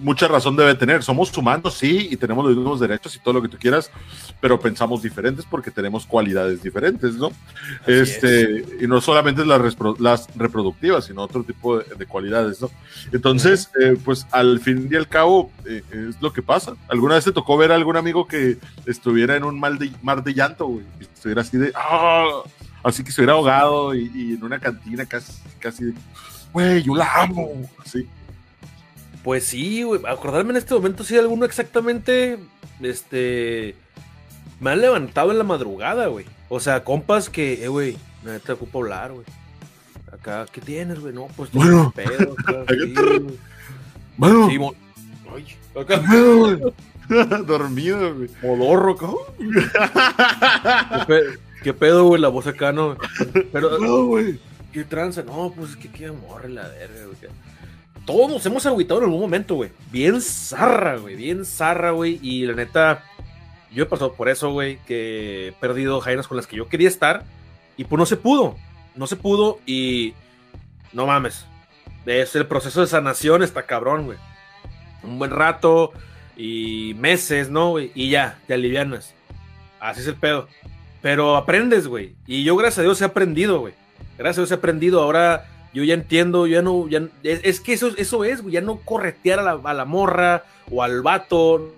mucha 0.00 0.28
razón 0.28 0.56
debe 0.56 0.74
tener. 0.74 1.02
Somos 1.02 1.36
humanos, 1.36 1.74
sí, 1.74 2.08
y 2.10 2.16
tenemos 2.16 2.44
los 2.44 2.56
mismos 2.56 2.80
derechos 2.80 3.14
y 3.16 3.18
todo 3.18 3.34
lo 3.34 3.42
que 3.42 3.48
tú 3.48 3.56
quieras, 3.58 3.90
pero 4.40 4.58
pensamos 4.58 5.02
diferentes 5.02 5.44
porque 5.44 5.70
tenemos 5.70 6.06
cualidades 6.06 6.62
diferentes, 6.62 7.14
¿no? 7.14 7.28
Así 7.82 7.92
este, 7.92 8.60
es. 8.60 8.82
y 8.82 8.86
no 8.86 9.00
solamente 9.00 9.44
las, 9.44 9.76
las, 9.98 10.28
reproductivas, 10.36 11.06
sino 11.06 11.22
otro 11.22 11.44
tipo 11.44 11.78
de, 11.78 11.94
de 11.94 12.06
cualidades, 12.06 12.60
¿no? 12.60 12.70
Entonces, 13.12 13.70
uh 13.74 13.78
-huh. 13.78 13.92
eh, 13.92 14.00
pues 14.04 14.26
al 14.30 14.60
fin 14.60 14.88
y 14.90 14.96
al 14.96 15.08
cabo, 15.08 15.50
eh, 15.66 15.82
es 15.90 16.20
lo 16.20 16.32
que 16.32 16.42
pasa. 16.42 16.74
¿Alguna 16.88 17.14
vez 17.14 17.24
te 17.24 17.32
tocó 17.32 17.56
ver 17.56 17.72
a 17.72 17.74
algún 17.74 17.96
amigo 17.96 18.26
que 18.26 18.58
estuviera 18.86 19.36
en 19.36 19.44
un 19.44 19.58
mal 19.58 19.78
de, 19.78 19.92
mar 20.02 20.22
de 20.22 20.34
llanto, 20.34 20.66
güey? 20.66 20.84
Y 21.00 21.04
estuviera 21.04 21.42
así 21.42 21.58
de, 21.58 21.72
¡ah! 21.74 22.42
Así 22.82 23.04
que 23.04 23.10
estuviera 23.10 23.34
ahogado 23.34 23.94
y, 23.94 24.10
y 24.14 24.34
en 24.34 24.42
una 24.42 24.58
cantina 24.58 25.04
casi, 25.04 25.32
casi, 25.58 25.92
güey, 26.52 26.82
yo 26.82 26.94
la 26.94 27.22
amo, 27.22 27.50
así. 27.84 28.08
Pues 29.22 29.44
sí, 29.44 29.82
güey. 29.82 30.00
Acordarme 30.06 30.50
en 30.50 30.56
este 30.56 30.74
momento, 30.74 31.04
sí, 31.04 31.16
alguno 31.18 31.44
exactamente. 31.44 32.38
Este. 32.80 33.74
Me 34.60 34.70
han 34.70 34.80
levantado 34.80 35.30
en 35.30 35.38
la 35.38 35.44
madrugada, 35.44 36.06
güey. 36.06 36.26
O 36.48 36.60
sea, 36.60 36.84
compas 36.84 37.30
que, 37.30 37.64
eh, 37.64 37.68
güey, 37.68 37.96
me 38.24 38.38
te 38.40 38.52
ocupo 38.52 38.80
hablar, 38.80 39.12
güey. 39.12 39.24
Acá, 40.12 40.46
¿qué 40.50 40.60
tienes, 40.60 41.00
güey? 41.00 41.14
No, 41.14 41.28
pues 41.36 41.50
bueno. 41.52 41.92
pedo, 41.94 42.34
acá, 42.38 42.64
sí, 42.68 42.94
bueno. 44.16 44.50
Sí, 44.50 44.58
mo 44.58 44.74
Ay, 45.34 45.46
acá. 45.80 46.02
Bueno, 46.06 46.72
Dormido, 47.46 48.14
güey. 48.14 48.30
Modorro, 48.42 48.96
cabrón. 48.96 49.18
¿Qué, 49.38 51.04
pe 51.06 51.22
¿Qué, 51.62 51.74
pedo, 51.74 52.04
güey? 52.04 52.20
La 52.20 52.28
voz 52.28 52.46
acá, 52.46 52.72
¿no? 52.72 52.96
Pero, 53.52 53.78
no, 53.78 54.04
güey. 54.04 54.38
¿Qué 54.72 54.84
tranza? 54.84 55.22
No, 55.22 55.52
pues 55.54 55.70
es 55.70 55.76
que 55.76 55.90
qué 55.90 56.06
amor 56.06 56.48
la 56.48 56.68
verga, 56.68 57.06
güey 57.06 57.30
todos 58.06 58.44
hemos 58.46 58.66
agüitado 58.66 59.00
en 59.00 59.06
algún 59.06 59.20
momento, 59.20 59.54
güey. 59.54 59.70
Bien 59.90 60.20
zarra, 60.20 60.96
güey. 60.96 61.16
Bien 61.16 61.44
zarra, 61.44 61.90
güey. 61.90 62.18
Y 62.22 62.46
la 62.46 62.54
neta, 62.54 63.04
yo 63.72 63.84
he 63.84 63.86
pasado 63.86 64.14
por 64.14 64.28
eso, 64.28 64.50
güey. 64.50 64.78
Que 64.86 65.48
he 65.48 65.52
perdido 65.52 66.00
jainas 66.00 66.26
con 66.26 66.36
las 66.36 66.46
que 66.46 66.56
yo 66.56 66.68
quería 66.68 66.88
estar. 66.88 67.24
Y 67.76 67.84
pues 67.84 67.98
no 67.98 68.06
se 68.06 68.16
pudo. 68.16 68.56
No 68.96 69.06
se 69.06 69.16
pudo. 69.16 69.60
Y 69.66 70.14
no 70.92 71.06
mames. 71.06 71.46
Es 72.06 72.34
el 72.34 72.46
proceso 72.46 72.80
de 72.80 72.86
sanación 72.86 73.42
está 73.42 73.62
cabrón, 73.66 74.06
güey. 74.06 74.18
Un 75.02 75.18
buen 75.18 75.30
rato. 75.30 75.92
Y 76.36 76.94
meses, 76.98 77.50
¿no, 77.50 77.70
güey? 77.70 77.92
Y 77.94 78.10
ya, 78.10 78.38
te 78.46 78.54
alivianas. 78.54 79.14
Así 79.78 80.00
es 80.00 80.06
el 80.06 80.14
pedo. 80.14 80.48
Pero 81.02 81.36
aprendes, 81.36 81.86
güey. 81.86 82.14
Y 82.26 82.44
yo, 82.44 82.56
gracias 82.56 82.78
a 82.78 82.82
Dios, 82.82 83.00
he 83.00 83.04
aprendido, 83.04 83.60
güey. 83.60 83.74
Gracias 84.18 84.38
a 84.38 84.40
Dios 84.42 84.50
he 84.50 84.54
aprendido. 84.54 85.02
Ahora 85.02 85.46
yo 85.72 85.84
ya 85.84 85.94
entiendo, 85.94 86.46
ya 86.46 86.62
no, 86.62 86.88
ya, 86.88 87.08
es, 87.22 87.40
es, 87.44 87.60
que 87.60 87.72
eso, 87.72 87.88
eso 87.96 88.24
es, 88.24 88.42
güey, 88.42 88.54
ya 88.54 88.60
no 88.60 88.80
corretear 88.80 89.38
a 89.40 89.42
la, 89.42 89.60
a 89.62 89.74
la, 89.74 89.84
morra 89.84 90.44
o 90.70 90.82
al 90.82 91.02
vato, 91.02 91.72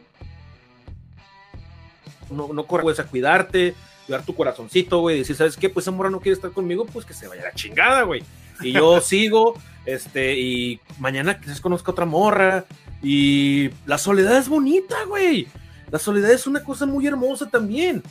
no, 2.31 2.52
no 2.52 2.66
corres 2.66 2.98
a 3.00 3.05
cuidarte, 3.05 3.74
cuidar 4.07 4.24
tu 4.24 4.35
corazoncito, 4.35 5.00
güey, 5.00 5.18
decir, 5.18 5.37
¿sabes 5.37 5.57
qué? 5.57 5.68
Pues 5.68 5.85
esa 5.85 5.90
morra 5.90 6.11
no 6.11 6.20
quiere 6.20 6.35
estar 6.35 6.50
conmigo, 6.50 6.87
pues 6.87 7.05
que 7.05 7.14
se 7.14 7.28
vaya 7.28 7.42
a 7.42 7.46
la 7.46 7.55
chingada, 7.55 8.02
güey. 8.02 8.22
Y 8.62 8.72
yo 8.72 9.00
sigo, 9.02 9.55
este, 9.85 10.38
y 10.38 10.81
mañana 10.98 11.38
quizás 11.38 11.61
conozca 11.61 11.92
otra 11.92 12.07
morra, 12.07 12.64
y 13.02 13.70
la 13.87 13.98
soledad 13.98 14.38
es 14.38 14.48
bonita, 14.48 14.96
güey. 15.09 15.48
La 15.90 15.98
soledad 15.98 16.31
es 16.31 16.46
una 16.46 16.64
cosa 16.64 16.87
muy 16.87 17.07
hermosa 17.07 17.50
también. 17.50 18.02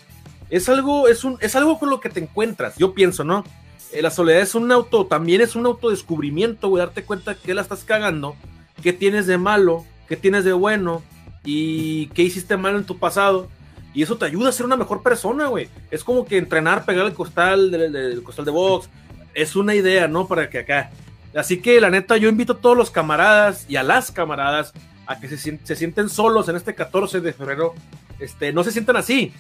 Es 0.50 0.68
algo, 0.70 1.08
es 1.08 1.24
un, 1.24 1.38
es 1.40 1.56
algo 1.56 1.80
con 1.80 1.90
lo 1.90 2.00
que 2.00 2.10
te 2.10 2.20
encuentras, 2.20 2.78
yo 2.78 2.94
pienso, 2.94 3.24
¿no? 3.24 3.44
La 4.00 4.12
soledad 4.12 4.42
es 4.42 4.56
un 4.56 4.72
auto, 4.72 5.06
también 5.06 5.42
es 5.42 5.56
un 5.56 5.66
autodescubrimiento, 5.66 6.70
güey, 6.70 6.80
darte 6.80 7.04
cuenta 7.04 7.36
que 7.36 7.54
la 7.54 7.62
estás 7.62 7.84
cagando, 7.84 8.36
qué 8.82 8.94
tienes 8.94 9.28
de 9.28 9.38
malo, 9.38 9.86
qué 10.08 10.16
tienes 10.16 10.46
de 10.46 10.54
bueno 10.54 11.02
y 11.44 12.08
qué 12.08 12.24
hiciste 12.24 12.58
mal 12.58 12.76
en 12.76 12.86
tu 12.86 12.98
pasado. 12.98 13.50
Y 13.94 14.04
eso 14.04 14.18
te 14.18 14.26
ayuda 14.26 14.50
a 14.50 14.54
ser 14.54 14.66
una 14.66 14.78
mejor 14.78 15.04
persona, 15.04 15.48
güey. 15.48 15.68
Es 15.90 16.04
como 16.04 16.26
que 16.26 16.38
entrenar, 16.38 16.86
pegar 16.86 17.06
el 17.06 17.14
costal 17.14 17.72
del, 17.72 17.92
del 17.92 18.24
costal 18.24 18.46
de 18.46 18.52
box. 18.52 18.90
Es 19.34 19.58
una 19.58 19.76
idea, 19.76 20.08
¿no? 20.08 20.28
Para 20.28 20.50
que 20.50 20.60
acá. 20.60 20.92
Así 21.36 21.62
que 21.62 21.82
la 21.82 21.90
neta, 21.90 22.16
yo 22.16 22.30
invito 22.30 22.54
a 22.54 22.58
todos 22.60 22.78
los 22.78 22.90
camaradas 22.90 23.66
y 23.68 23.76
a 23.76 23.84
las 23.84 24.12
camaradas 24.12 24.72
a 25.08 25.20
que 25.20 25.28
se, 25.28 25.60
se 25.62 25.76
sienten 25.76 26.08
solos 26.08 26.48
en 26.48 26.56
este 26.56 26.74
14 26.74 27.20
de 27.20 27.34
febrero. 27.34 27.74
Este, 28.20 28.54
no 28.54 28.64
se 28.64 28.72
sientan 28.72 28.96
así 28.96 29.34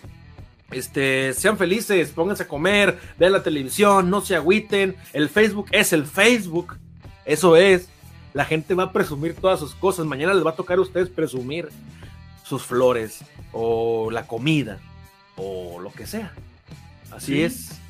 este, 0.71 1.33
sean 1.33 1.57
felices, 1.57 2.11
pónganse 2.11 2.43
a 2.43 2.47
comer, 2.47 2.99
vean 3.17 3.33
la 3.33 3.43
televisión, 3.43 4.09
no 4.09 4.21
se 4.21 4.35
agüiten. 4.35 4.95
El 5.13 5.29
Facebook 5.29 5.67
es 5.71 5.93
el 5.93 6.05
Facebook, 6.05 6.77
eso 7.25 7.55
es. 7.55 7.89
La 8.33 8.45
gente 8.45 8.73
va 8.73 8.83
a 8.83 8.93
presumir 8.93 9.35
todas 9.35 9.59
sus 9.59 9.75
cosas. 9.75 10.05
Mañana 10.05 10.33
les 10.33 10.45
va 10.45 10.51
a 10.51 10.55
tocar 10.55 10.77
a 10.77 10.81
ustedes 10.81 11.09
presumir 11.09 11.69
sus 12.43 12.63
flores, 12.63 13.23
o 13.53 14.09
la 14.11 14.27
comida, 14.27 14.79
o 15.35 15.79
lo 15.79 15.91
que 15.91 16.05
sea. 16.05 16.33
Así 17.11 17.33
sí. 17.33 17.41
es. 17.43 17.81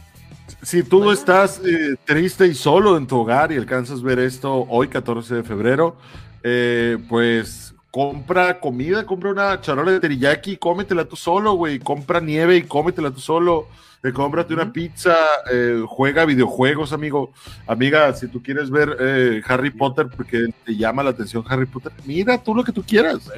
Si 0.62 0.84
tú 0.84 1.12
estás 1.12 1.62
eh, 1.66 1.96
triste 2.06 2.46
y 2.46 2.54
solo 2.54 2.98
en 2.98 3.08
tu 3.08 3.18
hogar 3.18 3.52
y 3.52 3.58
alcanzas 3.58 4.00
a 4.00 4.04
ver 4.04 4.20
esto 4.20 4.66
hoy, 4.70 4.88
14 4.88 5.36
de 5.36 5.44
febrero, 5.44 5.98
eh, 6.44 6.98
pues 7.10 7.71
compra 7.92 8.60
comida, 8.60 9.06
compra 9.06 9.32
una 9.32 9.62
charola 9.62 9.92
de 9.92 10.00
teriyaki, 10.00 10.58
cómetela 10.58 11.06
tú 11.06 11.16
solo, 11.16 11.54
güey. 11.54 11.80
Compra 11.80 12.22
nieve 12.22 12.58
y 12.58 12.64
cómetela 12.64 13.12
tú 13.12 13.20
solo. 13.20 13.68
Eh, 14.04 14.12
cómprate 14.14 14.56
una 14.56 14.74
pizza, 14.74 15.16
eh, 15.52 15.84
juega 15.86 16.26
videojuegos, 16.26 16.94
amigo. 16.94 17.34
Amiga, 17.68 18.12
si 18.14 18.28
tú 18.28 18.42
quieres 18.42 18.72
ver 18.72 18.98
eh, 19.00 19.42
Harry 19.46 19.70
Potter 19.70 20.08
porque 20.08 20.48
te 20.66 20.76
llama 20.76 21.04
la 21.04 21.12
atención 21.12 21.44
Harry 21.48 21.68
Potter, 21.68 21.92
mira 22.06 22.42
tú 22.42 22.56
lo 22.56 22.64
que 22.64 22.72
tú 22.72 22.82
quieras. 22.82 23.30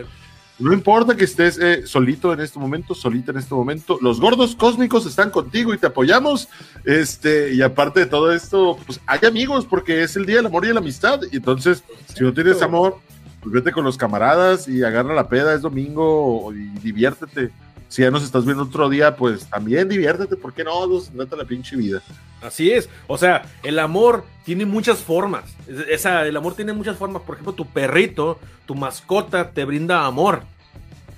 No 0.59 0.71
importa 0.71 1.17
que 1.17 1.23
estés 1.23 1.57
eh, 1.57 1.87
solito 1.87 2.31
en 2.31 2.39
este 2.39 2.59
momento, 2.59 2.93
solita 2.93 3.31
en 3.31 3.39
este 3.39 3.55
momento. 3.55 3.97
Los 4.01 4.21
gordos 4.21 4.55
cósmicos 4.55 5.05
están 5.05 5.31
contigo 5.31 5.73
y 5.73 5.79
te 5.79 5.87
apoyamos. 5.87 6.47
Este, 6.85 7.53
y 7.53 7.61
aparte 7.63 8.01
de 8.01 8.05
todo 8.05 8.31
esto, 8.31 8.77
pues 8.85 9.01
hay 9.07 9.19
amigos 9.27 9.65
porque 9.65 10.03
es 10.03 10.15
el 10.15 10.27
día 10.27 10.37
del 10.37 10.45
amor 10.45 10.63
y 10.63 10.67
de 10.67 10.75
la 10.75 10.79
amistad. 10.79 11.19
Y 11.31 11.37
entonces, 11.37 11.83
si 12.13 12.23
no 12.23 12.31
tienes 12.33 12.61
amor, 12.61 12.99
pues 13.43 13.53
vete 13.53 13.71
con 13.73 13.83
los 13.83 13.97
camaradas 13.97 14.67
y 14.67 14.83
agarra 14.83 15.13
la 15.13 15.27
peda, 15.27 15.53
es 15.53 15.61
domingo 15.61 16.51
y 16.53 16.69
diviértete. 16.79 17.51
Si 17.89 18.01
ya 18.01 18.09
nos 18.09 18.23
estás 18.23 18.45
viendo 18.45 18.63
otro 18.63 18.89
día, 18.89 19.15
pues 19.15 19.45
también 19.47 19.87
diviértete, 19.87 20.35
¿por 20.35 20.53
qué 20.53 20.63
no? 20.63 20.87
Neta 21.13 21.35
la 21.35 21.45
pinche 21.45 21.75
vida. 21.75 22.01
Así 22.41 22.71
es, 22.71 22.89
o 23.07 23.17
sea, 23.17 23.45
el 23.61 23.77
amor 23.79 24.25
tiene 24.45 24.65
muchas 24.65 24.99
formas. 24.99 25.43
Esa, 25.89 26.25
el 26.25 26.35
amor 26.35 26.55
tiene 26.55 26.73
muchas 26.73 26.97
formas. 26.97 27.21
Por 27.21 27.35
ejemplo, 27.35 27.53
tu 27.53 27.65
perrito, 27.65 28.39
tu 28.65 28.75
mascota, 28.75 29.51
te 29.51 29.63
brinda 29.65 30.05
amor. 30.05 30.41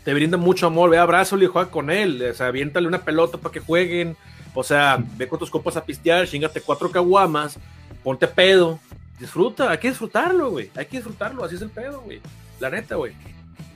Te 0.04 0.14
brinda 0.14 0.38
mucho 0.38 0.68
amor. 0.68 0.90
Ve, 0.90 0.98
abrazo 0.98 1.38
y 1.38 1.46
juega 1.46 1.72
con 1.72 1.90
él. 1.90 2.24
O 2.30 2.34
sea, 2.34 2.48
aviéntale 2.48 2.88
una 2.88 3.04
pelota 3.04 3.38
para 3.38 3.54
que 3.54 3.60
jueguen. 3.60 4.18
O 4.54 4.64
sea, 4.64 5.04
ve 5.18 5.28
con 5.28 5.40
tus 5.40 5.50
copas 5.50 5.78
a 5.78 5.86
pistear, 5.86 6.28
chingate 6.28 6.62
cuatro 6.62 6.92
caguamas, 6.92 7.58
ponte 8.04 8.28
pedo, 8.28 8.80
disfruta, 9.20 9.72
hay 9.72 9.78
que 9.78 9.90
disfrutarlo, 9.90 10.52
güey. 10.52 10.72
Hay 10.76 10.86
que 10.86 10.98
disfrutarlo, 10.98 11.44
así 11.44 11.56
es 11.56 11.62
el 11.62 11.70
pedo, 11.70 12.02
güey. 12.02 12.22
La 12.60 12.70
neta, 12.70 12.96
güey. 12.96 13.14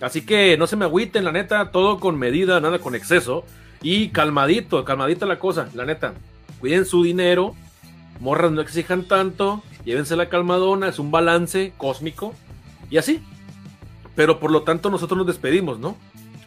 Así 0.01 0.25
que 0.25 0.57
no 0.57 0.67
se 0.67 0.75
me 0.75 0.85
agüiten, 0.85 1.23
la 1.23 1.31
neta, 1.31 1.71
todo 1.71 1.99
con 1.99 2.17
medida, 2.17 2.59
nada 2.59 2.79
con 2.79 2.95
exceso. 2.95 3.45
Y 3.81 4.09
calmadito, 4.09 4.83
calmadita 4.85 5.25
la 5.25 5.39
cosa, 5.39 5.69
la 5.73 5.85
neta. 5.85 6.13
Cuiden 6.59 6.85
su 6.85 7.03
dinero, 7.03 7.55
morras 8.19 8.51
no 8.51 8.61
exijan 8.61 9.07
tanto, 9.07 9.63
llévense 9.85 10.15
la 10.15 10.29
calmadona, 10.29 10.89
es 10.89 10.99
un 10.99 11.11
balance 11.11 11.73
cósmico. 11.77 12.33
Y 12.89 12.97
así. 12.97 13.21
Pero 14.15 14.39
por 14.39 14.51
lo 14.51 14.63
tanto 14.63 14.89
nosotros 14.89 15.17
nos 15.17 15.27
despedimos, 15.27 15.79
¿no? 15.79 15.95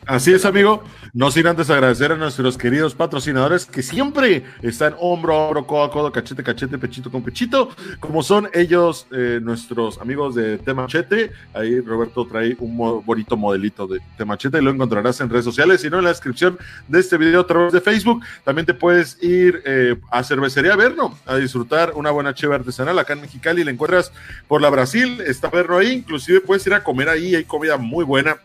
Así 0.06 0.32
es, 0.32 0.44
amigo. 0.44 0.82
No 1.12 1.30
sin 1.30 1.46
antes 1.46 1.70
agradecer 1.70 2.10
a 2.10 2.16
nuestros 2.16 2.58
queridos 2.58 2.92
patrocinadores 2.92 3.66
que 3.66 3.84
siempre 3.84 4.42
están 4.60 4.96
hombro 4.98 5.34
a 5.34 5.46
hombro, 5.46 5.64
codo 5.64 5.84
a 5.84 5.90
codo, 5.92 6.10
cachete 6.10 6.42
cachete, 6.42 6.76
pechito 6.76 7.08
con 7.08 7.22
pechito, 7.22 7.68
como 8.00 8.24
son 8.24 8.48
ellos, 8.52 9.06
eh, 9.12 9.38
nuestros 9.40 10.00
amigos 10.00 10.34
de 10.34 10.58
Temachete. 10.58 11.30
Ahí 11.54 11.78
Roberto 11.80 12.26
trae 12.26 12.56
un 12.58 12.76
bonito 13.04 13.36
modelito 13.36 13.86
de 13.86 14.00
Temachete 14.16 14.58
y 14.58 14.62
lo 14.62 14.72
encontrarás 14.72 15.20
en 15.20 15.30
redes 15.30 15.44
sociales, 15.44 15.84
y 15.84 15.90
no 15.90 15.98
en 15.98 16.04
la 16.04 16.10
descripción 16.10 16.58
de 16.88 16.98
este 16.98 17.16
video 17.16 17.42
a 17.42 17.46
través 17.46 17.72
de 17.72 17.80
Facebook. 17.80 18.24
También 18.42 18.66
te 18.66 18.74
puedes 18.74 19.22
ir 19.22 19.62
eh, 19.64 19.94
a 20.10 20.24
Cervecería 20.24 20.74
Verno 20.74 21.16
a 21.26 21.36
disfrutar 21.36 21.92
una 21.94 22.10
buena 22.10 22.34
cheve 22.34 22.56
artesanal 22.56 22.98
acá 22.98 23.12
en 23.12 23.20
Mexicali. 23.20 23.62
La 23.62 23.70
encuentras 23.70 24.10
por 24.48 24.62
la 24.62 24.70
Brasil, 24.70 25.20
está 25.24 25.48
Verno 25.48 25.78
ahí, 25.78 25.92
inclusive 25.92 26.40
puedes 26.40 26.66
ir 26.66 26.74
a 26.74 26.82
comer 26.82 27.08
ahí, 27.08 27.36
hay 27.36 27.44
comida 27.44 27.76
muy 27.76 28.04
buena 28.04 28.36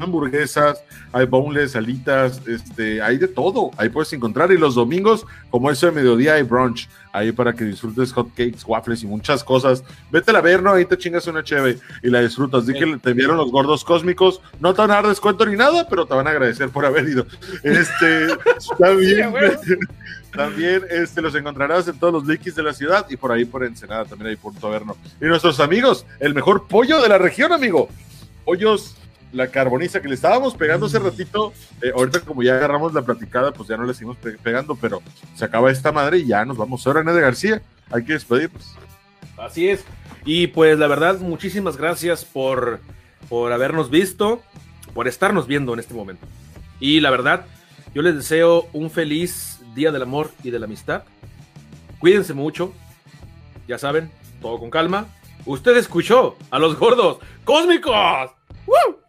hamburguesas, 0.00 0.82
hay 1.12 1.26
boneless, 1.26 1.76
alitas, 1.76 2.40
este, 2.46 3.00
hay 3.02 3.18
de 3.18 3.28
todo, 3.28 3.70
ahí 3.76 3.88
puedes 3.88 4.12
encontrar. 4.12 4.50
Y 4.52 4.58
los 4.58 4.74
domingos, 4.74 5.26
como 5.50 5.70
eso 5.70 5.86
de 5.86 5.92
mediodía, 5.92 6.34
hay 6.34 6.42
brunch, 6.42 6.88
ahí 7.12 7.30
para 7.30 7.52
que 7.52 7.64
disfrutes 7.64 8.12
hot 8.12 8.28
cakes, 8.30 8.64
waffles 8.66 9.02
y 9.02 9.06
muchas 9.06 9.44
cosas. 9.44 9.84
Vete 10.10 10.36
a 10.36 10.40
ver, 10.40 10.62
¿no? 10.62 10.72
Ahí 10.72 10.84
te 10.84 10.98
chingas 10.98 11.26
una 11.28 11.44
cheve 11.44 11.78
y 12.02 12.10
la 12.10 12.20
disfrutas. 12.20 12.66
Di 12.66 12.74
que 12.74 12.98
te 12.98 13.12
vieron 13.12 13.36
los 13.36 13.50
gordos 13.52 13.84
cósmicos, 13.84 14.40
no 14.60 14.74
te 14.74 14.80
van 14.82 14.90
a 14.90 14.94
dar 14.94 15.06
descuento 15.06 15.46
ni 15.46 15.56
nada, 15.56 15.86
pero 15.88 16.06
te 16.06 16.14
van 16.14 16.26
a 16.26 16.30
agradecer 16.30 16.70
por 16.70 16.84
haber 16.84 17.08
ido. 17.08 17.26
Este, 17.62 18.28
también, 18.78 19.32
también 20.34 20.82
este, 20.90 21.22
los 21.22 21.34
encontrarás 21.36 21.86
en 21.86 21.98
todos 21.98 22.12
los 22.12 22.26
likes 22.26 22.50
de 22.50 22.62
la 22.62 22.72
ciudad 22.72 23.06
y 23.08 23.16
por 23.16 23.30
ahí 23.30 23.44
por 23.44 23.64
Ensenada 23.64 24.04
también 24.04 24.30
hay 24.30 24.36
punto 24.36 24.68
verno. 24.68 24.96
Y 25.20 25.26
nuestros 25.26 25.60
amigos, 25.60 26.04
el 26.18 26.34
mejor 26.34 26.66
pollo 26.66 27.00
de 27.00 27.08
la 27.08 27.18
región, 27.18 27.52
amigo. 27.52 27.88
Pollos 28.44 28.96
la 29.34 29.48
carboniza 29.48 30.00
que 30.00 30.08
le 30.08 30.14
estábamos 30.14 30.54
pegando 30.54 30.86
hace 30.86 30.98
ratito. 30.98 31.52
Eh, 31.82 31.92
ahorita, 31.94 32.20
como 32.20 32.42
ya 32.42 32.54
agarramos 32.54 32.94
la 32.94 33.02
platicada, 33.02 33.52
pues 33.52 33.68
ya 33.68 33.76
no 33.76 33.84
le 33.84 33.92
seguimos 33.92 34.16
pegando, 34.42 34.76
pero 34.76 35.02
se 35.34 35.44
acaba 35.44 35.70
esta 35.70 35.92
madre 35.92 36.18
y 36.18 36.26
ya 36.26 36.44
nos 36.44 36.56
vamos. 36.56 36.86
Ahora, 36.86 37.02
de 37.02 37.20
García, 37.20 37.60
hay 37.90 38.04
que 38.04 38.14
despedirnos. 38.14 38.76
Así 39.36 39.68
es. 39.68 39.84
Y 40.24 40.46
pues 40.46 40.78
la 40.78 40.86
verdad, 40.86 41.18
muchísimas 41.18 41.76
gracias 41.76 42.24
por, 42.24 42.80
por 43.28 43.52
habernos 43.52 43.90
visto, 43.90 44.40
por 44.94 45.08
estarnos 45.08 45.46
viendo 45.46 45.74
en 45.74 45.80
este 45.80 45.94
momento. 45.94 46.26
Y 46.80 47.00
la 47.00 47.10
verdad, 47.10 47.44
yo 47.92 48.02
les 48.02 48.14
deseo 48.14 48.68
un 48.72 48.90
feliz 48.90 49.60
Día 49.74 49.90
del 49.90 50.02
Amor 50.02 50.30
y 50.44 50.50
de 50.50 50.60
la 50.60 50.66
Amistad. 50.66 51.02
Cuídense 51.98 52.32
mucho. 52.32 52.72
Ya 53.66 53.78
saben, 53.78 54.10
todo 54.40 54.58
con 54.58 54.70
calma. 54.70 55.06
Usted 55.44 55.76
escuchó 55.76 56.36
a 56.50 56.58
los 56.58 56.78
gordos 56.78 57.18
cósmicos. 57.44 58.30
¡Woo! 58.66 59.03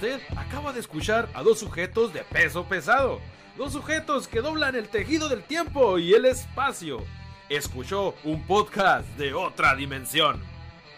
Usted 0.00 0.20
acaba 0.36 0.72
de 0.72 0.78
escuchar 0.78 1.28
a 1.34 1.42
dos 1.42 1.58
sujetos 1.58 2.12
de 2.12 2.22
peso 2.22 2.64
pesado. 2.66 3.18
Dos 3.56 3.72
sujetos 3.72 4.28
que 4.28 4.40
doblan 4.40 4.76
el 4.76 4.88
tejido 4.88 5.28
del 5.28 5.42
tiempo 5.42 5.98
y 5.98 6.14
el 6.14 6.24
espacio. 6.24 7.02
Escuchó 7.48 8.14
un 8.22 8.46
podcast 8.46 9.04
de 9.16 9.34
otra 9.34 9.74
dimensión. 9.74 10.40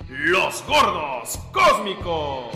Los 0.07 0.63
gordos 0.67 1.39
cósmicos. 1.51 2.55